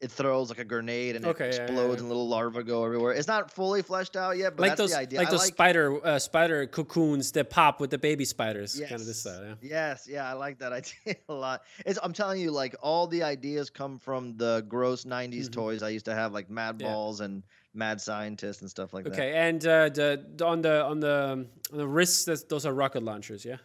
it 0.00 0.10
throws 0.10 0.50
like 0.50 0.58
a 0.58 0.64
grenade 0.64 1.16
and 1.16 1.24
Okay, 1.24 1.48
it 1.48 1.54
yeah, 1.54 1.56
yeah, 1.60 1.62
explodes 1.64 1.94
yeah. 1.94 1.98
and 2.00 2.08
little 2.08 2.28
larvae 2.28 2.62
go 2.62 2.84
everywhere. 2.84 3.12
It's 3.12 3.26
not 3.28 3.50
fully 3.50 3.80
fleshed 3.82 4.14
out 4.16 4.36
yet, 4.36 4.54
but 4.56 4.62
like 4.62 4.70
that's 4.72 4.78
those 4.80 4.90
the 4.90 4.98
idea. 4.98 5.18
like 5.20 5.28
I 5.28 5.30
those 5.30 5.40
like 5.40 5.54
spider 5.54 6.06
uh, 6.06 6.18
spider 6.18 6.66
cocoons 6.66 7.32
that 7.32 7.48
pop 7.50 7.80
with 7.80 7.90
the 7.90 7.98
baby 7.98 8.24
spiders. 8.26 8.78
Kind 8.78 8.92
of 9.00 9.06
this 9.06 9.22
side. 9.22 9.56
Yeah. 9.62 9.68
Yes, 9.90 10.06
yeah, 10.08 10.28
I 10.28 10.34
like 10.34 10.58
that 10.58 10.72
idea 10.80 11.16
a 11.28 11.32
lot. 11.34 11.62
It's 11.86 11.98
I'm 12.02 12.12
telling 12.12 12.40
you, 12.40 12.50
like 12.50 12.74
all 12.82 13.06
the 13.06 13.22
ideas 13.22 13.70
come 13.70 13.98
from 13.98 14.36
the 14.36 14.64
gross 14.68 15.04
'90s 15.04 15.48
Mhm. 15.48 15.52
toys 15.52 15.82
I 15.82 15.88
used 15.88 16.04
to 16.06 16.14
have, 16.14 16.32
like 16.32 16.50
Mad 16.50 16.76
Yeah. 16.80 16.88
Balls 16.92 17.20
and 17.20 17.42
Mad 17.72 18.00
Scientist 18.00 18.60
and 18.62 18.70
stuff 18.70 18.92
like 18.92 19.04
that. 19.04 19.12
Okay, 19.14 19.32
and 19.34 19.66
uh, 19.66 19.88
the, 19.88 20.24
the 20.36 20.44
on 20.46 20.60
the 20.62 20.84
on 20.84 21.00
the 21.00 21.46
on 21.72 21.78
the 21.78 21.88
wrists, 21.88 22.26
those 22.48 22.66
are 22.66 22.72
rocket 22.74 23.02
launchers. 23.02 23.44
Yeah. 23.44 23.56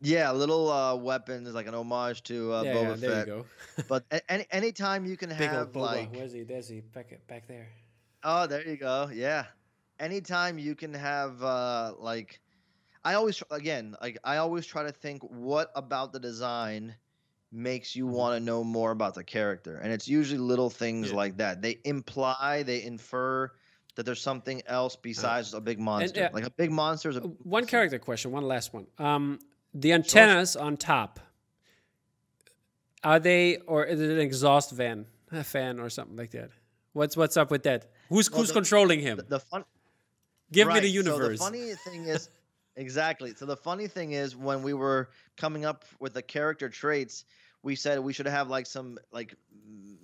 Yeah, 0.00 0.30
little 0.30 0.70
uh, 0.70 0.94
weapons 0.94 1.52
like 1.54 1.66
an 1.66 1.74
homage 1.74 2.22
to 2.24 2.52
uh, 2.52 2.62
yeah, 2.62 2.74
Boba 2.74 2.90
yeah, 2.90 2.94
there 2.96 3.10
Fett. 3.10 3.26
you 3.26 3.32
go. 3.32 3.46
But 3.88 4.04
any 4.28 4.46
anytime 4.50 5.06
you 5.06 5.16
can 5.16 5.30
have 5.42 5.72
Boba. 5.72 5.80
like, 5.80 6.12
Where's 6.14 6.32
he? 6.32 6.42
There's 6.44 6.68
he. 6.68 6.80
Back 6.80 7.18
back 7.26 7.48
there. 7.48 7.68
oh, 8.22 8.46
there 8.46 8.66
you 8.66 8.76
go. 8.76 9.10
Yeah, 9.12 9.46
anytime 9.98 10.58
you 10.58 10.74
can 10.74 10.94
have 10.94 11.42
uh, 11.42 11.94
like, 11.98 12.40
I 13.04 13.14
always 13.14 13.42
again 13.50 13.96
like 14.00 14.18
I 14.22 14.36
always 14.36 14.66
try 14.66 14.84
to 14.84 14.92
think 14.92 15.22
what 15.22 15.70
about 15.74 16.12
the 16.12 16.20
design 16.20 16.94
makes 17.50 17.96
you 17.96 18.06
Mhm. 18.06 18.10
want 18.12 18.36
to 18.38 18.44
know 18.44 18.62
more 18.62 18.90
about 18.92 19.14
the 19.14 19.24
character, 19.24 19.78
and 19.78 19.90
it's 19.92 20.06
usually 20.06 20.38
little 20.38 20.70
things 20.70 21.10
Yeah. 21.10 21.16
like 21.16 21.38
that. 21.38 21.62
They 21.62 21.78
imply, 21.84 22.62
they 22.62 22.82
infer 22.84 23.50
that 23.96 24.04
there's 24.06 24.20
something 24.22 24.62
else 24.66 24.94
besides 24.94 25.54
a 25.54 25.60
big 25.60 25.80
monster. 25.80 26.26
uh, 26.26 26.30
like 26.32 26.44
a 26.46 26.50
big 26.50 26.70
monster 26.70 27.08
is 27.10 27.16
a 27.16 27.24
Uh, 27.24 27.28
One 27.42 27.66
character 27.66 27.98
question. 27.98 28.30
One 28.30 28.44
last 28.44 28.72
one. 28.74 28.86
Um, 28.98 29.40
the 29.74 29.92
antennas 29.92 30.56
on 30.56 30.76
top. 30.76 31.20
Are 33.04 33.20
they, 33.20 33.58
or 33.66 33.84
is 33.84 34.00
it 34.00 34.10
an 34.10 34.18
exhaust 34.18 34.72
van, 34.72 35.06
a 35.30 35.44
fan, 35.44 35.78
or 35.78 35.88
something 35.88 36.16
like 36.16 36.32
that? 36.32 36.50
What's 36.94 37.16
what's 37.16 37.36
up 37.36 37.50
with 37.50 37.62
that? 37.62 37.90
Who's 38.08 38.30
Well, 38.30 38.40
who's 38.40 38.48
the- 38.48 38.54
controlling 38.54 39.00
him? 39.00 39.18
the, 39.18 39.22
the 39.24 39.40
fun. 39.40 39.64
Give 40.50 40.66
me 40.68 40.80
the 40.80 40.88
universe. 40.88 41.38
So 41.38 41.50
the 41.50 41.58
funny 41.58 41.74
thing 41.74 42.04
is, 42.06 42.30
exactly. 42.76 43.34
So 43.34 43.44
the 43.46 43.56
funny 43.56 43.86
thing 43.86 44.12
is, 44.12 44.34
when 44.34 44.62
we 44.62 44.72
were 44.72 45.10
coming 45.36 45.64
up 45.66 45.84
with 46.00 46.14
the 46.14 46.22
character 46.22 46.68
traits, 46.70 47.24
we 47.62 47.76
said 47.76 48.00
we 48.00 48.12
should 48.14 48.26
have 48.26 48.48
like 48.48 48.66
some 48.66 48.98
like 49.12 49.34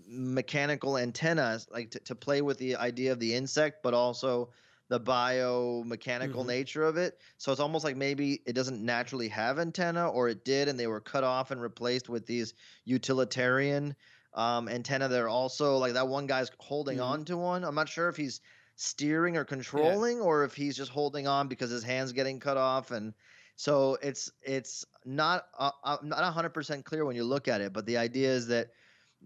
mechanical 0.06 0.98
antennas, 0.98 1.66
like 1.72 1.90
to, 1.92 1.98
to 2.00 2.14
play 2.14 2.42
with 2.42 2.58
the 2.58 2.76
idea 2.76 3.10
of 3.10 3.18
the 3.18 3.34
insect, 3.34 3.82
but 3.82 3.94
also 3.94 4.50
the 4.88 5.00
biomechanical 5.00 6.44
Mhm. 6.44 6.46
nature 6.46 6.84
of 6.84 6.96
it. 6.96 7.14
So 7.38 7.52
it's 7.52 7.60
almost 7.60 7.84
like 7.84 7.96
maybe 7.96 8.42
it 8.46 8.52
doesn't 8.54 8.84
naturally 8.84 9.28
have 9.28 9.58
antenna, 9.58 10.08
or 10.10 10.28
it 10.28 10.44
did, 10.44 10.68
and 10.68 10.78
they 10.78 10.86
were 10.86 11.00
cut 11.00 11.24
off 11.24 11.50
and 11.50 11.60
replaced 11.60 12.08
with 12.08 12.26
these 12.26 12.54
utilitarian 12.84 13.96
um, 14.34 14.68
antenna. 14.68 15.08
They're 15.08 15.28
also 15.28 15.76
like 15.78 15.94
that 15.94 16.08
one 16.08 16.26
guy's 16.26 16.50
holding 16.60 17.00
Mhm. 17.00 17.00
on 17.00 17.24
to 17.26 17.36
one. 17.36 17.64
I'm 17.64 17.74
not 17.74 17.88
sure 17.88 18.08
if 18.08 18.16
he's 18.16 18.40
steering 18.76 19.36
or 19.36 19.44
controlling 19.44 20.20
or 20.20 20.44
if 20.44 20.54
he's 20.54 20.76
just 20.76 20.90
holding 20.90 21.26
on 21.28 21.48
because 21.48 21.70
his 21.70 21.84
hands 21.84 22.12
getting 22.12 22.40
cut 22.40 22.56
off 22.56 22.90
and 22.90 23.14
so 23.56 23.96
it's 24.02 24.32
it's 24.42 24.84
not 25.04 25.44
uh, 25.56 25.70
uh, 25.84 25.98
not 26.02 26.22
100% 26.24 26.84
clear 26.84 27.04
when 27.04 27.14
you 27.14 27.22
look 27.22 27.46
at 27.46 27.60
it 27.60 27.72
but 27.72 27.86
the 27.86 27.96
idea 27.98 28.30
is 28.32 28.48
that 28.48 28.70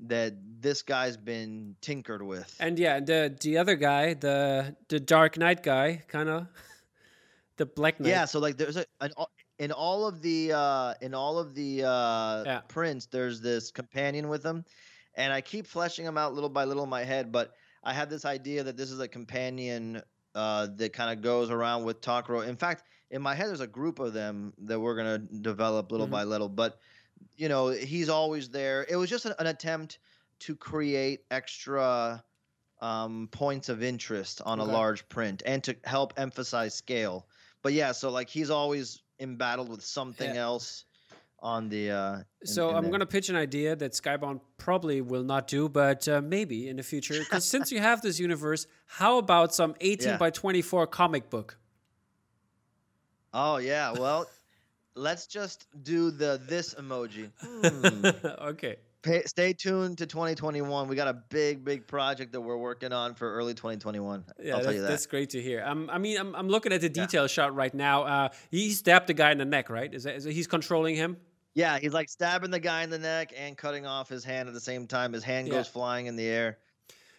that 0.06 0.34
this 0.60 0.82
guy's 0.82 1.16
been 1.16 1.74
tinkered 1.80 2.22
with 2.22 2.54
and 2.60 2.78
yeah, 2.78 3.00
the 3.00 3.36
the 3.40 3.58
other 3.58 3.74
guy, 3.76 4.14
the 4.14 4.76
the 4.88 5.00
Dark 5.00 5.36
Knight 5.38 5.62
guy, 5.62 6.02
kind 6.08 6.28
of, 6.28 6.46
the 7.56 7.66
Black 7.66 7.98
Knight. 8.00 8.08
yeah 8.08 8.24
so 8.24 8.38
like 8.38 8.56
there's 8.56 8.76
a 8.76 8.84
an, 9.00 9.10
in 9.58 9.72
all 9.72 10.06
of 10.06 10.22
the 10.22 10.52
uh 10.54 10.94
in 11.00 11.14
all 11.14 11.38
of 11.38 11.54
the 11.54 11.82
uh 11.84 12.44
Yeah. 12.44 12.60
prints 12.68 13.06
there's 13.06 13.40
this 13.40 13.70
companion 13.70 14.28
with 14.28 14.44
him 14.44 14.64
and 15.14 15.32
i 15.32 15.40
keep 15.40 15.66
fleshing 15.66 16.04
them 16.04 16.16
out 16.16 16.32
little 16.34 16.48
by 16.50 16.64
little 16.64 16.84
in 16.84 16.90
my 16.90 17.02
head 17.02 17.32
but 17.32 17.54
i 17.82 17.92
have 17.92 18.08
this 18.08 18.24
idea 18.24 18.62
that 18.62 18.76
this 18.76 18.90
is 18.92 19.00
a 19.00 19.08
companion 19.08 20.00
uh 20.36 20.68
that 20.76 20.92
kind 20.92 21.10
of 21.16 21.22
goes 21.24 21.50
around 21.50 21.82
with 21.84 22.00
takoro 22.00 22.46
in 22.46 22.56
fact 22.56 22.84
in 23.10 23.20
my 23.20 23.34
head 23.34 23.48
there's 23.48 23.60
a 23.60 23.66
group 23.66 23.98
of 23.98 24.12
them 24.12 24.52
that 24.58 24.78
we're 24.78 24.94
going 24.94 25.20
to 25.28 25.36
develop 25.40 25.90
little 25.90 26.06
Mhm. 26.06 26.10
by 26.12 26.22
little 26.24 26.48
but 26.48 26.78
you 27.36 27.48
know 27.48 27.68
he's 27.68 28.08
always 28.08 28.48
there 28.48 28.86
it 28.88 28.96
was 28.96 29.08
just 29.10 29.24
an, 29.26 29.34
an 29.38 29.46
attempt 29.46 29.98
to 30.40 30.54
create 30.56 31.20
extra 31.30 32.22
um, 32.80 33.28
points 33.32 33.68
of 33.68 33.82
interest 33.82 34.40
on 34.44 34.60
Okay. 34.60 34.70
a 34.70 34.72
large 34.72 35.08
print 35.08 35.42
and 35.46 35.62
to 35.64 35.76
help 35.84 36.12
emphasize 36.16 36.74
scale 36.74 37.26
but 37.62 37.72
yeah 37.72 37.92
so 37.92 38.10
like 38.10 38.28
he's 38.28 38.50
always 38.50 39.02
embattled 39.20 39.68
with 39.68 39.82
something 39.82 40.34
Yeah. 40.34 40.42
else 40.42 40.84
on 41.40 41.68
the 41.68 41.90
uh 41.90 42.16
in- 42.40 42.46
So 42.46 42.70
in 42.70 42.76
I'm 42.76 42.88
going 42.88 43.00
to 43.00 43.06
pitch 43.06 43.28
an 43.28 43.36
idea 43.36 43.76
that 43.76 43.92
Skybound 43.92 44.40
probably 44.56 45.00
will 45.00 45.22
not 45.22 45.46
do, 45.46 45.68
but 45.68 46.08
uh, 46.08 46.20
maybe 46.20 46.68
in 46.68 46.76
the 46.76 46.82
future. 46.82 47.14
Because 47.18 47.44
since 47.54 47.70
you 47.70 47.78
have 47.80 48.02
this 48.02 48.18
universe, 48.18 48.66
how 48.86 49.18
about 49.18 49.54
some 49.54 49.74
18 49.80 50.08
Yeah. 50.08 50.16
by 50.18 50.30
24 50.30 50.86
comic 50.88 51.30
book? 51.30 51.56
oh 53.34 53.58
yeah 53.58 53.92
well 53.92 54.26
let's 54.98 55.26
just 55.26 55.66
do 55.82 56.10
the 56.10 56.40
this 56.48 56.74
emoji 56.74 57.30
Hmm. 57.40 58.06
okay. 58.48 58.76
Pay, 59.00 59.22
stay 59.26 59.52
tuned 59.52 59.98
to 59.98 60.06
2021 60.06 60.88
we 60.88 60.96
got 60.96 61.06
a 61.08 61.14
big 61.14 61.64
big 61.64 61.86
project 61.86 62.32
that 62.32 62.40
we're 62.40 62.56
working 62.56 62.92
on 62.92 63.14
for 63.14 63.32
early 63.32 63.54
2021 63.54 64.24
Yeah, 64.42 64.54
i'll 64.54 64.58
tell 64.58 64.64
that's, 64.66 64.74
you 64.74 64.80
that 64.82 64.88
that's 64.88 65.06
great 65.06 65.30
to 65.30 65.40
hear. 65.40 65.62
Um, 65.64 65.88
I 65.92 65.98
mean, 65.98 66.18
I'm, 66.18 66.34
I'm 66.34 66.48
looking 66.48 66.72
at 66.72 66.80
the 66.80 66.88
Yeah. 66.88 67.04
detail 67.04 67.26
shot 67.28 67.54
right 67.54 67.72
now. 67.72 68.02
Uh, 68.02 68.28
he 68.50 68.70
stabbed 68.70 69.06
the 69.06 69.14
guy 69.14 69.30
in 69.30 69.38
the 69.38 69.44
neck, 69.44 69.70
right? 69.70 69.92
Is 69.94 70.02
that, 70.02 70.16
is 70.16 70.24
that 70.24 70.32
he's 70.32 70.48
controlling 70.48 70.96
him? 70.96 71.16
Yeah, 71.54 71.78
he's 71.78 71.92
like 71.92 72.08
stabbing 72.08 72.50
the 72.50 72.60
guy 72.60 72.82
in 72.82 72.90
the 72.90 72.98
neck 72.98 73.32
and 73.36 73.56
cutting 73.56 73.86
off 73.86 74.08
his 74.08 74.24
hand 74.24 74.48
at 74.48 74.54
the 74.54 74.60
same 74.60 74.86
time. 74.86 75.12
His 75.12 75.22
hand 75.24 75.46
Yeah. 75.46 75.54
goes 75.54 75.68
flying 75.68 76.06
in 76.06 76.16
the 76.16 76.26
air. 76.26 76.58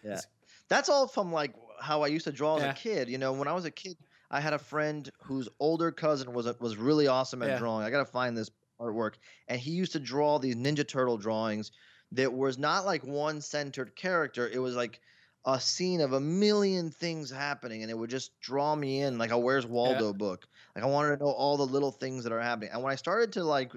Yeah. 0.04 0.20
That's 0.68 0.88
all 0.90 1.08
from 1.08 1.32
like 1.32 1.54
how 1.80 2.02
I 2.02 2.08
used 2.08 2.26
to 2.26 2.32
draw 2.32 2.56
as 2.56 2.62
Yeah. 2.62 2.70
a 2.70 2.74
kid. 2.74 3.08
You 3.08 3.18
know, 3.18 3.32
when 3.32 3.48
I 3.48 3.52
was 3.54 3.64
a 3.64 3.70
kid, 3.70 3.96
I 4.30 4.40
had 4.40 4.52
a 4.52 4.58
friend 4.58 5.08
whose 5.22 5.48
older 5.58 5.90
cousin 5.90 6.32
was 6.32 6.46
was 6.60 6.76
really 6.76 7.06
awesome 7.06 7.42
at 7.42 7.48
Yeah. 7.48 7.58
drawing. 7.58 7.84
I 7.84 7.90
got 7.90 7.98
to 7.98 8.12
find 8.12 8.36
this 8.36 8.50
artwork. 8.80 9.14
And 9.48 9.60
he 9.60 9.72
used 9.72 9.92
to 9.92 10.00
draw 10.00 10.38
these 10.38 10.56
Ninja 10.56 10.86
Turtle 10.86 11.18
drawings 11.18 11.72
that 12.12 12.32
was 12.32 12.58
not 12.58 12.84
like 12.84 13.04
one 13.04 13.40
centered 13.40 13.94
character. 13.96 14.48
It 14.48 14.58
was 14.58 14.74
like 14.74 15.00
a 15.44 15.60
scene 15.60 16.00
of 16.00 16.12
a 16.12 16.20
million 16.20 16.90
things 16.90 17.30
happening 17.30 17.82
and 17.82 17.90
it 17.90 17.96
would 17.96 18.10
just 18.10 18.38
draw 18.40 18.74
me 18.74 19.00
in 19.00 19.16
like 19.16 19.30
a 19.30 19.38
Where's 19.38 19.66
Waldo 19.66 20.12
book. 20.12 20.46
Like 20.74 20.84
I 20.84 20.86
wanted 20.86 21.16
to 21.16 21.24
know 21.24 21.30
all 21.30 21.56
the 21.56 21.66
little 21.66 21.90
things 21.90 22.24
that 22.24 22.32
are 22.32 22.40
happening. 22.40 22.70
And 22.72 22.82
when 22.82 22.92
I 22.92 22.96
started 22.96 23.32
to 23.32 23.44
like 23.44 23.72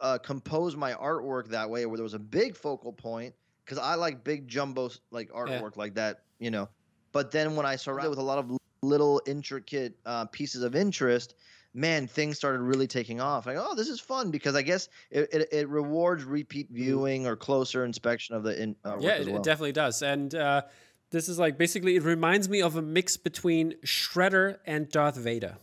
uh, 0.00 0.18
compose 0.18 0.76
my 0.76 0.94
artwork 0.94 1.48
that 1.48 1.68
way, 1.68 1.84
where 1.86 1.96
there 1.96 2.04
was 2.04 2.14
a 2.14 2.18
big 2.18 2.56
focal 2.56 2.92
point, 2.92 3.34
because 3.64 3.78
I 3.78 3.96
like 3.96 4.22
big 4.24 4.46
jumbo 4.46 4.90
like 5.10 5.30
artwork 5.30 5.76
like 5.76 5.94
that, 5.94 6.22
you 6.38 6.50
know. 6.50 6.68
But 7.12 7.30
then 7.30 7.56
when 7.56 7.66
I 7.66 7.76
surrounded 7.76 8.06
it 8.06 8.10
with 8.10 8.18
a 8.18 8.22
lot 8.22 8.38
of 8.38 8.56
little 8.84 9.20
intricate 9.26 9.96
uh, 10.04 10.26
pieces 10.26 10.62
of 10.62 10.74
interest, 10.74 11.34
man, 11.74 12.06
things 12.06 12.36
started 12.36 12.60
really 12.60 12.86
taking 12.86 13.20
off. 13.20 13.46
Like, 13.46 13.56
oh, 13.58 13.74
this 13.74 13.88
is 13.88 14.00
fun 14.00 14.30
because 14.30 14.54
I 14.54 14.62
guess 14.62 14.88
it, 15.10 15.28
it, 15.32 15.48
it 15.52 15.68
rewards 15.68 16.24
repeat 16.24 16.68
viewing 16.70 17.26
or 17.26 17.36
closer 17.36 17.84
inspection 17.84 18.36
of 18.36 18.44
the 18.44 18.60
in, 18.60 18.76
uh, 18.84 18.92
work 18.92 19.02
yeah, 19.02 19.20
well. 19.24 19.36
it 19.36 19.42
definitely 19.42 19.72
does. 19.72 20.00
And 20.02 20.34
uh, 20.34 20.62
this 21.10 21.28
is 21.28 21.38
like 21.38 21.58
basically, 21.58 21.96
it 21.96 22.04
reminds 22.04 22.48
me 22.48 22.62
of 22.62 22.76
a 22.76 22.82
mix 22.82 23.16
between 23.16 23.74
Shredder 23.84 24.58
and 24.66 24.88
Darth 24.88 25.16
Vader. 25.16 25.56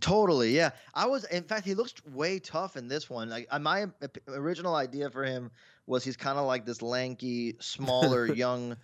Totally, 0.00 0.54
yeah. 0.54 0.70
I 0.92 1.06
was, 1.06 1.24
in 1.24 1.44
fact, 1.44 1.64
he 1.64 1.74
looks 1.74 1.94
way 2.04 2.38
tough 2.38 2.76
in 2.76 2.88
this 2.88 3.08
one. 3.08 3.30
Like 3.30 3.46
uh, 3.50 3.58
my 3.58 3.86
original 4.28 4.74
idea 4.74 5.10
for 5.10 5.24
him 5.24 5.50
was 5.86 6.04
he's 6.04 6.16
kind 6.16 6.38
of 6.38 6.46
like 6.46 6.66
this 6.66 6.82
lanky, 6.82 7.56
smaller, 7.60 8.26
young, 8.34 8.76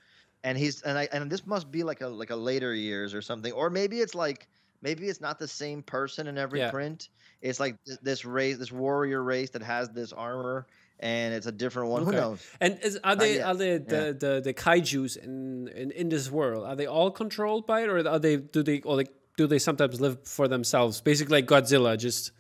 and 0.44 0.58
he's 0.58 0.82
and 0.82 0.98
I 0.98 1.08
and 1.12 1.30
this 1.30 1.46
must 1.46 1.70
be 1.70 1.82
like 1.82 2.00
a 2.00 2.08
like 2.08 2.30
a 2.30 2.36
later 2.36 2.74
years 2.74 3.14
or 3.14 3.22
something, 3.22 3.52
or 3.52 3.70
maybe 3.70 4.00
it's 4.00 4.14
like 4.14 4.48
maybe 4.82 5.08
it's 5.08 5.20
not 5.20 5.38
the 5.38 5.48
same 5.48 5.82
person 5.82 6.26
in 6.26 6.38
every 6.38 6.60
yeah. 6.60 6.70
print. 6.70 7.08
It's 7.40 7.58
like 7.58 7.76
this 8.02 8.24
race, 8.24 8.56
this 8.58 8.72
warrior 8.72 9.22
race 9.22 9.50
that 9.50 9.62
has 9.62 9.90
this 9.90 10.12
armor, 10.12 10.66
and 11.00 11.34
it's 11.34 11.46
a 11.46 11.52
different 11.52 11.90
one. 11.90 12.02
Okay. 12.02 12.10
Who 12.12 12.16
knows? 12.16 12.46
And 12.60 12.78
is, 12.82 12.98
are 13.02 13.16
they 13.16 13.40
are 13.40 13.54
they 13.54 13.78
the, 13.78 13.96
yeah. 13.96 14.12
the 14.12 14.40
the 14.44 14.54
kaiju's 14.54 15.16
in, 15.16 15.68
in 15.68 15.90
in 15.92 16.08
this 16.08 16.30
world? 16.30 16.64
Are 16.66 16.76
they 16.76 16.86
all 16.86 17.10
controlled 17.10 17.66
by 17.66 17.82
it, 17.82 17.88
or 17.88 18.06
are 18.06 18.18
they 18.18 18.36
do 18.36 18.62
they 18.62 18.80
or 18.82 18.96
like 18.96 19.12
do 19.36 19.46
they 19.46 19.58
sometimes 19.58 20.00
live 20.00 20.26
for 20.26 20.48
themselves? 20.48 21.00
Basically, 21.00 21.42
like 21.42 21.46
Godzilla, 21.46 21.98
just. 21.98 22.32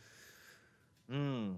Mm. 1.10 1.56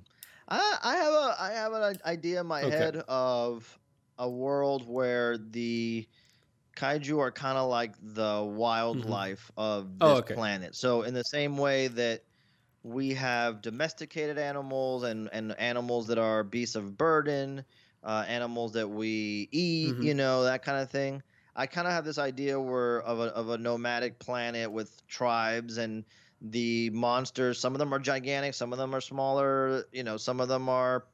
I, 0.48 0.78
I 0.82 0.96
have 0.96 1.12
a 1.12 1.36
I 1.38 1.50
have 1.52 1.72
an 1.72 1.96
idea 2.04 2.40
in 2.40 2.46
my 2.46 2.62
okay. 2.62 2.76
head 2.76 2.96
of 3.08 3.78
a 4.18 4.28
world 4.28 4.86
where 4.86 5.38
the 5.38 6.06
kaiju 6.76 7.18
are 7.18 7.30
kind 7.30 7.58
of 7.58 7.68
like 7.68 7.94
the 8.02 8.42
wildlife 8.42 9.50
mm-hmm. 9.56 9.60
of 9.60 9.90
oh, 10.00 10.08
this 10.08 10.16
oh, 10.16 10.18
okay. 10.18 10.34
planet. 10.34 10.74
So 10.74 11.02
in 11.02 11.14
the 11.14 11.24
same 11.24 11.56
way 11.56 11.88
that 11.88 12.22
we 12.82 13.14
have 13.14 13.62
domesticated 13.62 14.38
animals 14.38 15.02
and 15.02 15.28
and 15.32 15.58
animals 15.58 16.06
that 16.08 16.18
are 16.18 16.44
beasts 16.44 16.76
of 16.76 16.96
burden, 16.96 17.64
uh, 18.02 18.24
animals 18.28 18.72
that 18.72 18.88
we 18.88 19.48
eat, 19.50 19.92
mm-hmm. 19.92 20.02
you 20.02 20.14
know, 20.14 20.44
that 20.44 20.62
kind 20.62 20.78
of 20.78 20.90
thing. 20.90 21.22
I 21.56 21.66
kind 21.66 21.86
of 21.86 21.92
have 21.92 22.04
this 22.04 22.18
idea 22.18 22.60
where 22.60 23.00
of 23.02 23.20
a 23.20 23.24
of 23.34 23.48
a 23.48 23.58
nomadic 23.58 24.18
planet 24.18 24.70
with 24.70 25.06
tribes 25.06 25.78
and 25.78 26.04
the 26.40 26.90
monsters. 26.90 27.58
Some 27.58 27.72
of 27.74 27.78
them 27.78 27.92
are 27.94 27.98
gigantic, 27.98 28.54
some 28.54 28.72
of 28.72 28.78
them 28.78 28.94
are 28.94 29.00
smaller. 29.00 29.84
You 29.92 30.04
know, 30.04 30.16
some 30.16 30.40
of 30.40 30.48
them 30.48 30.68
are, 30.68 31.06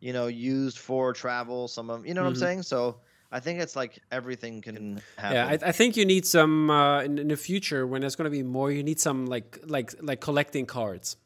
you 0.00 0.12
know, 0.12 0.26
used 0.26 0.78
for 0.78 1.12
travel. 1.12 1.66
Some 1.66 1.90
of 1.90 2.06
you 2.06 2.14
know 2.14 2.20
mm-hmm. 2.20 2.24
what 2.24 2.28
I'm 2.28 2.34
mm-hmm. 2.34 2.42
saying. 2.42 2.62
So 2.62 3.00
I 3.36 3.40
think 3.40 3.60
it's 3.60 3.76
like 3.76 3.98
everything 4.10 4.62
can 4.62 5.02
happen. 5.18 5.36
Yeah, 5.36 5.46
I, 5.46 5.68
I 5.68 5.72
think 5.72 5.96
you 5.98 6.06
need 6.06 6.24
some 6.24 6.70
uh, 6.70 7.02
in, 7.02 7.18
in 7.18 7.28
the 7.28 7.36
future 7.36 7.86
when 7.86 8.00
there's 8.00 8.16
going 8.16 8.24
to 8.24 8.30
be 8.30 8.42
more. 8.42 8.70
You 8.70 8.82
need 8.82 8.98
some 8.98 9.26
like 9.26 9.58
like 9.66 9.94
like 10.00 10.20
collecting 10.22 10.64
cards. 10.64 11.16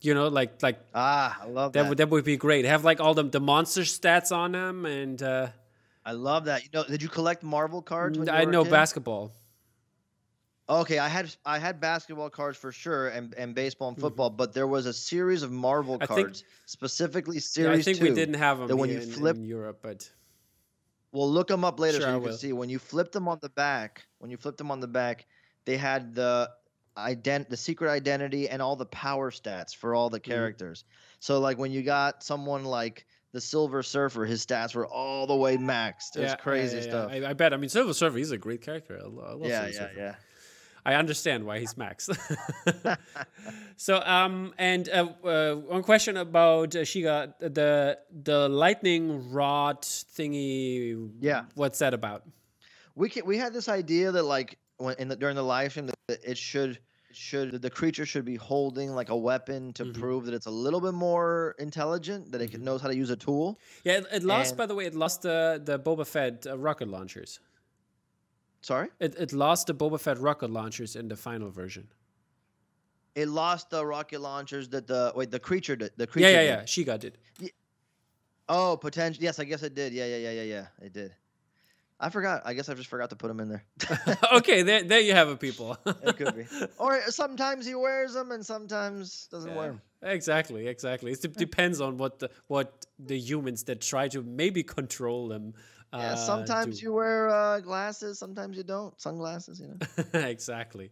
You 0.00 0.14
know, 0.14 0.28
like 0.28 0.62
like 0.62 0.78
ah, 0.94 1.36
I 1.42 1.46
love 1.46 1.72
that. 1.72 1.82
That 1.82 1.88
would 1.88 1.98
that 1.98 2.08
would 2.08 2.24
be 2.24 2.36
great. 2.36 2.66
Have 2.66 2.84
like 2.84 3.00
all 3.00 3.14
the 3.14 3.24
the 3.24 3.40
monster 3.40 3.82
stats 3.82 4.30
on 4.30 4.52
them 4.52 4.86
and. 4.86 5.20
Uh, 5.20 5.48
I 6.04 6.12
love 6.12 6.44
that. 6.44 6.62
You 6.62 6.68
know, 6.72 6.84
did 6.84 7.02
you 7.02 7.08
collect 7.08 7.42
Marvel 7.42 7.82
cards? 7.82 8.16
I 8.28 8.44
know 8.44 8.64
basketball. 8.64 9.32
Okay, 10.68 11.00
I 11.00 11.08
had 11.08 11.34
I 11.44 11.58
had 11.58 11.80
basketball 11.80 12.30
cards 12.30 12.58
for 12.58 12.70
sure, 12.70 13.08
and, 13.08 13.34
and 13.34 13.56
baseball 13.56 13.88
and 13.88 13.96
mm-hmm. 13.96 14.06
football, 14.06 14.30
mm-hmm. 14.30 14.36
but 14.36 14.52
there 14.52 14.68
was 14.68 14.86
a 14.86 14.92
series 14.92 15.42
of 15.42 15.50
Marvel 15.50 15.98
I 16.00 16.06
cards, 16.06 16.40
think, 16.40 16.50
specifically 16.66 17.40
series. 17.40 17.68
Yeah, 17.68 17.80
I 17.80 17.82
think 17.82 17.98
two, 17.98 18.04
we 18.04 18.14
didn't 18.14 18.34
have 18.34 18.58
them 18.58 18.68
that 18.68 18.76
when 18.76 18.90
you 18.90 19.00
in, 19.00 19.10
flip 19.10 19.36
in 19.36 19.44
Europe, 19.44 19.80
but 19.82 20.08
we'll 21.16 21.30
look 21.30 21.48
them 21.48 21.64
up 21.64 21.80
later 21.80 21.98
sure, 21.98 22.08
so 22.08 22.16
you 22.16 22.22
can 22.22 22.36
see. 22.36 22.52
When 22.52 22.68
you 22.68 22.78
flip 22.78 23.10
them 23.10 23.26
on 23.26 23.38
the 23.40 23.48
back, 23.48 24.06
when 24.18 24.30
you 24.30 24.36
flip 24.36 24.56
them 24.56 24.70
on 24.70 24.80
the 24.80 24.88
back, 24.88 25.26
they 25.64 25.76
had 25.76 26.14
the 26.14 26.50
ident 26.96 27.48
the 27.48 27.56
secret 27.56 27.90
identity 27.90 28.48
and 28.48 28.62
all 28.62 28.76
the 28.76 28.86
power 28.86 29.30
stats 29.30 29.74
for 29.74 29.94
all 29.94 30.10
the 30.10 30.20
mm-hmm. 30.20 30.30
characters. 30.30 30.82
Mm-hmm. 30.82 31.16
So 31.20 31.40
like 31.40 31.58
when 31.58 31.72
you 31.72 31.82
got 31.82 32.22
someone 32.22 32.64
like 32.64 33.06
the 33.32 33.40
Silver 33.40 33.82
Surfer, 33.82 34.24
his 34.24 34.44
stats 34.44 34.74
were 34.74 34.86
all 34.86 35.26
the 35.26 35.36
way 35.36 35.56
maxed. 35.56 36.16
It 36.16 36.20
yeah, 36.20 36.24
was 36.24 36.36
crazy 36.40 36.76
yeah, 36.76 36.82
yeah, 36.82 36.88
stuff. 36.88 37.10
I, 37.12 37.30
I, 37.30 37.32
bet. 37.32 37.52
I 37.52 37.56
mean, 37.56 37.68
Silver 37.68 37.92
Surfer, 37.92 38.16
he's 38.16 38.30
a 38.30 38.38
great 38.38 38.62
character. 38.62 38.98
I, 39.02 39.06
love 39.06 39.40
yeah, 39.42 39.62
Silver 39.62 39.66
yeah, 39.66 39.78
Surfer. 39.78 39.94
yeah. 39.98 40.14
I 40.86 40.94
understand 40.94 41.44
why 41.44 41.58
he's 41.58 41.76
max. 41.76 42.08
so, 43.76 44.00
um, 44.02 44.54
and 44.56 44.88
uh, 44.88 45.08
uh, 45.24 45.54
one 45.56 45.82
question 45.82 46.16
about 46.16 46.76
uh, 46.76 46.82
Shiga, 46.82 47.34
the 47.40 47.98
the 48.22 48.48
lightning 48.48 49.32
rod 49.32 49.82
thingy. 49.82 51.10
Yeah, 51.20 51.46
what's 51.56 51.80
that 51.80 51.92
about? 51.92 52.22
We 52.94 53.08
can, 53.08 53.26
we 53.26 53.36
had 53.36 53.52
this 53.52 53.68
idea 53.68 54.12
that 54.12 54.22
like 54.22 54.58
when 54.76 54.94
in 55.00 55.08
the, 55.08 55.16
during 55.16 55.34
the 55.34 55.42
live 55.42 55.72
stream 55.72 55.86
that 55.86 56.20
it 56.22 56.38
should 56.38 56.78
should 57.10 57.60
the 57.60 57.70
creature 57.70 58.06
should 58.06 58.24
be 58.24 58.36
holding 58.36 58.94
like 58.94 59.08
a 59.08 59.16
weapon 59.16 59.72
to 59.72 59.86
mm-hmm. 59.86 60.00
prove 60.00 60.26
that 60.26 60.34
it's 60.34 60.46
a 60.46 60.50
little 60.50 60.80
bit 60.80 60.94
more 60.94 61.56
intelligent 61.58 62.30
that 62.30 62.40
it 62.40 62.52
mm-hmm. 62.52 62.62
knows 62.62 62.80
how 62.80 62.86
to 62.86 62.94
use 62.94 63.10
a 63.10 63.16
tool. 63.16 63.58
Yeah, 63.82 63.94
it, 63.94 64.06
it 64.12 64.22
lost. 64.22 64.52
And, 64.52 64.58
by 64.58 64.66
the 64.66 64.76
way, 64.76 64.86
it 64.86 64.94
lost 64.94 65.22
the 65.22 65.60
the 65.64 65.80
Boba 65.80 66.06
Fett 66.06 66.46
uh, 66.46 66.56
rocket 66.56 66.86
launchers. 66.86 67.40
Sorry? 68.60 68.88
It, 68.98 69.14
it 69.18 69.32
lost 69.32 69.68
the 69.68 69.74
Boba 69.74 70.00
Fett 70.00 70.18
rocket 70.18 70.50
launchers 70.50 70.96
in 70.96 71.08
the 71.08 71.16
final 71.16 71.50
version. 71.50 71.88
It 73.14 73.28
lost 73.28 73.70
the 73.70 73.84
rocket 73.84 74.20
launchers 74.20 74.68
that 74.70 74.86
the 74.86 75.12
wait 75.14 75.30
the 75.30 75.40
creature 75.40 75.76
did 75.76 75.92
the 75.96 76.06
creature. 76.06 76.28
Yeah, 76.28 76.34
yeah, 76.34 76.40
did. 76.40 76.60
yeah. 76.60 76.64
She 76.66 76.84
got 76.84 77.04
it. 77.04 77.16
Yeah. 77.38 77.48
Oh, 78.48 78.76
potential. 78.76 79.22
Yes, 79.22 79.38
I 79.38 79.44
guess 79.44 79.62
it 79.62 79.74
did. 79.74 79.92
Yeah, 79.92 80.06
yeah, 80.06 80.16
yeah, 80.18 80.30
yeah, 80.30 80.42
yeah. 80.42 80.66
It 80.82 80.92
did. 80.92 81.14
I 81.98 82.10
forgot. 82.10 82.42
I 82.44 82.52
guess 82.52 82.68
I 82.68 82.74
just 82.74 82.90
forgot 82.90 83.08
to 83.10 83.16
put 83.16 83.28
them 83.28 83.40
in 83.40 83.48
there. 83.48 83.64
okay, 84.34 84.62
there, 84.62 84.82
there 84.82 85.00
you 85.00 85.14
have 85.14 85.28
it, 85.28 85.40
people. 85.40 85.78
it 85.86 86.16
could 86.18 86.36
be. 86.36 86.44
Or 86.78 87.00
sometimes 87.08 87.64
he 87.64 87.74
wears 87.74 88.12
them 88.12 88.32
and 88.32 88.44
sometimes 88.44 89.28
doesn't 89.30 89.50
yeah, 89.50 89.56
wear 89.56 89.66
them. 89.68 89.80
Exactly, 90.02 90.66
exactly. 90.68 91.12
It 91.12 91.36
depends 91.36 91.80
on 91.80 91.96
what 91.96 92.18
the 92.18 92.30
what 92.48 92.84
the 92.98 93.18
humans 93.18 93.64
that 93.64 93.80
try 93.80 94.08
to 94.08 94.22
maybe 94.22 94.62
control 94.62 95.28
them 95.28 95.54
yeah, 95.92 96.12
uh, 96.12 96.16
sometimes 96.16 96.82
you 96.82 96.92
wear 96.92 97.28
uh, 97.28 97.60
glasses, 97.60 98.18
sometimes 98.18 98.56
you 98.56 98.62
don't. 98.62 98.98
Sunglasses, 99.00 99.60
you 99.60 99.68
know. 99.68 100.20
exactly. 100.28 100.90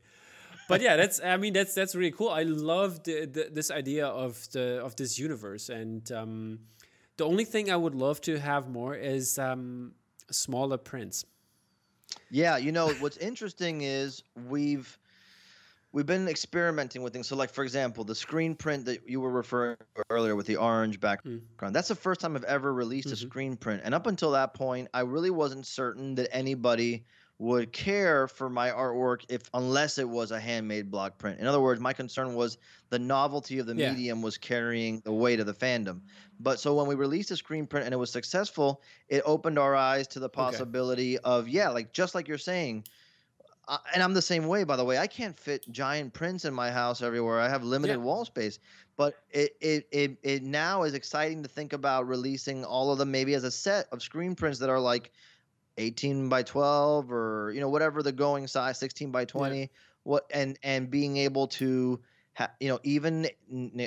But 0.68 0.80
yeah, 0.80 0.96
that's 0.96 1.20
I 1.22 1.36
mean 1.36 1.52
that's 1.52 1.74
that's 1.74 1.94
really 1.94 2.12
cool. 2.12 2.30
I 2.30 2.44
love 2.44 3.02
the, 3.04 3.26
the, 3.26 3.50
this 3.52 3.70
idea 3.70 4.06
of 4.06 4.50
the 4.52 4.80
of 4.82 4.96
this 4.96 5.18
universe, 5.18 5.68
and 5.68 6.10
um, 6.12 6.60
the 7.16 7.26
only 7.26 7.44
thing 7.44 7.70
I 7.70 7.76
would 7.76 7.94
love 7.94 8.20
to 8.22 8.38
have 8.38 8.68
more 8.68 8.94
is 8.94 9.38
um, 9.38 9.92
smaller 10.30 10.78
prints. 10.78 11.24
Yeah, 12.30 12.56
you 12.56 12.72
know 12.72 12.88
what's 13.00 13.18
interesting 13.18 13.82
is 13.82 14.22
we've 14.48 14.98
we've 15.94 16.04
been 16.04 16.28
experimenting 16.28 17.02
with 17.02 17.12
things. 17.12 17.28
So, 17.28 17.36
like 17.36 17.50
for 17.50 17.62
example, 17.62 18.04
the 18.04 18.14
screen 18.14 18.54
print 18.54 18.84
that 18.86 19.08
you 19.08 19.20
were 19.20 19.30
referring 19.30 19.76
to 19.94 20.02
earlier 20.10 20.36
with 20.36 20.46
the 20.46 20.56
orange 20.56 21.00
background. 21.00 21.42
Mm. 21.58 21.72
That's 21.72 21.88
the 21.88 21.94
first 21.94 22.20
time 22.20 22.36
I've 22.36 22.44
ever 22.44 22.74
released 22.74 23.06
mm-hmm. 23.06 23.26
a 23.26 23.28
screen 23.28 23.56
print, 23.56 23.82
and 23.84 23.94
up 23.94 24.06
until 24.06 24.32
that 24.32 24.52
point, 24.52 24.88
I 24.92 25.00
really 25.00 25.30
wasn't 25.30 25.66
certain 25.66 26.16
that 26.16 26.28
anybody 26.34 27.04
would 27.38 27.72
care 27.72 28.28
for 28.28 28.48
my 28.48 28.70
artwork 28.70 29.24
if 29.28 29.42
unless 29.54 29.98
it 29.98 30.08
was 30.08 30.30
a 30.30 30.38
handmade 30.38 30.90
block 30.90 31.18
print. 31.18 31.40
In 31.40 31.46
other 31.46 31.60
words, 31.60 31.80
my 31.80 31.92
concern 31.92 32.34
was 32.34 32.58
the 32.90 32.98
novelty 32.98 33.58
of 33.58 33.66
the 33.66 33.74
yeah. 33.74 33.90
medium 33.90 34.22
was 34.22 34.38
carrying 34.38 35.00
the 35.00 35.12
weight 35.12 35.40
of 35.40 35.46
the 35.46 35.54
fandom. 35.54 36.00
But 36.38 36.60
so 36.60 36.74
when 36.74 36.86
we 36.86 36.94
released 36.94 37.32
a 37.32 37.36
screen 37.36 37.66
print 37.66 37.86
and 37.86 37.92
it 37.92 37.96
was 37.96 38.10
successful, 38.10 38.82
it 39.08 39.22
opened 39.26 39.58
our 39.58 39.74
eyes 39.74 40.06
to 40.08 40.20
the 40.20 40.28
possibility 40.28 41.18
okay. 41.18 41.24
of 41.24 41.48
yeah, 41.48 41.70
like 41.70 41.92
just 41.92 42.14
like 42.14 42.28
you're 42.28 42.38
saying, 42.38 42.84
uh, 43.68 43.78
and 43.94 44.02
I'm 44.02 44.14
the 44.14 44.22
same 44.22 44.46
way, 44.46 44.64
by 44.64 44.76
the 44.76 44.84
way. 44.84 44.98
I 44.98 45.06
can't 45.06 45.36
fit 45.36 45.70
giant 45.70 46.12
prints 46.12 46.44
in 46.44 46.54
my 46.54 46.70
house 46.70 47.02
everywhere. 47.02 47.40
I 47.40 47.48
have 47.48 47.62
limited 47.64 47.94
yeah. 47.94 48.02
wall 48.02 48.24
space. 48.24 48.58
But 48.96 49.14
it, 49.30 49.56
it 49.60 49.88
it 49.90 50.18
it 50.22 50.42
now 50.42 50.84
is 50.84 50.94
exciting 50.94 51.42
to 51.42 51.48
think 51.48 51.72
about 51.72 52.06
releasing 52.06 52.64
all 52.64 52.92
of 52.92 52.98
them 52.98 53.10
maybe 53.10 53.34
as 53.34 53.42
a 53.42 53.50
set 53.50 53.88
of 53.90 54.02
screen 54.02 54.36
prints 54.36 54.60
that 54.60 54.70
are 54.70 54.78
like 54.78 55.10
18 55.78 56.28
by 56.28 56.44
12 56.44 57.10
or 57.10 57.50
you 57.52 57.60
know 57.60 57.68
whatever 57.68 58.02
the 58.02 58.12
going 58.12 58.46
size, 58.46 58.78
16 58.78 59.10
by 59.10 59.24
20. 59.24 59.58
Yeah. 59.58 59.66
What 60.04 60.26
and 60.32 60.58
and 60.62 60.90
being 60.90 61.16
able 61.16 61.48
to 61.48 62.00
you 62.60 62.68
know, 62.68 62.80
even 62.82 63.28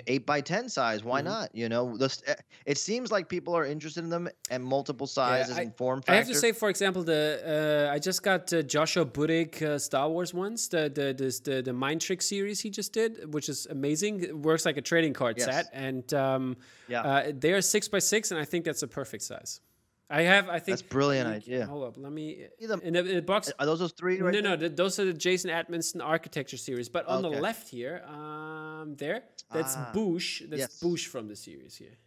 eight 0.08 0.26
by 0.26 0.42
ten 0.42 0.70
size. 0.70 1.04
Why 1.04 1.20
mm-hmm. 1.20 1.30
not? 1.30 1.56
You 1.56 1.70
know, 1.70 1.98
this, 1.98 2.24
eh, 2.28 2.36
it 2.66 2.78
seems 2.78 3.12
like 3.12 3.28
people 3.28 3.56
are 3.56 3.66
interested 3.66 4.04
in 4.04 4.10
them 4.10 4.30
and 4.50 4.64
multiple 4.64 5.08
sizes 5.08 5.56
yeah, 5.56 5.60
I, 5.60 5.62
and 5.64 5.76
form 5.76 6.02
factors. 6.02 6.14
I 6.14 6.18
have 6.18 6.28
to 6.28 6.36
say, 6.36 6.52
for 6.52 6.70
example, 6.70 7.04
the 7.04 7.88
uh, 7.90 7.94
I 7.94 8.00
just 8.00 8.24
got 8.24 8.52
uh, 8.54 8.62
Joshua 8.62 9.06
Budich 9.06 9.62
uh, 9.62 9.78
Star 9.78 10.10
Wars 10.10 10.34
ones, 10.34 10.70
the 10.70 10.90
the 10.94 11.14
this, 11.18 11.40
the 11.40 11.62
the 11.62 11.74
Mind 11.74 12.02
Trick 12.02 12.22
series 12.22 12.60
he 12.62 12.70
just 12.70 12.94
did, 12.94 13.34
which 13.34 13.50
is 13.50 13.68
amazing. 13.70 14.22
It 14.22 14.38
works 14.38 14.66
like 14.66 14.78
a 14.78 14.82
trading 14.82 15.14
card 15.14 15.38
yes. 15.38 15.46
set, 15.46 15.66
and 15.74 16.14
um, 16.14 16.58
yeah, 16.88 17.02
uh, 17.02 17.32
they 17.38 17.52
are 17.54 17.62
six 17.62 17.88
by 17.88 18.00
six, 18.00 18.32
and 18.32 18.40
I 18.40 18.46
think 18.46 18.65
that's 18.65 18.84
a 18.84 18.88
perfect 18.88 19.24
size. 19.24 19.62
I 20.10 20.22
have. 20.22 20.48
I 20.48 20.60
think 20.60 20.78
that's 20.78 20.82
brilliant 20.82 21.28
idea. 21.28 21.66
Hold 21.66 21.84
up, 21.84 21.96
let 21.98 22.12
me. 22.12 22.46
In 22.60 22.70
the, 22.70 22.80
in 22.80 22.94
the, 22.94 23.22
box. 23.22 23.52
Are 23.60 23.66
those 23.66 23.80
those 23.80 23.92
three? 23.92 24.22
Right 24.22 24.34
no, 24.34 24.56
there? 24.56 24.58
no. 24.58 24.68
those 24.70 25.00
are 25.00 25.06
the 25.06 25.14
Jason 25.14 25.50
Edmiston 25.50 26.02
architecture 26.02 26.56
series. 26.56 26.88
But 26.88 27.06
on 27.08 27.26
okay. 27.26 27.36
the 27.36 27.42
left 27.42 27.68
here, 27.68 28.04
um, 28.08 28.96
there, 28.98 29.24
that's 29.52 29.76
ah, 29.76 29.92
Boushh. 29.94 30.50
That's 30.50 30.60
yes. 30.60 30.80
Boushh 30.82 31.08
from 31.08 31.28
the 31.28 31.36
series 31.36 31.76
here. 31.76 31.98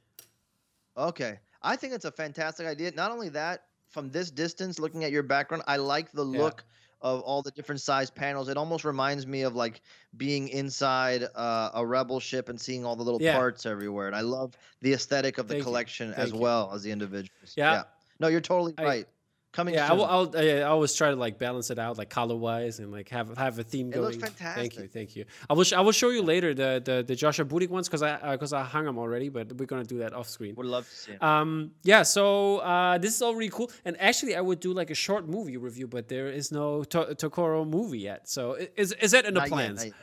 Okay, 0.96 1.40
I 1.62 1.76
think 1.76 1.92
it's 1.92 2.06
a 2.06 2.12
fantastic 2.12 2.66
idea. 2.66 2.90
Not 2.92 3.10
only 3.10 3.28
that, 3.30 3.64
from 3.90 4.10
this 4.10 4.30
distance, 4.30 4.78
looking 4.78 5.04
at 5.04 5.10
your 5.10 5.22
background, 5.22 5.64
I 5.66 5.76
like 5.76 6.10
the 6.12 6.24
look. 6.24 6.64
Of 7.02 7.22
all 7.22 7.40
the 7.40 7.50
different 7.52 7.80
size 7.80 8.10
panels, 8.10 8.48
it 8.50 8.58
almost 8.58 8.84
reminds 8.84 9.26
me 9.26 9.42
of 9.42 9.54
like 9.54 9.80
being 10.16 10.48
inside 10.48 11.24
uh, 11.34 11.70
a 11.72 11.86
rebel 11.86 12.20
ship 12.20 12.50
and 12.50 12.60
seeing 12.60 12.84
all 12.84 12.94
the 12.94 13.02
little 13.02 13.22
yeah. 13.22 13.36
parts 13.36 13.64
everywhere. 13.64 14.06
And 14.06 14.14
I 14.14 14.20
love 14.20 14.54
the 14.82 14.92
aesthetic 14.92 15.38
of 15.38 15.48
the 15.48 15.54
Thank 15.54 15.64
collection 15.64 16.12
as 16.12 16.32
you. 16.32 16.38
well 16.38 16.70
as 16.74 16.82
the 16.82 16.90
individuals. 16.90 17.54
Yeah. 17.56 17.72
yeah. 17.72 17.82
No, 18.18 18.28
you're 18.28 18.42
totally 18.42 18.74
I, 18.76 18.84
right. 18.84 19.08
Coming 19.52 19.74
Yeah, 19.74 19.86
I 19.86 19.88
soon. 19.88 19.98
will, 19.98 20.04
I'll, 20.06 20.36
I 20.36 20.60
always 20.62 20.94
try 20.94 21.10
to 21.10 21.16
like 21.16 21.36
balance 21.36 21.70
it 21.70 21.78
out, 21.80 21.98
like 21.98 22.08
color 22.08 22.36
wise, 22.36 22.78
and 22.78 22.92
like 22.92 23.08
have 23.08 23.36
have 23.36 23.58
a 23.58 23.64
theme 23.64 23.88
It 23.88 23.94
going. 23.96 24.18
looks 24.20 24.32
Thank 24.34 24.76
you, 24.78 24.86
thank 24.86 25.16
you. 25.16 25.24
I 25.48 25.54
will 25.54 25.64
sh- 25.64 25.72
I 25.72 25.80
will 25.80 25.90
show 25.90 26.10
you 26.10 26.22
later 26.22 26.54
the 26.54 26.80
the, 26.84 27.02
the 27.02 27.16
Joshua 27.16 27.44
Budich 27.44 27.68
ones 27.68 27.88
because 27.88 28.02
I 28.02 28.30
because 28.30 28.52
I 28.52 28.62
hung 28.62 28.84
them 28.84 28.96
already, 28.96 29.28
but 29.28 29.52
we're 29.56 29.66
gonna 29.66 29.82
do 29.82 29.98
that 29.98 30.12
off 30.12 30.28
screen. 30.28 30.54
Would 30.54 30.66
love 30.66 30.88
to 30.88 30.94
see 30.94 31.12
it. 31.12 31.22
Um, 31.22 31.72
yeah, 31.82 32.04
so 32.04 32.58
uh, 32.58 32.98
this 32.98 33.12
is 33.16 33.22
all 33.22 33.34
really 33.34 33.50
cool. 33.50 33.72
And 33.84 34.00
actually, 34.00 34.36
I 34.36 34.40
would 34.40 34.60
do 34.60 34.72
like 34.72 34.90
a 34.90 34.94
short 34.94 35.26
movie 35.28 35.56
review, 35.56 35.88
but 35.88 36.06
there 36.06 36.28
is 36.28 36.52
no 36.52 36.84
to- 36.84 37.16
Takoro 37.16 37.66
movie 37.68 37.98
yet. 37.98 38.28
So 38.28 38.56
is 38.76 38.92
is 38.92 39.10
that 39.10 39.24
in 39.26 39.34
the 39.34 39.40
Not 39.40 39.48
plans? 39.48 39.84
yet. 39.84 39.94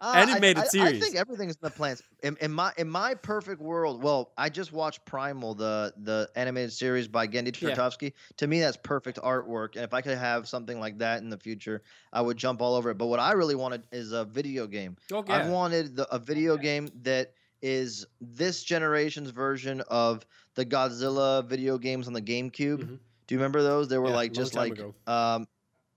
Uh, 0.00 0.12
I- 0.14 0.20
Animated 0.22 0.58
I, 0.58 0.62
I, 0.62 0.66
series. 0.66 1.02
think 1.02 1.16
everything's 1.16 1.54
in 1.54 1.60
the 1.62 1.70
plans. 1.70 2.02
In, 2.22 2.36
in 2.40 2.52
my 2.52 2.72
in 2.78 2.88
my 2.88 3.14
perfect 3.14 3.60
world, 3.60 4.00
well, 4.02 4.32
I 4.38 4.48
just 4.48 4.72
watched 4.72 5.04
Primal, 5.04 5.54
the 5.54 5.92
the 5.96 6.28
animated 6.36 6.72
series 6.72 7.08
by 7.08 7.26
Genndy 7.26 7.60
Yeah. 7.60 8.10
To 8.36 8.46
me, 8.46 8.60
that's 8.60 8.76
perfect 8.76 9.18
artwork. 9.18 9.74
And 9.74 9.84
if 9.84 9.92
I 9.92 10.00
could 10.00 10.16
have 10.16 10.48
something 10.48 10.78
like 10.78 10.98
that 10.98 11.20
in 11.22 11.30
the 11.30 11.38
future, 11.38 11.82
I 12.12 12.20
would 12.20 12.36
jump 12.36 12.62
all 12.62 12.74
over 12.76 12.90
it. 12.90 12.98
But 12.98 13.06
what 13.06 13.18
I 13.18 13.32
really 13.32 13.56
wanted 13.56 13.82
is 13.90 14.12
a 14.12 14.24
video 14.24 14.66
game. 14.68 14.96
Okay. 15.12 15.32
I 15.32 15.48
wanted 15.48 15.96
the, 15.96 16.08
a 16.14 16.18
video 16.18 16.56
game 16.56 16.88
that 17.02 17.32
is 17.60 18.06
this 18.20 18.62
generation's 18.62 19.30
version 19.30 19.80
of 19.88 20.24
the 20.54 20.64
Godzilla 20.64 21.44
video 21.44 21.76
games 21.76 22.06
on 22.06 22.12
the 22.12 22.22
GameCube. 22.22 22.78
Mhm. 22.84 22.98
Do 23.26 23.34
you 23.34 23.38
remember 23.38 23.62
those? 23.62 23.88
They 23.88 23.98
were 23.98 24.10
Yeah, 24.10 24.14
like 24.14 24.32
just 24.32 24.54
like 24.54 24.72
ago. 24.72 24.94
um 25.08 25.48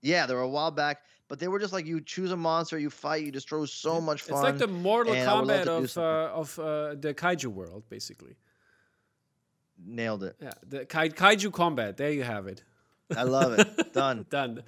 yeah, 0.02 0.26
they 0.26 0.34
were 0.34 0.40
a 0.40 0.48
while 0.48 0.72
back, 0.72 1.02
but 1.32 1.38
they 1.38 1.48
were 1.48 1.58
just 1.58 1.72
like 1.72 1.86
you 1.86 1.98
choose 2.02 2.30
a 2.30 2.36
monster, 2.36 2.78
you 2.78 2.90
fight, 2.90 3.24
you 3.24 3.32
destroy 3.32 3.64
so 3.64 4.02
much 4.02 4.20
fun. 4.20 4.34
It's 4.36 4.42
like 4.42 4.58
the 4.58 4.66
Mortal 4.66 5.14
and 5.14 5.26
I 5.26 5.40
would 5.40 5.48
love 5.48 5.66
Kombat 5.66 5.96
of 5.96 5.96
uh, 5.96 6.40
of 6.40 6.58
uh, 6.58 6.94
the 6.94 7.14
kaiju 7.14 7.46
world, 7.46 7.84
basically. 7.88 8.36
Nailed 9.82 10.24
it. 10.24 10.36
Yeah, 10.42 10.50
the 10.68 10.84
kai- 10.84 11.08
kaiju 11.08 11.50
combat. 11.50 11.96
There 11.96 12.12
you 12.12 12.22
have 12.22 12.46
it. 12.48 12.62
I 13.16 13.22
love 13.22 13.58
it. 13.58 13.92
Done. 13.94 14.26
Done. 14.28 14.62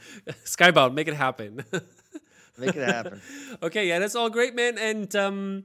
Skybound, 0.46 0.94
make 0.94 1.06
it 1.06 1.12
happen. 1.12 1.62
Make 2.58 2.76
it 2.76 2.88
happen. 2.88 3.20
okay, 3.62 3.86
yeah, 3.86 3.98
that's 3.98 4.14
all 4.14 4.30
great, 4.30 4.54
man. 4.54 4.78
And 4.78 5.14
um, 5.16 5.64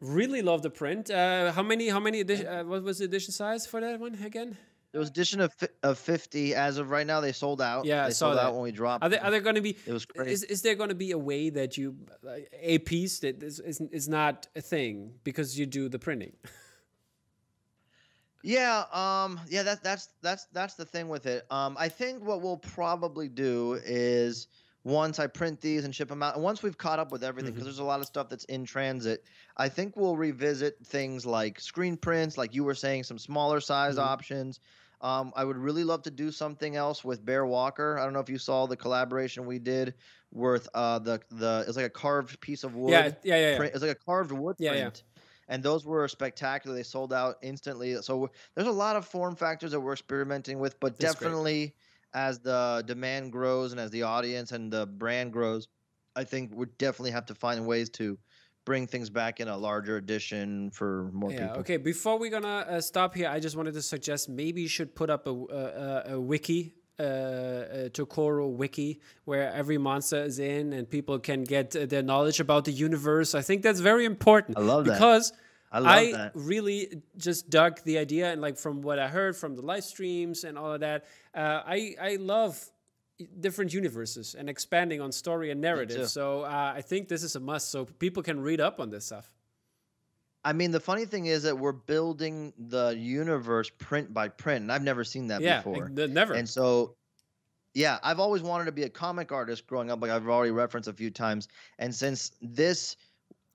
really 0.00 0.42
love 0.42 0.62
the 0.62 0.70
print. 0.70 1.12
Uh, 1.12 1.52
how 1.52 1.62
many? 1.62 1.90
How 1.90 2.00
many? 2.00 2.18
Edition, 2.22 2.46
uh, 2.48 2.64
what 2.64 2.82
was 2.82 2.98
the 2.98 3.04
edition 3.04 3.30
size 3.32 3.68
for 3.68 3.80
that 3.80 4.00
one 4.00 4.18
again? 4.24 4.56
There 4.92 4.98
was 4.98 5.10
edition 5.10 5.40
of 5.40 5.54
of 5.82 5.98
fifty. 5.98 6.54
As 6.54 6.78
of 6.78 6.90
right 6.90 7.06
now, 7.06 7.20
they 7.20 7.32
sold 7.32 7.60
out. 7.60 7.84
Yeah, 7.84 8.06
they 8.06 8.12
sold 8.12 8.36
that. 8.38 8.46
out 8.46 8.54
when 8.54 8.62
we 8.62 8.72
dropped. 8.72 9.04
Are 9.04 9.10
they 9.10 9.18
are 9.18 9.30
there 9.30 9.40
going 9.40 9.56
to 9.56 9.60
be? 9.60 9.76
It 9.86 9.92
was 9.92 10.06
crazy. 10.06 10.32
Is, 10.32 10.42
is 10.44 10.62
there 10.62 10.74
going 10.74 10.88
to 10.88 10.94
be 10.94 11.10
a 11.10 11.18
way 11.18 11.50
that 11.50 11.76
you 11.76 11.96
like, 12.22 12.50
a 12.58 12.78
piece 12.78 13.18
that 13.20 13.42
is, 13.42 13.60
is 13.60 13.80
is 13.92 14.08
not 14.08 14.48
a 14.56 14.62
thing 14.62 15.12
because 15.24 15.58
you 15.58 15.66
do 15.66 15.88
the 15.88 15.98
printing? 15.98 16.32
Yeah, 18.42 18.84
um, 18.92 19.40
yeah, 19.48 19.64
that, 19.64 19.82
that's 19.82 20.10
that's 20.22 20.46
that's 20.52 20.74
the 20.74 20.84
thing 20.84 21.08
with 21.08 21.26
it. 21.26 21.44
Um, 21.50 21.76
I 21.78 21.88
think 21.88 22.24
what 22.24 22.40
we'll 22.40 22.56
probably 22.58 23.28
do 23.28 23.80
is 23.84 24.46
once 24.88 25.18
I 25.18 25.26
print 25.26 25.60
these 25.60 25.84
and 25.84 25.94
ship 25.94 26.08
them 26.08 26.22
out, 26.22 26.34
and 26.34 26.42
once 26.44 26.62
we've 26.62 26.76
caught 26.78 26.98
up 26.98 27.12
with 27.12 27.24
everything, 27.24 27.52
because 27.52 27.66
there's 27.66 27.78
a 27.78 27.84
lot 27.84 28.00
of 28.00 28.06
stuff 28.06 28.28
that's 28.28 28.44
in 28.44 28.64
transit, 28.64 29.22
I 29.56 29.68
think 29.68 29.96
we'll 29.96 30.16
revisit 30.16 30.74
things 30.86 31.26
like 31.26 31.60
screen 31.60 31.96
prints, 31.96 32.38
like 32.38 32.54
you 32.54 32.64
were 32.64 32.74
saying, 32.74 33.04
some 33.04 33.18
smaller 33.18 33.60
size 33.60 33.96
Mhm. 33.96 33.98
options. 33.98 34.60
Um, 35.00 35.32
I 35.36 35.44
would 35.44 35.56
really 35.56 35.84
love 35.84 36.02
to 36.02 36.10
do 36.10 36.32
something 36.32 36.74
else 36.76 37.04
with 37.04 37.24
Bear 37.24 37.46
Walker. 37.46 37.98
I 37.98 38.04
don't 38.04 38.12
know 38.12 38.20
if 38.20 38.28
you 38.28 38.38
saw 38.38 38.66
the 38.66 38.76
collaboration 38.76 39.46
we 39.46 39.58
did 39.60 39.94
with 40.30 40.68
uh 40.74 40.98
the 40.98 41.20
the 41.30 41.64
it's 41.66 41.76
like 41.76 41.86
a 41.86 41.90
carved 41.90 42.40
piece 42.40 42.64
of 42.64 42.74
wood 42.74 43.06
Yeah, 43.06 43.14
yeah, 43.22 43.36
yeah. 43.36 43.50
yeah. 43.50 43.64
It's 43.72 43.80
like 43.80 43.92
a 43.92 43.94
carved 44.04 44.32
wood 44.32 44.56
Yeah, 44.58 44.74
yeah. 44.74 44.90
print. 44.90 45.04
And 45.48 45.62
those 45.62 45.86
were 45.86 46.06
spectacular. 46.08 46.76
They 46.76 46.82
sold 46.82 47.12
out 47.12 47.36
instantly. 47.42 48.00
So 48.02 48.28
there's 48.54 48.68
a 48.68 48.72
lot 48.72 48.96
of 48.96 49.06
form 49.06 49.34
factors 49.36 49.70
that 49.72 49.80
we're 49.80 49.92
experimenting 49.92 50.58
with, 50.58 50.78
but 50.80 50.98
That's 50.98 51.14
great. 51.14 51.38
As 52.14 52.38
the 52.40 52.82
demand 52.86 53.32
grows 53.32 53.72
and 53.72 53.80
as 53.80 53.90
the 53.90 54.02
audience 54.02 54.52
and 54.52 54.72
the 54.72 54.86
brand 54.86 55.32
grows, 55.32 55.68
I 56.16 56.24
think 56.24 56.52
we 56.54 56.66
definitely 56.78 57.10
have 57.12 57.26
to 57.26 57.34
find 57.34 57.66
ways 57.66 57.90
to 57.90 58.18
bring 58.64 58.86
things 58.86 59.08
back 59.10 59.40
in 59.40 59.48
a 59.48 59.56
larger 59.56 59.96
edition 59.96 60.70
for 60.70 61.10
more 61.12 61.30
Yeah. 61.30 61.46
people. 61.46 61.60
Okay. 61.60 61.76
Before 61.76 62.18
we're 62.18 62.30
gonna 62.30 62.66
uh, 62.68 62.80
stop 62.80 63.14
here, 63.14 63.28
I 63.28 63.40
just 63.40 63.56
wanted 63.56 63.74
to 63.74 63.82
suggest 63.82 64.28
maybe 64.28 64.62
you 64.62 64.68
should 64.68 64.94
put 64.94 65.10
up 65.10 65.26
a 65.26 65.30
a, 65.30 65.34
a, 66.12 66.14
a 66.14 66.20
wiki. 66.20 66.74
Uh, 67.00 67.04
a 67.86 67.90
Takoro 67.90 68.50
wiki 68.50 69.00
where 69.24 69.52
every 69.52 69.78
monster 69.78 70.20
is 70.24 70.40
in 70.40 70.72
and 70.72 70.90
people 70.90 71.16
can 71.20 71.44
get 71.44 71.76
uh, 71.76 71.86
their 71.86 72.02
knowledge 72.02 72.40
about 72.40 72.64
the 72.64 72.72
universe. 72.72 73.36
I 73.36 73.40
think 73.42 73.62
that's 73.62 73.78
very 73.78 74.04
important. 74.04 74.58
I 74.58 74.62
love 74.62 74.84
that. 74.84 74.94
because 74.94 75.32
I 75.70 75.78
love 75.80 75.92
I 75.92 76.12
that. 76.12 76.32
really 76.34 77.02
just 77.16 77.50
dug 77.50 77.82
the 77.84 77.98
idea 77.98 78.32
and 78.32 78.40
like 78.40 78.56
from 78.56 78.80
what 78.80 78.98
I 78.98 79.08
heard 79.08 79.36
from 79.36 79.54
the 79.54 79.62
live 79.62 79.84
streams 79.84 80.44
and 80.44 80.56
all 80.56 80.72
of 80.72 80.80
that, 80.80 81.04
uh, 81.34 81.62
I 81.66 81.94
I 82.00 82.16
love 82.16 82.58
different 83.40 83.74
universes 83.74 84.34
and 84.34 84.48
expanding 84.48 85.00
on 85.00 85.12
story 85.12 85.50
and 85.50 85.60
narrative. 85.60 86.08
So 86.08 86.42
uh, 86.42 86.72
I 86.76 86.82
think 86.82 87.08
this 87.08 87.22
is 87.22 87.36
a 87.36 87.40
must, 87.40 87.70
so 87.70 87.84
people 87.84 88.22
can 88.22 88.40
read 88.40 88.60
up 88.60 88.80
on 88.80 88.90
this 88.90 89.06
stuff. 89.06 89.30
I 90.44 90.52
mean, 90.52 90.70
the 90.70 90.80
funny 90.80 91.04
thing 91.04 91.26
is 91.26 91.42
that 91.42 91.58
we're 91.58 91.72
building 91.72 92.52
the 92.56 92.94
universe 92.96 93.70
print 93.70 94.14
by 94.14 94.28
print, 94.28 94.62
and 94.62 94.72
I've 94.72 94.84
never 94.84 95.04
seen 95.04 95.26
that 95.28 95.40
yeah, 95.40 95.58
before. 95.58 95.86
uh, 95.86 96.06
never. 96.06 96.34
And 96.34 96.48
so, 96.48 96.94
yeah, 97.74 97.98
I've 98.02 98.20
always 98.20 98.42
wanted 98.42 98.66
to 98.66 98.72
be 98.72 98.84
a 98.84 98.88
comic 98.88 99.32
artist 99.32 99.66
growing 99.66 99.90
up, 99.90 100.00
like 100.00 100.10
I've 100.10 100.26
already 100.26 100.52
referenced 100.52 100.88
a 100.88 100.92
few 100.92 101.10
times. 101.10 101.48
And 101.78 101.92
since 101.94 102.32
this 102.40 102.96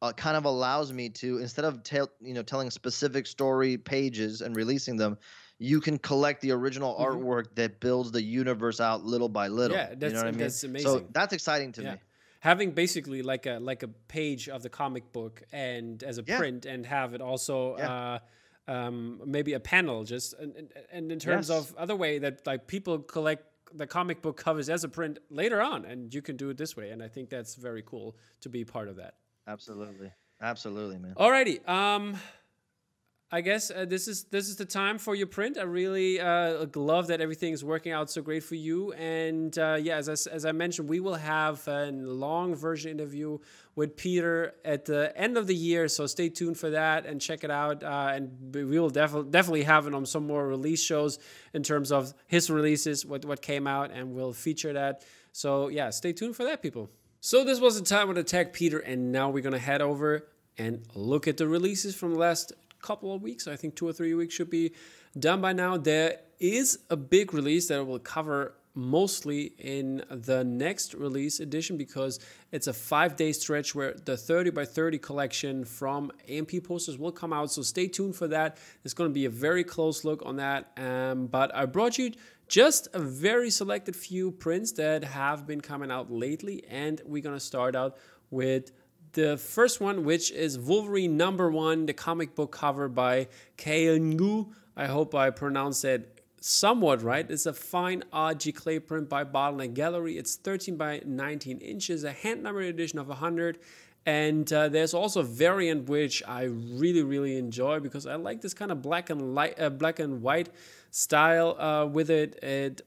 uh, 0.04 0.12
kind 0.12 0.36
of 0.36 0.44
allows 0.46 0.92
me 0.92 1.08
to, 1.10 1.38
instead 1.40 1.64
of 1.64 1.82
tell, 1.82 2.10
you 2.22 2.34
know, 2.34 2.44
telling 2.44 2.70
specific 2.70 3.26
story 3.26 3.78
pages 3.78 4.42
and 4.42 4.54
releasing 4.56 4.98
them, 4.98 5.18
you 5.60 5.80
can 5.80 5.98
collect 5.98 6.42
the 6.42 6.52
original 6.52 6.94
Mhm. 6.94 7.06
artwork 7.08 7.56
that 7.56 7.80
builds 7.80 8.12
the 8.12 8.22
universe 8.22 8.82
out 8.82 9.06
little 9.06 9.30
by 9.30 9.48
little. 9.48 9.78
Yeah, 9.78 9.92
you 9.92 9.96
that's- 9.96 10.12
know 10.12 10.20
what 10.20 10.28
I 10.28 10.32
mean? 10.32 10.40
that's 10.40 10.84
So 10.84 11.08
that's 11.12 11.34
exciting 11.34 11.72
to 11.74 11.82
Yeah. 11.84 11.94
me. 11.94 12.00
having 12.42 12.72
basically 12.72 13.22
like 13.22 13.46
a 13.46 13.58
like 13.62 13.84
a 13.84 13.88
page 13.88 14.50
of 14.50 14.62
the 14.64 14.70
comic 14.70 15.14
book 15.14 15.42
and 15.54 16.04
as 16.04 16.18
a 16.18 16.24
Yeah. 16.28 16.38
print 16.38 16.66
and 16.66 16.86
have 16.86 17.14
it 17.14 17.22
also 17.22 17.78
Yeah. 17.78 18.20
uh, 18.68 18.72
um, 18.74 19.22
maybe 19.26 19.54
a 19.54 19.62
panel 19.62 20.04
just 20.04 20.34
and, 20.34 20.54
and- 20.58 20.74
and 20.92 21.12
in 21.14 21.20
terms 21.20 21.48
Yes. 21.48 21.70
of 21.72 21.76
other 21.78 21.96
way 21.96 22.20
that 22.20 22.46
like 22.46 22.68
people 22.68 23.00
collect 23.00 23.46
the 23.74 23.88
comic 23.88 24.22
book 24.22 24.36
covers 24.36 24.68
as 24.70 24.84
a 24.84 24.90
print 24.90 25.20
later 25.30 25.62
on 25.62 25.86
and 25.86 26.14
you 26.14 26.22
can 26.22 26.36
do 26.36 26.50
it 26.50 26.58
this 26.58 26.76
way 26.76 26.90
and 26.92 27.02
i 27.02 27.08
think 27.08 27.30
that's 27.30 27.56
very 27.56 27.82
cool 27.82 28.18
to 28.42 28.50
be 28.50 28.66
part 28.66 28.88
of 28.90 28.98
that 28.98 29.14
Absolutely. 29.48 30.12
Absolutely, 30.42 30.98
man. 31.00 31.14
Alrighty. 31.16 31.68
Um, 31.68 32.18
I 33.34 33.42
guess 33.42 33.72
uh, 33.72 33.86
this 33.86 34.08
is 34.08 34.26
this 34.26 34.48
is 34.48 34.58
the 34.58 34.66
time 34.66 35.00
for 35.00 35.16
your 35.16 35.26
print. 35.26 35.58
I 35.58 35.64
really 35.64 36.20
uh, 36.20 36.68
love 36.76 37.08
that 37.08 37.20
everything 37.20 37.52
is 37.52 37.64
working 37.64 37.92
out 37.92 38.12
so 38.12 38.22
great 38.22 38.44
for 38.44 38.54
you. 38.54 38.94
And 38.94 39.58
uh, 39.58 39.80
yeah, 39.82 39.96
as 39.96 40.08
I, 40.08 40.30
as 40.32 40.46
I 40.46 40.52
mentioned, 40.52 40.88
we 40.88 41.00
will 41.00 41.16
have 41.16 41.68
a 41.68 41.90
long 41.92 42.54
version 42.54 42.92
interview 42.92 43.40
with 43.76 43.98
Peter 43.98 44.54
at 44.64 44.86
the 44.86 45.12
end 45.18 45.36
of 45.36 45.48
the 45.48 45.56
year. 45.56 45.88
So 45.88 46.06
stay 46.06 46.30
tuned 46.30 46.60
for 46.60 46.70
that 46.70 47.08
and 47.08 47.20
check 47.20 47.44
it 47.44 47.50
out. 47.50 47.84
Uh, 47.84 48.12
and 48.14 48.54
we 48.54 48.66
we 48.66 48.80
will 48.80 48.92
definitely 48.92 49.32
definitely 49.32 49.64
have 49.64 49.88
it 49.88 49.96
on 49.96 50.06
some 50.06 50.28
more 50.28 50.48
release 50.48 50.84
shows 50.84 51.18
in 51.56 51.64
terms 51.64 51.92
of 51.92 52.14
his 52.28 52.52
releases, 52.52 53.04
what 53.04 53.26
what 53.26 53.42
came 53.42 53.66
out, 53.66 53.90
and 53.90 54.14
we'll 54.14 54.34
feature 54.34 54.74
that. 54.74 55.04
So 55.32 55.70
yeah, 55.70 55.90
stay 55.90 56.14
tuned 56.14 56.36
for 56.36 56.44
that, 56.44 56.62
people. 56.62 56.92
So 57.26 57.46
this 57.46 57.62
was 57.62 57.80
the 57.80 57.86
time 57.86 58.10
with 58.10 58.18
Attack 58.18 58.52
Peter, 58.52 58.80
and 58.80 59.14
now 59.14 59.30
we're 59.30 59.44
gonna 59.44 59.58
head 59.58 59.82
over 59.82 60.28
and 60.58 60.86
look 60.94 61.26
at 61.26 61.38
the 61.38 61.48
releases 61.48 61.96
from 61.96 62.12
the 62.12 62.20
last 62.20 62.52
couple 62.82 63.16
of 63.16 63.22
weeks. 63.22 63.48
I 63.48 63.56
think 63.56 63.76
two 63.76 63.88
or 63.88 63.94
three 63.94 64.14
weeks 64.14 64.34
should 64.34 64.50
be 64.50 64.74
done 65.18 65.40
by 65.40 65.54
now. 65.54 65.78
There 65.78 66.18
is 66.42 66.80
a 66.90 66.98
big 66.98 67.34
release 67.34 67.70
that 67.70 67.78
I 67.78 67.82
will 67.82 67.98
cover 67.98 68.56
mostly 68.76 69.54
in 69.58 70.04
the 70.10 70.44
next 70.44 70.96
release 70.96 71.40
edition 71.40 71.78
because 71.78 72.20
it's 72.52 72.68
a 72.68 72.74
five 72.74 73.16
day 73.16 73.32
stretch 73.32 73.74
where 73.74 73.94
the 74.06 74.18
30 74.18 74.50
by 74.50 74.66
30 74.66 74.98
collection 74.98 75.64
from 75.64 76.12
AMP 76.28 76.52
posters 76.64 76.98
will 76.98 77.12
come 77.12 77.32
out. 77.32 77.52
So 77.52 77.62
stay 77.62 77.88
tuned 77.88 78.16
for 78.16 78.28
that. 78.30 78.58
It's 78.84 78.94
going 78.94 79.10
to 79.10 79.14
be 79.14 79.26
a 79.26 79.30
very 79.30 79.64
close 79.64 80.04
look 80.04 80.24
on 80.26 80.38
that. 80.38 80.72
Um, 80.78 81.28
but 81.28 81.56
I 81.56 81.68
brought 81.68 81.98
you 81.98 82.12
just 82.48 82.88
a 82.94 83.00
very 83.00 83.50
selected 83.50 83.96
few 83.96 84.32
prints 84.32 84.74
that 84.74 85.04
have 85.04 85.48
been 85.48 85.62
coming 85.62 85.92
out 85.92 86.12
lately, 86.12 86.64
and 86.70 87.02
we're 87.06 87.24
going 87.24 87.36
to 87.36 87.44
start 87.44 87.76
out 87.76 87.98
with 88.30 88.72
the 89.14 89.38
first 89.38 89.80
one, 89.80 90.04
which 90.04 90.32
is 90.32 90.58
Wolverine 90.58 91.18
number 91.18 91.50
one, 91.50 91.86
the 91.86 91.94
comic 91.94 92.36
book 92.36 92.52
cover 92.52 92.88
by 92.88 93.28
Kael 93.58 94.00
Ngu. 94.00 94.52
I 94.76 94.88
hope 94.88 95.14
I 95.14 95.30
pronounced 95.30 95.84
that 95.84 96.22
somewhat 96.42 97.02
right. 97.02 97.30
It's 97.30 97.46
a 97.46 97.54
fine 97.54 98.04
art 98.12 98.40
giclée 98.40 98.86
print 98.86 99.08
by 99.08 99.24
Bottleneck 99.24 99.74
Gallery. 99.74 100.18
It's 100.18 100.36
13 100.36 100.76
by 100.76 101.02
19 101.06 101.60
inches, 101.60 102.04
a 102.04 102.12
hand 102.12 102.44
numbered 102.44 102.66
edition 102.66 103.00
of 103.00 103.08
100. 103.08 103.60
And 104.06 104.52
uh, 104.52 104.68
there's 104.68 104.94
also 104.94 105.22
a 105.22 105.24
variant 105.24 105.88
which 105.88 106.22
I 106.28 106.44
really, 106.44 107.04
really 107.04 107.38
enjoy 107.38 107.80
because 107.80 108.06
I 108.06 108.16
like 108.16 108.42
this 108.42 108.54
kind 108.54 108.72
of 108.72 108.82
black 108.82 109.10
and 109.10 109.34
light, 109.34 109.60
uh, 109.60 109.70
black 109.70 110.00
and 110.00 110.22
white 110.22 110.50
style 110.92 111.60
uh, 111.60 111.86
with 111.86 112.10
it. 112.10 112.44
It 112.44 112.82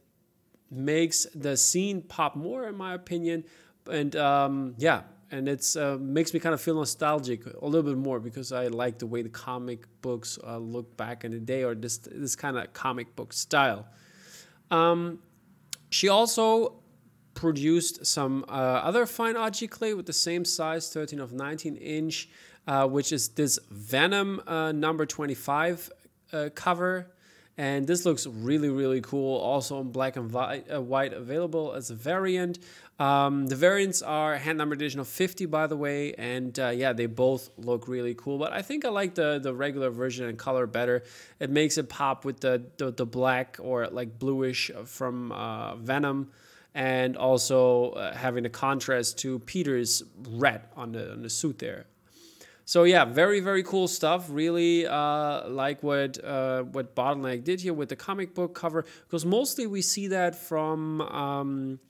makes 0.70 1.26
the 1.34 1.56
scene 1.56 2.02
pop 2.02 2.36
more, 2.36 2.68
in 2.68 2.76
my 2.76 2.94
opinion. 2.94 3.44
And 3.90 4.14
um, 4.16 4.74
yeah, 4.76 5.02
and 5.30 5.48
it's 5.48 5.74
uh, 5.74 5.96
makes 6.00 6.34
me 6.34 6.40
kind 6.40 6.54
of 6.54 6.60
feel 6.60 6.74
nostalgic 6.74 7.46
a 7.46 7.64
little 7.64 7.82
bit 7.82 7.96
more 7.96 8.20
because 8.20 8.52
I 8.52 8.66
like 8.66 8.98
the 8.98 9.06
way 9.06 9.22
the 9.22 9.28
comic 9.28 9.86
books 10.02 10.38
uh, 10.46 10.58
look 10.58 10.96
back 10.96 11.24
in 11.24 11.32
the 11.32 11.40
day, 11.40 11.64
or 11.64 11.74
this 11.74 11.98
this 11.98 12.36
kind 12.36 12.56
of 12.58 12.72
comic 12.72 13.16
book 13.16 13.32
style. 13.32 13.86
Um, 14.70 15.20
she 15.90 16.08
also 16.08 16.74
produced 17.36 18.04
some 18.04 18.44
uh, 18.48 18.52
other 18.82 19.06
fine 19.06 19.36
art 19.36 19.62
clay 19.70 19.94
with 19.94 20.06
the 20.06 20.12
same 20.12 20.44
size, 20.44 20.92
13 20.92 21.20
of 21.20 21.32
19 21.32 21.76
inch, 21.76 22.28
uh, 22.66 22.88
which 22.88 23.12
is 23.12 23.28
this 23.28 23.60
Venom 23.70 24.42
uh, 24.48 24.72
number 24.72 25.06
25 25.06 25.92
uh, 26.32 26.48
cover. 26.54 27.12
And 27.58 27.86
this 27.86 28.04
looks 28.04 28.26
really, 28.26 28.68
really 28.68 29.00
cool. 29.00 29.38
Also 29.38 29.80
in 29.80 29.90
black 29.90 30.16
and 30.16 30.30
white, 30.30 30.70
uh, 30.70 30.82
white 30.82 31.12
available 31.12 31.72
as 31.72 31.90
a 31.90 31.94
variant. 31.94 32.58
Um, 32.98 33.46
the 33.46 33.56
variants 33.56 34.02
are 34.02 34.36
hand 34.36 34.58
number 34.58 34.74
edition 34.74 35.00
of 35.00 35.08
50, 35.08 35.46
by 35.46 35.66
the 35.66 35.76
way, 35.76 36.14
and 36.14 36.58
uh, 36.58 36.68
yeah, 36.68 36.92
they 36.92 37.06
both 37.06 37.50
look 37.56 37.88
really 37.88 38.14
cool. 38.14 38.38
But 38.38 38.52
I 38.52 38.62
think 38.62 38.84
I 38.84 38.88
like 38.88 39.14
the 39.14 39.38
the 39.38 39.54
regular 39.54 39.90
version 39.90 40.26
and 40.26 40.38
color 40.38 40.66
better. 40.66 41.02
It 41.38 41.50
makes 41.50 41.76
it 41.76 41.90
pop 41.90 42.24
with 42.24 42.40
the 42.40 42.62
the, 42.78 42.90
the 42.90 43.06
black 43.06 43.58
or 43.60 43.86
like 43.88 44.18
bluish 44.18 44.70
from 44.86 45.28
Venom, 45.82 46.30
and 46.76 47.16
also 47.16 47.92
uh, 47.92 48.14
having 48.14 48.44
a 48.44 48.50
contrast 48.50 49.18
to 49.18 49.38
Peter's 49.40 50.02
red 50.28 50.60
on 50.76 50.92
the 50.92 51.10
on 51.10 51.22
the 51.22 51.30
suit 51.30 51.58
there. 51.58 51.86
So 52.66 52.84
yeah, 52.84 53.06
very 53.06 53.40
very 53.40 53.62
cool 53.62 53.88
stuff. 53.88 54.26
Really 54.28 54.86
uh, 54.86 55.48
like 55.48 55.82
what 55.82 56.22
uh, 56.22 56.64
what 56.64 56.94
Bottleneck 56.94 57.44
did 57.44 57.62
here 57.62 57.72
with 57.72 57.88
the 57.88 57.96
comic 57.96 58.34
book 58.34 58.54
cover, 58.54 58.84
because 59.08 59.24
mostly 59.24 59.66
we 59.66 59.82
see 59.82 60.06
that 60.08 60.36
from. 60.36 61.00
Um, 61.00 61.80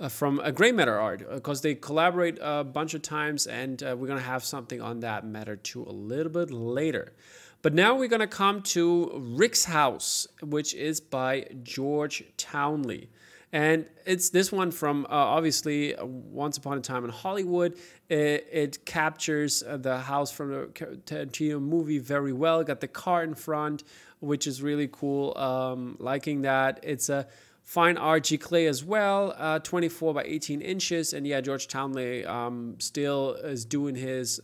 uh, 0.00 0.08
from 0.08 0.38
a 0.44 0.52
Grey 0.52 0.70
Matter 0.70 0.96
Art 0.96 1.28
because 1.28 1.58
uh, 1.58 1.62
they 1.62 1.74
collaborate 1.74 2.38
a 2.40 2.62
bunch 2.62 2.94
of 2.94 3.02
times 3.02 3.48
and 3.48 3.82
uh, 3.82 3.96
we're 3.98 4.06
going 4.06 4.20
to 4.20 4.24
have 4.24 4.44
something 4.44 4.80
on 4.80 5.00
that 5.00 5.26
matter 5.26 5.56
too 5.56 5.82
a 5.82 5.90
little 5.90 6.30
bit 6.30 6.52
later 6.52 7.14
but 7.62 7.74
now 7.74 7.96
we're 7.96 8.06
going 8.06 8.20
to 8.20 8.28
come 8.28 8.62
to 8.62 9.10
rick's 9.34 9.64
house 9.64 10.28
which 10.40 10.72
is 10.72 11.00
by 11.00 11.48
george 11.64 12.22
townley 12.36 13.10
and 13.52 13.86
it's 14.04 14.30
this 14.30 14.52
one 14.52 14.70
from 14.70 15.06
uh, 15.06 15.08
obviously 15.10 15.94
once 16.02 16.56
upon 16.56 16.76
a 16.76 16.80
time 16.80 17.04
in 17.04 17.10
hollywood 17.10 17.76
it, 18.08 18.46
it 18.52 18.84
captures 18.84 19.62
uh, 19.62 19.76
the 19.76 19.98
house 19.98 20.30
from 20.30 20.50
the 20.50 20.66
tarantino 21.06 21.60
movie 21.60 21.98
very 21.98 22.32
well 22.32 22.62
got 22.62 22.80
the 22.80 22.88
car 22.88 23.22
in 23.22 23.34
front 23.34 23.84
which 24.20 24.46
is 24.46 24.62
really 24.62 24.88
cool 24.90 25.36
um, 25.38 25.96
liking 25.98 26.42
that 26.42 26.80
it's 26.82 27.08
a 27.08 27.26
fine 27.68 27.98
art 27.98 28.22
giclée 28.22 28.66
as 28.66 28.82
well, 28.82 29.34
uh, 29.36 29.58
24 29.58 30.14
by 30.14 30.22
18 30.22 30.62
inches. 30.62 31.12
And 31.12 31.26
yeah, 31.26 31.42
George 31.42 31.68
Townley 31.68 32.24
um, 32.24 32.76
still 32.78 33.34
is 33.34 33.66
doing 33.66 33.94
his, 33.94 34.40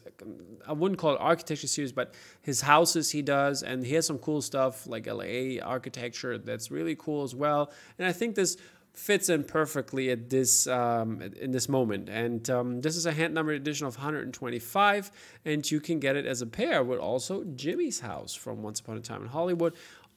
I 0.68 0.74
wouldn't 0.74 1.00
call 1.00 1.14
it 1.14 1.20
architecture 1.22 1.66
series, 1.66 1.90
but 1.90 2.12
his 2.42 2.60
houses 2.60 3.10
he 3.10 3.22
does. 3.22 3.62
And 3.62 3.86
he 3.86 3.94
has 3.94 4.06
some 4.06 4.18
cool 4.18 4.42
stuff 4.42 4.86
like 4.86 5.06
LA 5.06 5.58
architecture 5.62 6.36
that's 6.36 6.70
really 6.70 6.96
cool 6.96 7.22
as 7.22 7.34
well. 7.34 7.72
And 7.98 8.06
I 8.06 8.12
think 8.12 8.34
this 8.34 8.58
fits 8.94 9.28
in 9.28 9.44
perfectly 9.44 10.10
at 10.10 10.30
this 10.30 10.66
um, 10.66 11.20
in 11.40 11.50
this 11.50 11.68
moment. 11.68 12.08
And 12.08 12.48
um, 12.48 12.80
this 12.80 12.96
is 12.96 13.06
a 13.06 13.12
hand 13.12 13.34
numbered 13.34 13.56
edition 13.56 13.86
of 13.86 13.96
125, 13.96 15.10
and 15.44 15.68
you 15.70 15.80
can 15.80 15.98
get 15.98 16.16
it 16.16 16.26
as 16.26 16.40
a 16.40 16.46
pair 16.46 16.82
with 16.82 17.00
also 17.00 17.44
Jimmy's 17.44 18.00
House 18.00 18.34
from 18.34 18.62
Once 18.62 18.80
Upon 18.80 18.96
a 18.96 19.00
Time 19.00 19.22
in 19.22 19.28
Hollywood. 19.28 19.74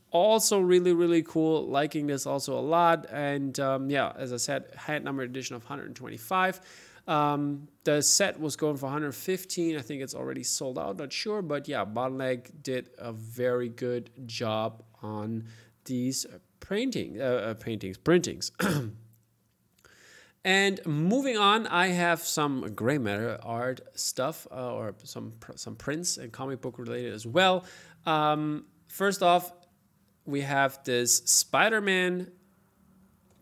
Also 0.09 0.59
really 0.59 0.93
really 0.93 1.21
cool 1.21 1.67
liking 1.67 2.07
this 2.07 2.25
also 2.25 2.57
a 2.57 2.61
lot. 2.61 3.07
And 3.11 3.59
um, 3.59 3.89
yeah 3.89 4.13
as 4.15 4.31
i 4.31 4.37
said 4.37 4.63
hand 4.75 5.03
numbered 5.03 5.29
edition 5.29 5.57
of 5.57 5.63
125 5.63 6.61
um, 7.07 7.67
the 7.83 8.01
set 8.01 8.39
was 8.39 8.55
going 8.55 8.77
for 8.77 8.85
115 8.85 9.77
i 9.77 9.81
think 9.81 10.01
it's 10.01 10.15
already 10.15 10.43
sold 10.43 10.79
out 10.79 10.97
not 10.97 11.11
sure. 11.11 11.41
But 11.41 11.67
yeah 11.67 11.83
bottleneck 11.83 12.63
did 12.63 12.89
a 12.97 13.11
very 13.11 13.67
good 13.67 14.09
job 14.25 14.81
on 15.01 15.47
these 15.83 16.25
painting 16.59 17.21
uh, 17.21 17.23
uh, 17.23 17.53
paintings 17.53 17.97
printings 17.97 18.51
And 20.47 20.79
moving 20.85 21.37
on, 21.37 21.67
I 21.67 21.87
have 21.87 22.21
some 22.21 22.73
Grey 22.73 22.99
Matter 22.99 23.37
Art 23.43 23.81
stuff 23.95 24.47
uh, 24.49 24.73
or 24.73 24.95
some 25.03 25.33
some 25.55 25.75
prints 25.75 26.15
and 26.15 26.31
comic 26.31 26.61
book 26.61 26.79
related 26.79 27.13
as 27.13 27.27
well. 27.27 27.65
Um, 28.05 28.63
first 28.87 29.21
off, 29.21 29.51
we 30.23 30.39
have 30.41 30.79
this 30.85 31.17
Spider-Man 31.17 32.31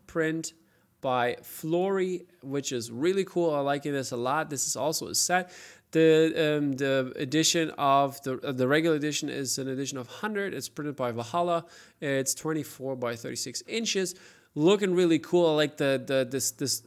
print 0.08 0.52
by 1.00 1.36
Florey, 1.42 2.26
which 2.42 2.72
is 2.72 2.90
really 2.90 3.24
cool. 3.24 3.54
I 3.54 3.60
like 3.60 3.84
this 3.84 4.10
a 4.10 4.16
lot. 4.16 4.50
This 4.50 4.66
is 4.66 4.74
also 4.74 5.06
a 5.06 5.14
set. 5.14 5.52
The 5.92 6.58
um, 6.58 6.72
the 6.72 7.12
edition 7.16 7.70
of 7.78 8.20
the 8.22 8.40
uh, 8.40 8.52
the 8.52 8.66
regular 8.66 8.96
edition 8.96 9.28
is 9.28 9.58
an 9.58 9.68
edition 9.68 9.98
of 9.98 10.06
100. 10.08 10.52
It's 10.52 10.68
printed 10.68 10.96
by 10.96 11.12
Valhalla. 11.12 11.64
It's 12.00 12.34
24 12.34 12.96
by 12.96 13.16
36 13.16 13.62
inches. 13.66 14.14
Looking 14.54 14.94
really 14.94 15.18
cool. 15.18 15.48
I 15.48 15.54
like 15.54 15.76
the 15.76 16.02
the 16.04 16.26
this 16.28 16.50
this 16.50 16.82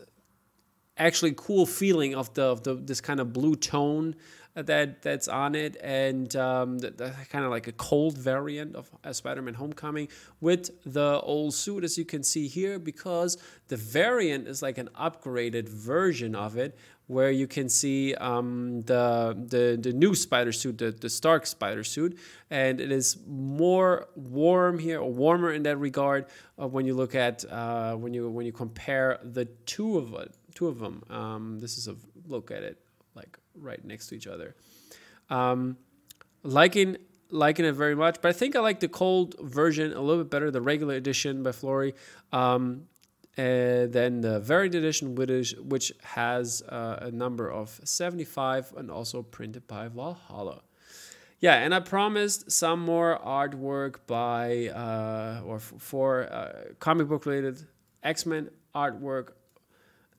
actually 0.97 1.33
cool 1.37 1.65
feeling 1.65 2.13
of 2.13 2.33
the 2.33 2.43
of 2.43 2.63
the 2.63 2.75
this 2.75 3.01
kind 3.01 3.19
of 3.19 3.31
blue 3.33 3.55
tone 3.55 4.15
that 4.55 5.01
that's 5.01 5.27
on 5.27 5.55
it, 5.55 5.77
and 5.81 6.35
um, 6.35 6.79
kind 6.79 7.45
of 7.45 7.51
like 7.51 7.67
a 7.67 7.71
cold 7.73 8.17
variant 8.17 8.75
of 8.75 8.89
Spider-Man: 9.11 9.53
Homecoming 9.53 10.07
with 10.41 10.71
the 10.85 11.19
old 11.21 11.53
suit, 11.53 11.83
as 11.83 11.97
you 11.97 12.05
can 12.05 12.23
see 12.23 12.47
here, 12.47 12.79
because 12.79 13.37
the 13.67 13.77
variant 13.77 14.47
is 14.47 14.61
like 14.61 14.77
an 14.77 14.89
upgraded 14.99 15.69
version 15.69 16.35
of 16.35 16.57
it, 16.57 16.77
where 17.09 17.31
you 17.31 17.47
can 17.47 17.67
see 17.69 18.13
um, 18.13 18.81
the, 18.81 19.35
the 19.47 19.79
the 19.81 19.91
new 19.91 20.13
spider 20.13 20.51
suit, 20.51 20.77
the, 20.77 20.91
the 20.91 21.09
Stark 21.09 21.47
spider 21.47 21.83
suit, 21.83 22.19
and 22.51 22.79
it 22.79 22.91
is 22.91 23.17
more 23.27 24.07
warm 24.15 24.77
here, 24.77 24.99
or 25.01 25.11
warmer 25.11 25.51
in 25.51 25.63
that 25.63 25.77
regard. 25.77 26.27
Uh, 26.61 26.67
when 26.67 26.85
you 26.85 26.93
look 26.93 27.15
at 27.15 27.43
uh, 27.51 27.95
when 27.95 28.13
you 28.13 28.29
when 28.29 28.45
you 28.45 28.51
compare 28.51 29.17
the 29.23 29.45
two 29.65 29.97
of 29.97 30.13
it, 30.13 30.35
two 30.53 30.67
of 30.67 30.77
them. 30.77 31.03
Um, 31.09 31.57
this 31.59 31.79
is 31.79 31.87
a 31.87 31.95
look 32.27 32.51
at 32.51 32.61
it 32.61 32.77
like 33.15 33.39
right 33.55 33.83
next 33.83 34.09
to 34.09 34.15
each 34.15 34.27
other. 34.27 34.55
Um, 35.31 35.77
liking 36.43 36.97
liking 37.31 37.65
it 37.65 37.73
very 37.73 37.95
much, 37.95 38.17
but 38.21 38.29
I 38.29 38.33
think 38.33 38.55
I 38.55 38.59
like 38.59 38.81
the 38.81 38.87
cold 38.87 39.33
version 39.39 39.93
a 39.93 40.01
little 40.01 40.23
bit 40.23 40.29
better, 40.29 40.51
the 40.51 40.61
regular 40.61 40.93
edition 40.93 41.41
by 41.41 41.53
Florey, 41.53 41.95
um, 42.31 42.83
and 43.39 43.93
then 43.93 44.21
the 44.21 44.39
variant 44.39 44.75
edition, 44.75 45.15
which 45.15 45.55
which 45.73 45.93
has 46.03 46.61
uh, 46.63 47.09
a 47.09 47.11
number 47.11 47.49
of 47.49 47.79
seventy 47.83 48.25
five 48.25 48.73
and 48.75 48.91
also 48.91 49.21
printed 49.21 49.65
by 49.67 49.87
Valhalla. 49.87 50.61
Yeah, 51.39 51.55
and 51.55 51.73
I 51.73 51.79
promised 51.79 52.51
some 52.51 52.81
more 52.81 53.17
artwork 53.25 53.95
by 54.07 54.67
uh, 54.67 55.41
or 55.45 55.59
for 55.59 56.23
uh, 56.23 56.73
comic 56.79 57.07
book 57.07 57.25
related 57.25 57.65
X 58.03 58.25
Men 58.25 58.49
artwork. 58.75 59.29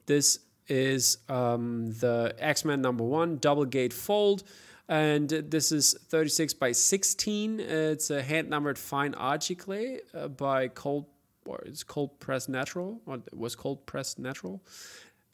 This 0.06 0.38
is 0.66 1.18
um, 1.28 1.92
the 2.00 2.34
X 2.38 2.64
Men 2.64 2.80
number 2.80 3.04
one, 3.04 3.36
Double 3.36 3.66
Gate 3.66 3.92
Fold. 3.92 4.44
And 4.88 5.28
this 5.28 5.70
is 5.70 5.94
36 6.08 6.54
by 6.54 6.72
16. 6.72 7.60
It's 7.60 8.10
a 8.10 8.20
hand 8.20 8.50
numbered 8.50 8.76
fine 8.76 9.14
art 9.14 9.42
giclée 9.42 10.00
uh, 10.12 10.26
by 10.26 10.66
Cold, 10.66 11.06
or 11.46 11.62
it's 11.64 11.82
Cold 11.82 12.18
Press 12.20 12.48
Natural, 12.48 13.00
or 13.06 13.16
it 13.16 13.36
was 13.36 13.54
called 13.54 13.86
Press 13.86 14.18
Natural. 14.18 14.62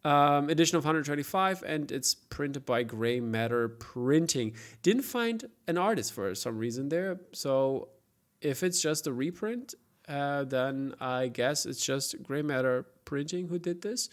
Um, 0.04 0.50
edition 0.50 0.76
of 0.76 0.84
125, 0.84 1.64
and 1.66 1.90
it's 1.90 2.14
printed 2.14 2.64
by 2.64 2.84
Grey 2.84 3.18
Matter 3.18 3.68
Printing. 3.68 4.54
Didn't 4.82 5.02
find 5.02 5.44
an 5.66 5.78
artist 5.78 6.12
for 6.12 6.34
some 6.34 6.58
reason 6.58 6.88
there, 6.88 7.20
so 7.32 7.88
if 8.40 8.62
it's 8.62 8.80
just 8.80 9.06
a 9.06 9.12
reprint, 9.12 9.74
uh, 10.08 10.44
then 10.44 10.94
I 11.00 11.28
guess 11.28 11.66
it's 11.66 11.84
just 11.84 12.22
Grey 12.22 12.42
Matter 12.42 12.86
Printing 13.04 13.48
who 13.48 13.58
did 13.58 13.82
this 13.82 14.08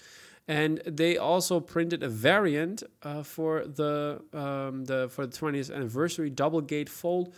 and 0.47 0.81
they 0.85 1.17
also 1.17 1.59
printed 1.59 2.03
a 2.03 2.09
variant 2.09 2.83
uh, 3.03 3.23
for 3.23 3.65
the 3.65 4.21
um, 4.33 4.85
the 4.85 5.07
for 5.09 5.25
the 5.25 5.35
20th 5.37 5.73
anniversary 5.73 6.29
double 6.29 6.61
gate 6.61 6.89
fold 6.89 7.33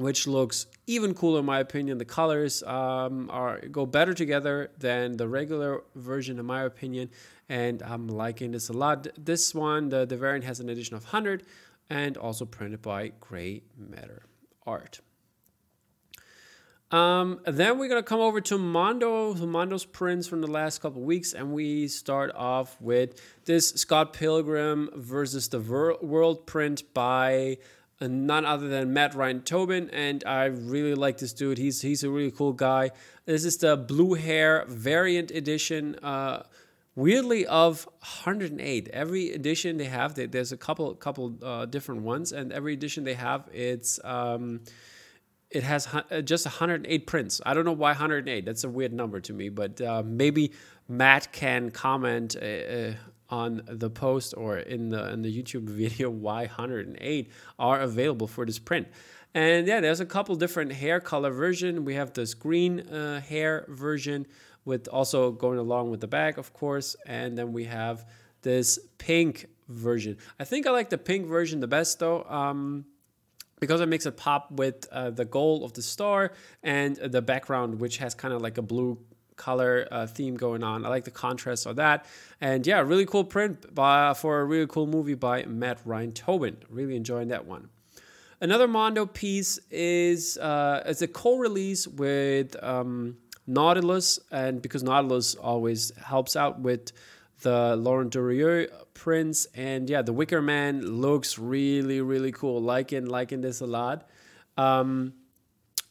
which 0.00 0.26
looks 0.26 0.66
even 0.86 1.14
cooler 1.14 1.40
in 1.40 1.44
my 1.44 1.60
opinion. 1.60 1.98
The 1.98 2.04
colors 2.04 2.62
um, 2.62 3.30
are 3.30 3.60
go 3.60 3.86
better 3.86 4.14
together 4.14 4.70
than 4.78 5.16
the 5.16 5.28
regular 5.28 5.82
version 5.94 6.38
in 6.38 6.46
my 6.46 6.62
opinion 6.62 7.10
and 7.48 7.82
i'm 7.82 8.06
liking 8.06 8.52
this 8.52 8.68
a 8.68 8.72
lot. 8.72 9.08
This 9.18 9.54
one 9.54 9.88
the, 9.88 10.06
the 10.06 10.16
variant 10.16 10.44
has 10.44 10.60
an 10.60 10.68
edition 10.68 10.96
of 10.96 11.04
100 11.04 11.44
and 11.90 12.16
also 12.16 12.44
printed 12.44 12.80
by 12.80 13.12
Grey 13.20 13.62
Matter 13.76 14.22
Art. 14.64 15.00
Um, 16.92 17.40
then 17.46 17.78
we're 17.78 17.88
gonna 17.88 18.02
come 18.02 18.20
over 18.20 18.40
to 18.40 18.58
Mondo, 18.58 19.34
Mondo's 19.34 19.84
prints 19.84 20.26
from 20.26 20.40
the 20.40 20.48
last 20.48 20.80
couple 20.80 21.02
weeks, 21.02 21.34
and 21.34 21.52
we 21.52 21.86
start 21.86 22.32
off 22.34 22.80
with 22.80 23.20
this 23.44 23.70
Scott 23.70 24.12
Pilgrim 24.12 24.90
versus 24.96 25.48
the 25.48 25.60
Ver- 25.60 25.98
World 26.00 26.46
print 26.46 26.82
by 26.92 27.58
uh, 28.00 28.08
none 28.08 28.44
other 28.44 28.68
than 28.68 28.92
Matt 28.92 29.14
Ryan 29.14 29.42
Tobin, 29.42 29.90
and 29.90 30.24
I 30.24 30.46
really 30.46 30.94
like 30.94 31.18
this 31.18 31.32
dude. 31.32 31.58
He's 31.58 31.82
he's 31.82 32.04
a 32.04 32.10
really 32.10 32.30
cool 32.30 32.52
guy. 32.52 32.90
This 33.26 33.44
is 33.44 33.58
the 33.58 33.76
blue 33.76 34.14
hair 34.14 34.64
variant 34.68 35.30
edition. 35.30 35.96
Uh, 35.96 36.44
weirdly 36.96 37.46
of 37.46 37.86
108 38.00 38.88
every 38.92 39.30
edition 39.30 39.76
they 39.76 39.84
have 39.84 40.16
they, 40.16 40.26
there's 40.26 40.50
a 40.50 40.56
couple 40.56 40.92
couple 40.96 41.38
uh, 41.40 41.64
different 41.64 42.02
ones 42.02 42.32
and 42.32 42.52
every 42.52 42.74
edition 42.74 43.04
they 43.04 43.14
have 43.14 43.48
it's 43.52 44.00
um, 44.04 44.60
it 45.50 45.64
has 45.64 45.88
uh, 45.92 46.20
just 46.20 46.46
108 46.46 47.06
prints. 47.06 47.40
I 47.44 47.54
don't 47.54 47.64
know 47.64 47.72
why 47.72 47.90
108. 47.90 48.44
That's 48.44 48.64
a 48.64 48.68
weird 48.68 48.92
number 48.92 49.20
to 49.20 49.32
me, 49.32 49.48
but 49.48 49.80
uh, 49.80 50.02
maybe 50.06 50.52
Matt 50.88 51.32
can 51.32 51.70
comment 51.70 52.36
uh, 52.40 52.44
uh 52.44 52.94
on 53.30 53.62
the 53.66 53.88
post 53.88 54.34
or 54.36 54.58
in 54.58 54.90
the 54.90 55.10
in 55.12 55.22
the 55.22 55.42
YouTube 55.42 55.62
video 55.82 56.10
why 56.10 56.42
108 56.42 57.30
are 57.58 57.80
available 57.80 58.26
for 58.26 58.44
this 58.44 58.58
print. 58.58 58.88
And 59.32 59.66
yeah, 59.66 59.80
there's 59.80 60.00
a 60.00 60.06
couple 60.06 60.34
different 60.34 60.72
hair 60.72 61.00
color 61.00 61.30
version. 61.30 61.84
We 61.84 61.94
have 61.94 62.12
this 62.12 62.34
green 62.34 62.80
uh, 62.80 63.20
hair 63.20 63.64
version 63.68 64.26
with 64.64 64.88
also 64.88 65.30
going 65.30 65.58
along 65.58 65.90
with 65.90 66.00
the 66.00 66.08
bag, 66.08 66.38
of 66.38 66.52
course, 66.52 66.96
and 67.06 67.38
then 67.38 67.52
we 67.52 67.64
have 67.64 68.04
this 68.42 68.78
pink 68.98 69.46
version. 69.68 70.16
I 70.38 70.44
think 70.44 70.66
I 70.66 70.70
like 70.70 70.90
the 70.90 70.98
pink 70.98 71.26
version 71.26 71.60
the 71.60 71.68
best 71.68 71.98
though. 72.00 72.24
Um, 72.24 72.86
because 73.60 73.82
it 73.82 73.88
makes 73.88 74.06
it 74.06 74.16
pop 74.16 74.50
with 74.50 74.88
uh, 74.90 75.10
the 75.10 75.24
gold 75.24 75.62
of 75.62 75.74
the 75.74 75.82
star 75.82 76.32
and 76.62 76.96
the 76.96 77.22
background, 77.22 77.78
which 77.78 77.98
has 77.98 78.14
kind 78.14 78.32
of 78.34 78.40
like 78.40 78.58
a 78.58 78.62
blue 78.62 78.98
color 79.40 79.88
uh, 79.90 80.06
theme 80.06 80.36
going 80.36 80.62
on. 80.62 80.84
I 80.84 80.88
like 80.88 81.04
the 81.04 81.10
contrast 81.24 81.66
of 81.66 81.76
that. 81.76 82.04
And 82.40 82.66
yeah, 82.66 82.80
really 82.80 83.06
cool 83.06 83.24
print 83.24 83.74
by, 83.74 84.14
for 84.14 84.40
a 84.40 84.44
really 84.44 84.66
cool 84.66 84.86
movie 84.86 85.14
by 85.14 85.44
Matt 85.44 85.78
Ryan 85.84 86.12
Tobin. 86.12 86.58
Really 86.68 86.94
enjoying 86.94 87.28
that 87.28 87.46
one. 87.46 87.70
Another 88.42 88.68
Mondo 88.68 89.06
piece 89.06 89.58
is 89.70 90.38
uh, 90.38 90.82
it's 90.86 91.02
a 91.02 91.08
co-release 91.08 91.88
with 91.88 92.56
um, 92.62 93.16
Nautilus, 93.46 94.18
and 94.30 94.62
because 94.62 94.82
Nautilus 94.82 95.34
always 95.34 95.92
helps 95.96 96.36
out 96.36 96.60
with 96.60 96.92
the 97.42 97.76
Laurent 97.76 98.10
Durieux 98.12 98.68
prints, 98.94 99.46
and 99.54 99.90
yeah, 99.90 100.02
the 100.02 100.12
Wicker 100.12 100.40
Man 100.40 100.80
looks 101.00 101.38
really 101.38 102.00
really 102.00 102.32
cool. 102.32 102.62
Liking 102.62 103.06
liking 103.06 103.40
this 103.42 103.60
a 103.60 103.66
lot. 103.66 104.08
Um, 104.56 105.12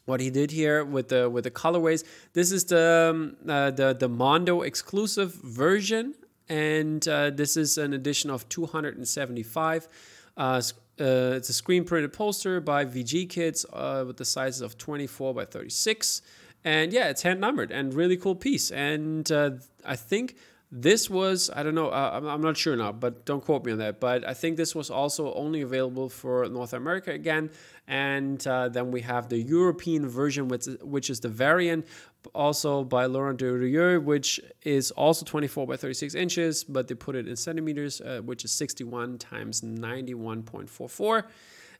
what 0.09 0.19
he 0.19 0.29
did 0.29 0.51
here 0.51 0.83
with 0.83 1.07
the 1.09 1.29
with 1.29 1.43
the 1.45 1.51
colorways. 1.51 2.03
This 2.33 2.51
is 2.51 2.65
the 2.65 3.11
um, 3.11 3.37
uh, 3.47 3.71
the 3.71 3.93
the 3.93 4.09
Mondo 4.09 4.63
exclusive 4.63 5.33
version, 5.35 6.15
and 6.49 7.07
uh, 7.07 7.29
this 7.29 7.55
is 7.55 7.77
an 7.77 7.93
edition 7.93 8.29
of 8.29 8.49
275. 8.49 9.87
Uh, 10.35 10.61
uh, 10.99 11.03
it's 11.37 11.49
a 11.49 11.53
screen 11.53 11.85
printed 11.85 12.11
poster 12.11 12.59
by 12.59 12.83
VG 12.83 13.29
Kids 13.29 13.65
uh, 13.71 14.03
with 14.05 14.17
the 14.17 14.25
sizes 14.25 14.61
of 14.61 14.77
24 14.77 15.33
by 15.33 15.45
36, 15.45 16.21
and 16.65 16.91
yeah, 16.91 17.07
it's 17.09 17.21
hand 17.21 17.39
numbered 17.39 17.71
and 17.71 17.93
really 17.93 18.17
cool 18.17 18.35
piece. 18.35 18.71
And 18.71 19.31
uh, 19.31 19.51
I 19.85 19.95
think 19.95 20.35
this 20.71 21.09
was, 21.09 21.49
I 21.55 21.63
don't 21.63 21.73
know, 21.73 21.89
uh, 21.89 22.11
I'm, 22.13 22.27
I'm 22.27 22.41
not 22.41 22.55
sure 22.55 22.75
now, 22.75 22.91
but 22.91 23.25
don't 23.25 23.43
quote 23.43 23.65
me 23.65 23.71
on 23.71 23.79
that. 23.79 23.99
But 23.99 24.27
I 24.27 24.35
think 24.35 24.55
this 24.55 24.75
was 24.75 24.91
also 24.91 25.33
only 25.33 25.61
available 25.61 26.09
for 26.09 26.47
North 26.47 26.73
America 26.73 27.11
again. 27.11 27.49
And 27.87 28.45
uh, 28.45 28.69
then 28.69 28.91
we 28.91 29.01
have 29.01 29.29
the 29.29 29.39
European 29.39 30.07
version, 30.07 30.47
which, 30.47 30.67
which 30.81 31.09
is 31.09 31.21
the 31.21 31.29
variant, 31.29 31.87
also 32.35 32.83
by 32.83 33.07
Laurent 33.07 33.39
Durieux, 33.39 33.99
which 33.99 34.39
is 34.61 34.91
also 34.91 35.25
24 35.25 35.65
by 35.65 35.75
36 35.75 36.13
inches, 36.13 36.63
but 36.63 36.87
they 36.87 36.93
put 36.93 37.15
it 37.15 37.27
in 37.27 37.35
centimeters, 37.35 37.99
uh, 38.01 38.21
which 38.23 38.45
is 38.45 38.51
61 38.51 39.17
times 39.17 39.61
91.44 39.61 41.23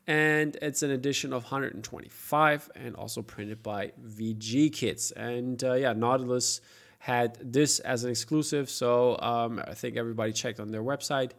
and 0.08 0.58
it's 0.62 0.82
an 0.82 0.90
edition 0.90 1.34
of 1.34 1.44
125 1.44 2.72
and 2.74 2.96
also 2.96 3.22
printed 3.22 3.62
by 3.62 3.92
VG 4.04 4.74
Kids. 4.74 5.12
And 5.12 5.64
uh, 5.64 5.74
yeah, 5.74 5.94
Nautilus 5.94 6.62
had 7.00 7.38
this 7.42 7.80
as 7.80 8.04
an 8.04 8.12
exclusive. 8.12 8.70
So 8.70 9.18
um, 9.20 9.62
I 9.66 9.74
think 9.74 9.98
everybody 9.98 10.34
checked 10.34 10.60
on 10.60 10.70
their 10.72 10.84
website. 10.84 11.32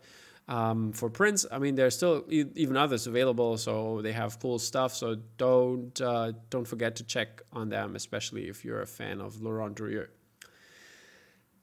Um, 0.49 0.93
for 0.93 1.09
prints, 1.09 1.47
I 1.53 1.59
mean, 1.59 1.77
there's 1.77 1.95
still 1.95 2.25
e- 2.29 2.45
even 2.57 2.77
others 2.77 3.07
available, 3.07 3.57
so 3.57 4.01
they 4.03 4.13
have 4.13 4.41
cool 4.41 4.59
stuff. 4.59 4.95
So 4.95 5.17
don't 5.37 6.01
uh, 6.01 6.33
don't 6.49 6.67
forget 6.67 6.97
to 6.97 7.05
check 7.05 7.43
on 7.53 7.69
them, 7.69 7.95
especially 7.95 8.49
if 8.49 8.65
you're 8.65 8.83
a 8.83 8.87
fan 8.87 9.21
of 9.21 9.41
Laurent 9.41 9.77
Durieux. 9.77 10.09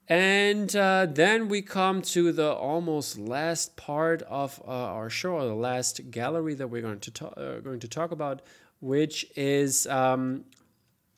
And 0.07 0.73
uh, 0.73 1.07
then 1.09 1.49
we 1.49 1.61
come 1.61 2.01
to 2.13 2.31
the 2.31 2.53
almost 2.53 3.17
last 3.17 3.75
part 3.75 4.21
of 4.21 4.61
uh, 4.65 4.71
our 4.71 5.09
show, 5.09 5.33
or 5.33 5.45
the 5.45 5.53
last 5.53 6.09
gallery 6.09 6.53
that 6.53 6.69
we're 6.69 6.81
going 6.81 7.01
to 7.01 7.11
ta- 7.11 7.33
uh, 7.35 7.59
going 7.59 7.81
to 7.81 7.89
talk 7.89 8.11
about, 8.11 8.41
which 8.79 9.25
is 9.35 9.85
um, 9.87 10.45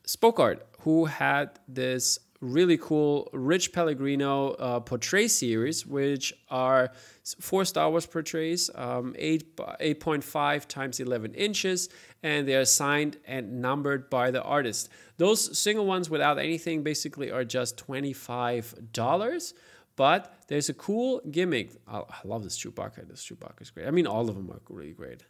Spoke 0.05 0.39
Art, 0.39 0.65
who 0.79 1.05
had 1.05 1.59
this 1.67 2.17
really 2.41 2.77
cool 2.77 3.27
Rich 3.33 3.73
Pellegrino 3.73 4.51
uh, 4.51 4.79
portrait 4.79 5.29
series, 5.29 5.85
which 5.85 6.33
are 6.49 6.91
four 7.39 7.65
Star 7.65 7.89
Wars 7.89 8.05
portraits, 8.05 8.69
um, 8.75 9.13
8, 9.17 9.57
8.5 9.57 10.65
times 10.67 10.99
11 10.99 11.33
inches, 11.35 11.89
and 12.23 12.47
they 12.47 12.55
are 12.55 12.65
signed 12.65 13.17
and 13.25 13.61
numbered 13.61 14.09
by 14.09 14.31
the 14.31 14.41
artist. 14.41 14.89
Those 15.17 15.57
single 15.57 15.85
ones 15.85 16.09
without 16.09 16.39
anything 16.39 16.83
basically 16.83 17.29
are 17.31 17.43
just 17.43 17.77
$25. 17.77 19.53
But 19.99 20.33
there's 20.47 20.69
a 20.69 20.73
cool 20.73 21.19
gimmick. 21.29 21.71
I, 21.85 22.03
love 22.23 22.45
this 22.45 22.57
Chewbacca. 22.57 23.05
This 23.09 23.21
Chewbacca 23.29 23.61
is 23.61 23.69
great. 23.69 23.85
I 23.85 23.91
mean, 23.91 24.07
all 24.07 24.29
of 24.29 24.35
them 24.35 24.49
are 24.49 24.61
really 24.69 24.93
great. 24.93 25.25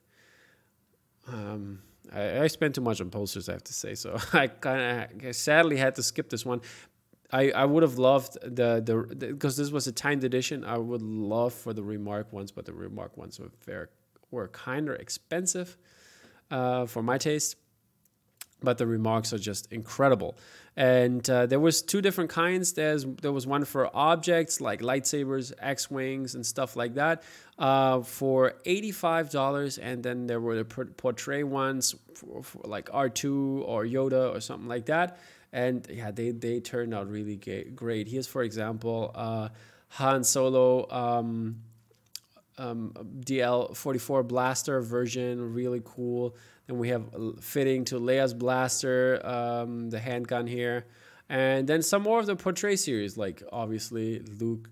Um, 1.27 1.81
I, 2.13 2.41
I 2.41 2.47
spent 2.47 2.75
too 2.75 2.81
much 2.81 3.01
on 3.01 3.09
posters, 3.09 3.49
I 3.49 3.53
have 3.53 3.63
to 3.63 3.73
say. 3.73 3.95
So 3.95 4.17
I 4.33 4.45
kind 4.45 5.07
of 5.23 5.35
sadly 5.35 5.77
had 5.77 5.95
to 5.95 6.03
skip 6.03 6.29
this 6.29 6.45
one. 6.45 6.61
I, 7.31 7.51
I 7.51 7.65
would 7.65 7.83
have 7.83 7.99
loved 7.99 8.37
the 8.41 8.81
the 8.81 9.15
because 9.15 9.55
this 9.55 9.71
was 9.71 9.87
a 9.87 9.91
timed 9.91 10.23
edition. 10.23 10.63
I 10.63 10.77
would 10.77 11.01
love 11.01 11.53
for 11.53 11.73
the 11.73 11.83
remark 11.83 12.33
ones, 12.33 12.51
but 12.51 12.65
the 12.65 12.73
remark 12.73 13.17
ones 13.17 13.39
were 13.39 13.51
very 13.65 13.87
were 14.31 14.47
kind 14.47 14.89
of 14.89 14.95
expensive 14.95 15.77
uh, 16.49 16.85
for 16.85 17.03
my 17.03 17.17
taste. 17.17 17.55
But 18.61 18.77
the 18.77 18.85
remarks 18.85 19.31
are 19.31 19.37
just 19.37 19.71
incredible, 19.71 20.37
and 20.75 21.27
uh, 21.29 21.45
there 21.45 21.61
was 21.61 21.81
two 21.81 22.01
different 22.01 22.29
kinds. 22.29 22.73
There's 22.73 23.05
there 23.05 23.31
was 23.31 23.47
one 23.47 23.63
for 23.63 23.89
objects 23.95 24.59
like 24.59 24.81
lightsabers, 24.81 25.53
X 25.59 25.89
wings, 25.89 26.35
and 26.35 26.45
stuff 26.45 26.75
like 26.75 26.95
that, 26.95 27.23
uh, 27.57 28.01
for 28.01 28.55
eighty 28.65 28.91
five 28.91 29.29
dollars, 29.29 29.77
and 29.77 30.03
then 30.03 30.27
there 30.27 30.41
were 30.41 30.57
the 30.57 30.65
portrait 30.65 31.45
ones 31.45 31.95
for, 32.15 32.43
for 32.43 32.61
like 32.65 32.89
R 32.91 33.07
two 33.07 33.63
or 33.65 33.85
Yoda 33.85 34.35
or 34.35 34.41
something 34.41 34.67
like 34.67 34.87
that 34.87 35.19
and 35.51 35.85
yeah, 35.89 36.11
they 36.11 36.31
they 36.31 36.59
turned 36.59 36.93
out 36.93 37.09
really 37.09 37.35
great. 37.75 38.07
Here's, 38.07 38.27
for 38.27 38.43
example, 38.43 39.11
uh, 39.15 39.49
Han 39.89 40.23
Solo 40.23 40.89
um, 40.91 41.61
um, 42.57 42.93
DL44 43.21 44.27
blaster 44.27 44.81
version, 44.81 45.53
really 45.53 45.81
cool. 45.83 46.35
Then 46.67 46.77
we 46.77 46.89
have 46.89 47.09
fitting 47.41 47.85
to 47.85 47.99
Leia's 47.99 48.33
blaster, 48.33 49.25
um, 49.25 49.89
the 49.89 49.99
handgun 49.99 50.45
here, 50.45 50.85
and 51.27 51.67
then 51.67 51.81
some 51.81 52.03
more 52.03 52.19
of 52.19 52.27
the 52.27 52.35
portrait 52.35 52.77
series, 52.77 53.17
like 53.17 53.41
obviously 53.51 54.19
Luke 54.19 54.69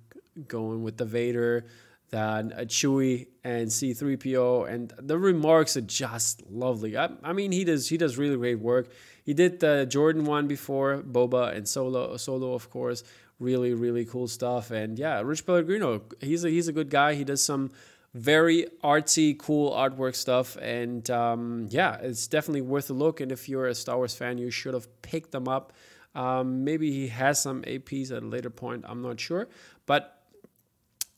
going 0.47 0.83
with 0.83 0.97
the 0.97 1.05
Vader. 1.05 1.65
Then 2.09 2.53
a 2.55 2.65
Chewie 2.65 3.27
and 3.43 3.67
C3PO, 3.67 4.69
and 4.69 4.93
the 4.97 5.17
remarks 5.17 5.75
are 5.75 5.81
just 5.81 6.41
lovely. 6.49 6.95
I, 6.95 7.09
I 7.21 7.33
mean, 7.33 7.51
he 7.51 7.65
does 7.65 7.89
he 7.89 7.97
does 7.97 8.17
really 8.17 8.37
great 8.37 8.59
work. 8.59 8.89
He 9.27 9.33
did 9.33 9.59
the 9.59 9.85
Jordan 9.85 10.23
one 10.23 10.47
before, 10.47 11.03
Boba 11.03 11.53
and 11.53 11.67
Solo, 11.67 12.15
Solo 12.15 12.53
of 12.53 12.69
course. 12.69 13.03
Really, 13.39 13.73
really 13.73 14.05
cool 14.05 14.29
stuff. 14.29 14.71
And 14.71 14.97
yeah, 14.97 15.19
Rich 15.19 15.45
Pellegrino, 15.45 16.03
he's 16.21 16.45
a, 16.45 16.49
he's 16.49 16.69
a 16.69 16.71
good 16.71 16.89
guy. 16.89 17.13
He 17.13 17.25
does 17.25 17.43
some 17.43 17.71
very 18.13 18.67
artsy, 18.81 19.37
cool 19.37 19.71
artwork 19.71 20.15
stuff. 20.15 20.55
And 20.61 21.09
um, 21.11 21.67
yeah, 21.69 21.97
it's 21.97 22.27
definitely 22.27 22.61
worth 22.61 22.89
a 22.89 22.93
look. 22.93 23.19
And 23.19 23.33
if 23.33 23.49
you're 23.49 23.67
a 23.67 23.75
Star 23.75 23.97
Wars 23.97 24.15
fan, 24.15 24.37
you 24.37 24.49
should 24.49 24.73
have 24.73 24.87
picked 25.01 25.33
them 25.33 25.49
up. 25.49 25.73
Um, 26.15 26.63
maybe 26.63 26.89
he 26.93 27.09
has 27.09 27.41
some 27.41 27.63
APs 27.63 28.15
at 28.15 28.23
a 28.23 28.25
later 28.25 28.49
point. 28.49 28.85
I'm 28.87 29.01
not 29.01 29.19
sure. 29.19 29.49
But 29.85 30.23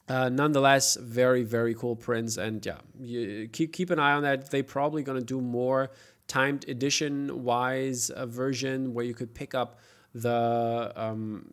uh, 0.07 0.29
nonetheless, 0.29 0.95
very, 0.95 1.43
very 1.43 1.75
cool 1.75 1.95
prints. 1.95 2.37
And 2.37 2.65
yeah, 2.65 2.79
you 2.99 3.47
keep, 3.53 3.71
keep 3.71 3.91
an 3.91 3.99
eye 3.99 4.13
on 4.13 4.23
that. 4.23 4.49
They're 4.49 4.63
probably 4.63 5.03
going 5.03 5.19
to 5.19 5.23
do 5.23 5.39
more 5.39 5.91
timed 6.29 6.67
edition 6.69 7.43
wise 7.43 8.09
uh, 8.11 8.25
version 8.25 8.93
where 8.93 9.03
you 9.03 9.13
could 9.13 9.33
pick 9.33 9.53
up 9.53 9.79
the 10.15 10.93
um, 10.95 11.45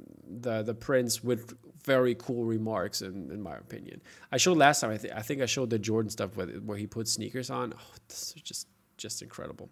the 0.43 0.62
the 0.62 0.74
prints 0.74 1.24
with 1.24 1.57
very 1.85 2.14
cool 2.14 2.45
remarks 2.45 3.03
in, 3.03 3.31
in 3.31 3.43
my 3.43 3.57
opinion. 3.57 4.01
I 4.31 4.37
showed 4.39 4.57
last 4.57 4.81
time 4.81 4.91
I, 4.91 4.97
th- 4.97 5.12
I 5.14 5.22
think 5.22 5.41
I 5.41 5.47
showed 5.47 5.70
the 5.70 5.79
Jordan 5.79 6.11
stuff 6.11 6.37
where, 6.37 6.47
where 6.47 6.77
he 6.77 6.87
put 6.87 7.09
sneakers 7.09 7.51
on. 7.51 7.74
Oh, 7.77 7.95
this 8.09 8.35
is 8.37 8.43
just 8.43 8.68
just 8.97 9.22
incredible. 9.22 9.70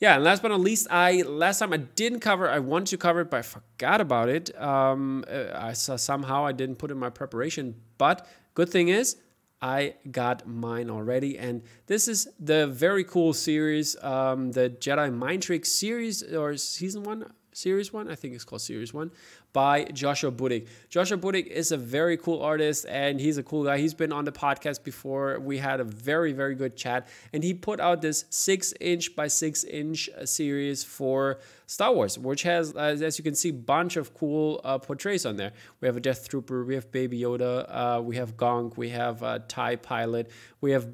Yeah, 0.00 0.16
and 0.16 0.24
last 0.24 0.42
but 0.42 0.48
not 0.48 0.60
least, 0.60 0.88
I 0.90 1.22
last 1.22 1.60
time 1.60 1.72
I 1.72 1.78
didn't 1.78 2.20
cover. 2.20 2.48
I 2.48 2.58
wanted 2.58 2.88
to 2.88 2.96
cover 2.96 3.20
it, 3.20 3.30
but 3.30 3.38
I 3.38 3.42
forgot 3.42 4.00
about 4.00 4.28
it. 4.28 4.60
Um, 4.60 5.24
uh, 5.30 5.46
I 5.54 5.72
saw 5.72 5.96
somehow 5.96 6.44
I 6.44 6.52
didn't 6.52 6.76
put 6.76 6.90
in 6.90 6.98
my 6.98 7.10
preparation. 7.10 7.76
But 7.96 8.26
good 8.54 8.68
thing 8.68 8.88
is 8.88 9.16
I 9.64 9.94
got 10.10 10.46
mine 10.46 10.90
already. 10.90 11.38
And 11.38 11.62
this 11.86 12.06
is 12.06 12.28
the 12.38 12.66
very 12.66 13.02
cool 13.02 13.32
series, 13.32 13.96
um, 14.02 14.52
the 14.52 14.68
Jedi 14.68 15.10
Mind 15.10 15.42
Trick 15.42 15.64
series 15.64 16.22
or 16.22 16.54
season 16.58 17.02
one. 17.02 17.32
Series 17.54 17.92
1, 17.92 18.10
I 18.10 18.16
think 18.16 18.34
it's 18.34 18.44
called 18.44 18.62
Series 18.62 18.92
1, 18.92 19.12
by 19.52 19.84
Joshua 19.84 20.32
Budich. 20.32 20.66
Joshua 20.88 21.16
Budich 21.16 21.46
is 21.46 21.70
a 21.70 21.76
very 21.76 22.16
cool 22.16 22.42
artist 22.42 22.84
and 22.88 23.20
he's 23.20 23.38
a 23.38 23.44
cool 23.44 23.64
guy. 23.64 23.78
He's 23.78 23.94
been 23.94 24.12
on 24.12 24.24
the 24.24 24.32
podcast 24.32 24.82
before. 24.82 25.38
We 25.38 25.58
had 25.58 25.78
a 25.78 25.84
very, 25.84 26.32
very 26.32 26.56
good 26.56 26.76
chat. 26.76 27.06
And 27.32 27.44
he 27.44 27.54
put 27.54 27.78
out 27.78 28.02
this 28.02 28.24
six 28.28 28.74
inch 28.80 29.14
by 29.14 29.28
six 29.28 29.62
inch 29.62 30.10
uh, 30.10 30.26
series 30.26 30.82
for 30.82 31.38
Star 31.66 31.94
Wars, 31.94 32.18
which 32.18 32.42
has, 32.42 32.72
as 32.72 33.18
you 33.18 33.24
can 33.24 33.36
see, 33.36 33.52
bunch 33.52 33.96
of 33.96 34.14
cool 34.14 34.60
uh, 34.64 34.78
portraits 34.78 35.24
on 35.24 35.36
there. 35.36 35.52
We 35.80 35.86
have 35.86 35.96
a 35.96 36.00
Death 36.00 36.28
Trooper, 36.28 36.64
we 36.64 36.74
have 36.74 36.90
Baby 36.90 37.20
Yoda, 37.20 37.66
uh, 37.68 38.02
we 38.02 38.16
have 38.16 38.36
Gonk, 38.36 38.76
we 38.76 38.90
have 38.90 39.22
a 39.22 39.38
TIE 39.38 39.76
Pilot, 39.76 40.30
we 40.60 40.72
have 40.72 40.88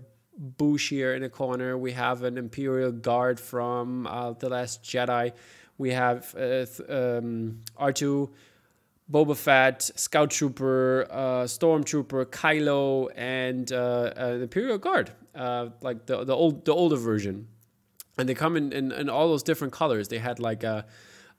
Boushh 0.58 0.88
here 0.90 1.14
in 1.14 1.22
the 1.22 1.28
corner, 1.28 1.76
we 1.76 1.92
have 1.92 2.22
an 2.22 2.38
Imperial 2.38 2.92
Guard 2.92 3.40
from 3.40 4.06
uh, 4.06 4.32
The 4.32 4.48
Last 4.48 4.82
Jedi 4.82 5.32
we 5.80 5.92
have 5.92 6.34
uh, 6.36 6.66
um, 6.90 7.62
R2, 7.80 8.28
Boba 9.10 9.34
Fett, 9.34 9.82
Scout 9.96 10.30
Trooper, 10.30 11.06
uh, 11.10 11.44
Stormtrooper, 11.44 12.26
Kylo, 12.26 13.08
and 13.16 13.72
uh, 13.72 14.12
an 14.14 14.42
Imperial 14.42 14.76
Guard, 14.76 15.10
uh, 15.34 15.70
like 15.80 16.04
the 16.04 16.22
the 16.24 16.34
old 16.34 16.66
the 16.66 16.74
older 16.74 16.96
version, 16.96 17.48
and 18.18 18.28
they 18.28 18.34
come 18.34 18.56
in, 18.58 18.72
in, 18.72 18.92
in 18.92 19.08
all 19.08 19.28
those 19.28 19.42
different 19.42 19.72
colors. 19.72 20.08
They 20.08 20.18
had 20.18 20.38
like 20.38 20.64
a 20.64 20.84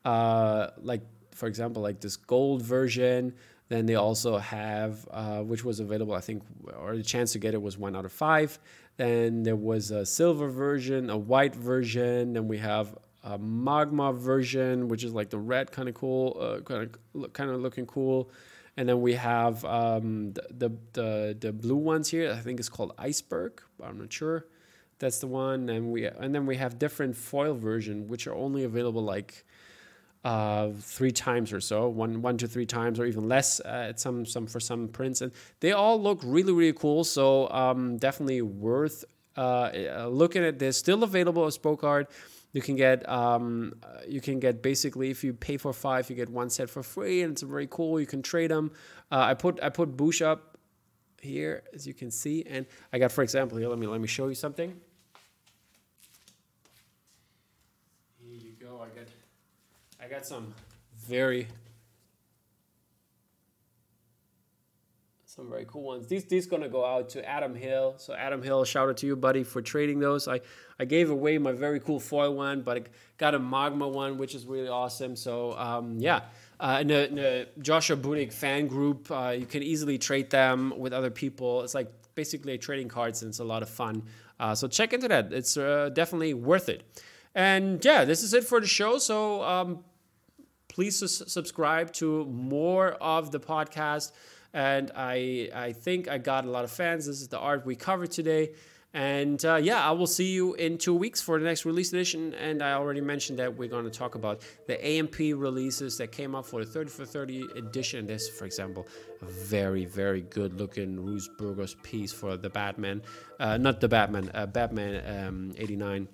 uh, 0.04 0.72
like 0.82 1.04
for 1.36 1.46
example 1.46 1.84
like 1.84 2.02
this 2.02 2.18
gold 2.18 2.64
version. 2.64 3.36
Then 3.70 3.86
they 3.86 3.96
also 3.96 4.38
have, 4.38 5.08
uh, 5.12 5.44
which 5.44 5.64
was 5.64 5.80
available, 5.80 6.14
I 6.14 6.20
think, 6.20 6.44
or 6.78 6.98
the 6.98 7.04
chance 7.04 7.32
to 7.32 7.40
get 7.40 7.54
it 7.54 7.62
was 7.62 7.78
one 7.78 7.96
out 7.96 8.04
of 8.04 8.12
five. 8.12 8.60
Then 8.98 9.44
there 9.44 9.56
was 9.56 9.92
a 9.92 10.06
silver 10.06 10.50
version, 10.50 11.10
a 11.10 11.18
white 11.18 11.56
version. 11.56 12.34
Then 12.34 12.50
we 12.50 12.58
have 12.58 12.98
magma 13.40 14.14
version, 14.14 14.88
which 14.88 15.04
is 15.04 15.14
like 15.14 15.30
the 15.30 15.38
red 15.38 15.72
kind 15.72 15.88
of 15.88 15.96
cool, 15.96 16.62
kind 16.66 16.90
of 17.16 17.34
kind 17.34 17.50
of 17.50 17.62
looking 17.62 17.86
cool. 17.86 18.30
And 18.78 18.88
then 18.88 19.02
we 19.02 19.14
have 19.14 19.66
um, 19.66 20.34
the, 20.34 20.44
the, 20.50 20.70
the 20.94 21.38
the 21.40 21.52
blue 21.54 21.76
ones 21.76 22.10
here. 22.10 22.32
I 22.32 22.40
think 22.40 22.60
it's 22.60 22.70
called 22.70 22.94
iceberg. 22.98 23.62
But 23.78 23.90
I'm 23.90 24.00
not 24.00 24.12
sure. 24.14 24.46
That's 25.00 25.20
the 25.20 25.28
one. 25.28 25.70
And 25.70 25.92
we 25.92 26.06
and 26.06 26.34
then 26.34 26.46
we 26.46 26.56
have 26.58 26.80
different 26.80 27.16
foil 27.16 27.54
version, 27.54 28.08
which 28.08 28.28
are 28.28 28.36
only 28.36 28.64
available 28.64 29.04
like 29.04 29.46
uh, 30.24 30.70
three 30.80 31.12
times 31.12 31.52
or 31.52 31.60
so, 31.60 31.90
one 31.90 32.22
one 32.22 32.38
to 32.38 32.48
three 32.48 32.66
times 32.66 33.00
or 33.00 33.06
even 33.06 33.28
less 33.28 33.60
uh, 33.60 33.88
at 33.90 34.00
some 34.00 34.26
some 34.26 34.48
for 34.48 34.60
some 34.60 34.88
prints, 34.88 35.22
and 35.22 35.32
they 35.60 35.72
all 35.72 36.02
look 36.02 36.22
really 36.24 36.54
really 36.54 36.74
cool. 36.74 37.04
So 37.04 37.50
um, 37.50 37.98
definitely 37.98 38.42
worth 38.42 39.04
uh, 39.36 40.08
looking 40.08 40.44
at 40.44 40.60
this. 40.60 40.78
Still 40.78 41.04
available 41.04 41.46
as 41.46 41.56
spoke 41.56 41.84
art. 41.84 42.10
You 42.54 42.62
can 42.62 42.76
get 42.76 43.08
um, 43.08 43.74
you 44.08 44.20
can 44.20 44.40
get 44.40 44.62
basically 44.62 45.10
if 45.10 45.24
you 45.24 45.34
pay 45.34 45.58
for 45.58 45.72
five, 45.72 46.10
you 46.10 46.16
get 46.16 46.30
one 46.30 46.50
set 46.50 46.70
for 46.70 46.84
free, 46.84 47.22
and 47.22 47.32
it's 47.32 47.42
very 47.44 47.68
cool. 47.68 48.00
You 48.00 48.06
can 48.06 48.22
trade 48.22 48.52
them. 48.52 48.72
Uh, 49.12 49.20
I 49.20 49.34
put 49.34 49.60
I 49.64 49.70
put 49.70 49.96
Boushh 49.96 50.22
up 50.22 50.58
here 51.22 51.64
as 51.74 51.88
you 51.88 51.94
can 51.94 52.12
see, 52.12 52.44
and 52.50 52.66
I 52.92 53.00
got 53.00 53.12
for 53.12 53.24
example 53.24 53.58
here. 53.58 53.70
Let 53.70 53.80
me 53.80 53.88
let 53.88 54.02
me 54.02 54.08
show 54.08 54.28
you 54.28 54.36
something. 54.36 54.76
Here 58.22 58.40
you 58.40 58.54
go. 58.60 58.82
I 58.82 58.98
got 58.98 59.08
I 60.04 60.08
got 60.10 60.26
some 60.26 60.54
very 61.08 61.48
some 65.34 65.50
very 65.50 65.66
cool 65.66 65.84
ones. 65.84 66.08
These 66.08 66.26
these 66.26 66.46
gonna 66.46 66.68
go 66.68 66.84
out 66.86 67.08
to 67.12 67.26
Adam 67.26 67.56
Hill. 67.56 67.94
So 67.98 68.14
Adam 68.14 68.44
Hill, 68.44 68.66
shout 68.66 68.90
out 68.90 68.98
to 68.98 69.08
you, 69.08 69.16
buddy, 69.16 69.46
for 69.46 69.62
trading 69.62 70.00
those. 70.00 70.28
I 70.28 70.42
I 70.78 70.84
gave 70.84 71.10
away 71.10 71.38
my 71.38 71.54
very 71.54 71.80
cool 71.80 72.02
foil 72.02 72.36
one, 72.36 72.64
but 72.64 72.78
I 72.78 72.82
got 73.18 73.34
a 73.34 73.40
magma 73.40 73.88
one, 73.88 74.18
which 74.18 74.36
is 74.36 74.46
really 74.46 74.68
awesome. 74.68 75.16
So 75.16 75.58
um, 75.58 76.00
yeah. 76.00 76.22
Uh, 76.60 76.78
in, 76.82 76.88
the, 76.90 77.08
in 77.10 77.16
the 77.16 77.48
Joshua 77.60 77.98
Budich 77.98 78.32
fan 78.32 78.68
group, 78.68 79.10
uh, 79.10 79.34
you 79.36 79.48
can 79.48 79.64
easily 79.64 79.98
trade 79.98 80.30
them 80.30 80.72
with 80.78 80.94
other 80.94 81.10
people. 81.10 81.64
It's 81.64 81.74
like 81.74 81.92
basically 82.14 82.56
trading 82.60 82.88
cards, 82.88 83.24
and 83.24 83.30
it's 83.30 83.40
a 83.40 83.44
lot 83.44 83.64
of 83.64 83.70
fun. 83.70 84.04
Uh, 84.40 84.54
so 84.54 84.68
check 84.68 84.94
into 84.94 85.08
that. 85.08 85.34
It's 85.34 85.58
uh, 85.58 85.90
definitely 85.92 86.36
worth 86.36 86.70
it. 86.70 86.84
And 87.34 87.84
yeah, 87.84 88.06
this 88.06 88.22
is 88.22 88.36
it 88.36 88.44
for 88.44 88.60
the 88.62 88.68
show. 88.68 89.00
So 89.00 89.42
um, 89.42 89.84
please 90.68 91.00
subscribe 91.32 91.94
to 91.94 92.26
more 92.26 92.92
of 93.02 93.32
the 93.32 93.40
podcast 93.40 94.12
and 94.54 94.92
I 94.96 95.50
I 95.54 95.74
think 95.74 96.08
I 96.08 96.18
got 96.18 96.46
a 96.46 96.50
lot 96.50 96.64
of 96.64 96.72
fans. 96.72 97.06
This 97.06 97.22
is 97.22 97.28
the 97.28 97.40
art 97.40 97.66
we 97.66 97.76
covered 97.76 98.12
today. 98.12 98.52
And 98.94 99.44
uh, 99.46 99.56
yeah, 99.56 99.82
I 99.82 99.92
will 99.92 100.08
see 100.08 100.32
you 100.32 100.54
in 100.56 100.78
two 100.78 100.94
weeks 100.94 101.22
for 101.22 101.40
the 101.40 101.46
next 101.46 101.64
release 101.64 101.94
edition. 101.94 102.34
And 102.34 102.62
I 102.62 102.74
already 102.74 103.00
mentioned 103.00 103.40
that 103.40 103.56
we're 103.56 103.70
going 103.70 103.86
to 103.86 103.92
talk 103.92 104.16
about 104.16 104.42
the 104.68 104.86
AMP 104.86 105.18
releases 105.18 105.98
that 105.98 106.12
came 106.12 106.36
up 106.36 106.46
for 106.46 106.66
the 106.66 106.70
30 106.70 106.90
for 106.90 107.06
30 107.06 107.48
edition. 107.56 108.06
This, 108.06 108.28
for 108.30 108.46
example, 108.46 108.86
a 109.22 109.26
very, 109.26 109.86
very 109.86 110.22
good 110.22 110.60
looking 110.60 111.00
Ruiz 111.00 111.30
Burgos 111.38 111.76
piece 111.84 112.12
for 112.12 112.36
the 112.36 112.50
Batman. 112.50 113.02
Uh, 113.40 113.56
not 113.58 113.80
the 113.80 113.88
Batman, 113.88 114.30
uh, 114.34 114.46
Batman 114.46 115.26
um, 115.26 115.54
89 115.58 116.10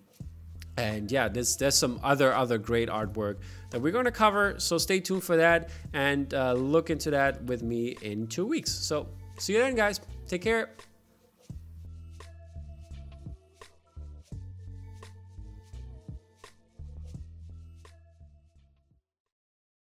and 0.78 1.12
yeah 1.12 1.28
there's 1.28 1.58
there's 1.58 1.76
some 1.76 2.00
other 2.04 2.34
other 2.34 2.58
great 2.58 2.88
artwork 2.88 3.38
that 3.70 3.82
we're 3.82 3.92
going 3.92 4.06
to 4.06 4.12
cover. 4.12 4.56
So 4.60 4.78
stay 4.78 5.00
tuned 5.00 5.24
for 5.24 5.38
that 5.38 5.70
and 5.94 6.34
uh, 6.34 6.54
look 6.54 6.90
into 6.90 7.12
that 7.12 7.44
with 7.44 7.64
me 7.64 7.98
in 8.02 8.28
two 8.28 8.46
weeks. 8.46 8.72
So 8.72 9.10
see 9.38 9.54
you 9.54 9.60
then 9.60 9.76
guys. 9.76 10.00
Take 10.28 10.42
care 10.42 10.70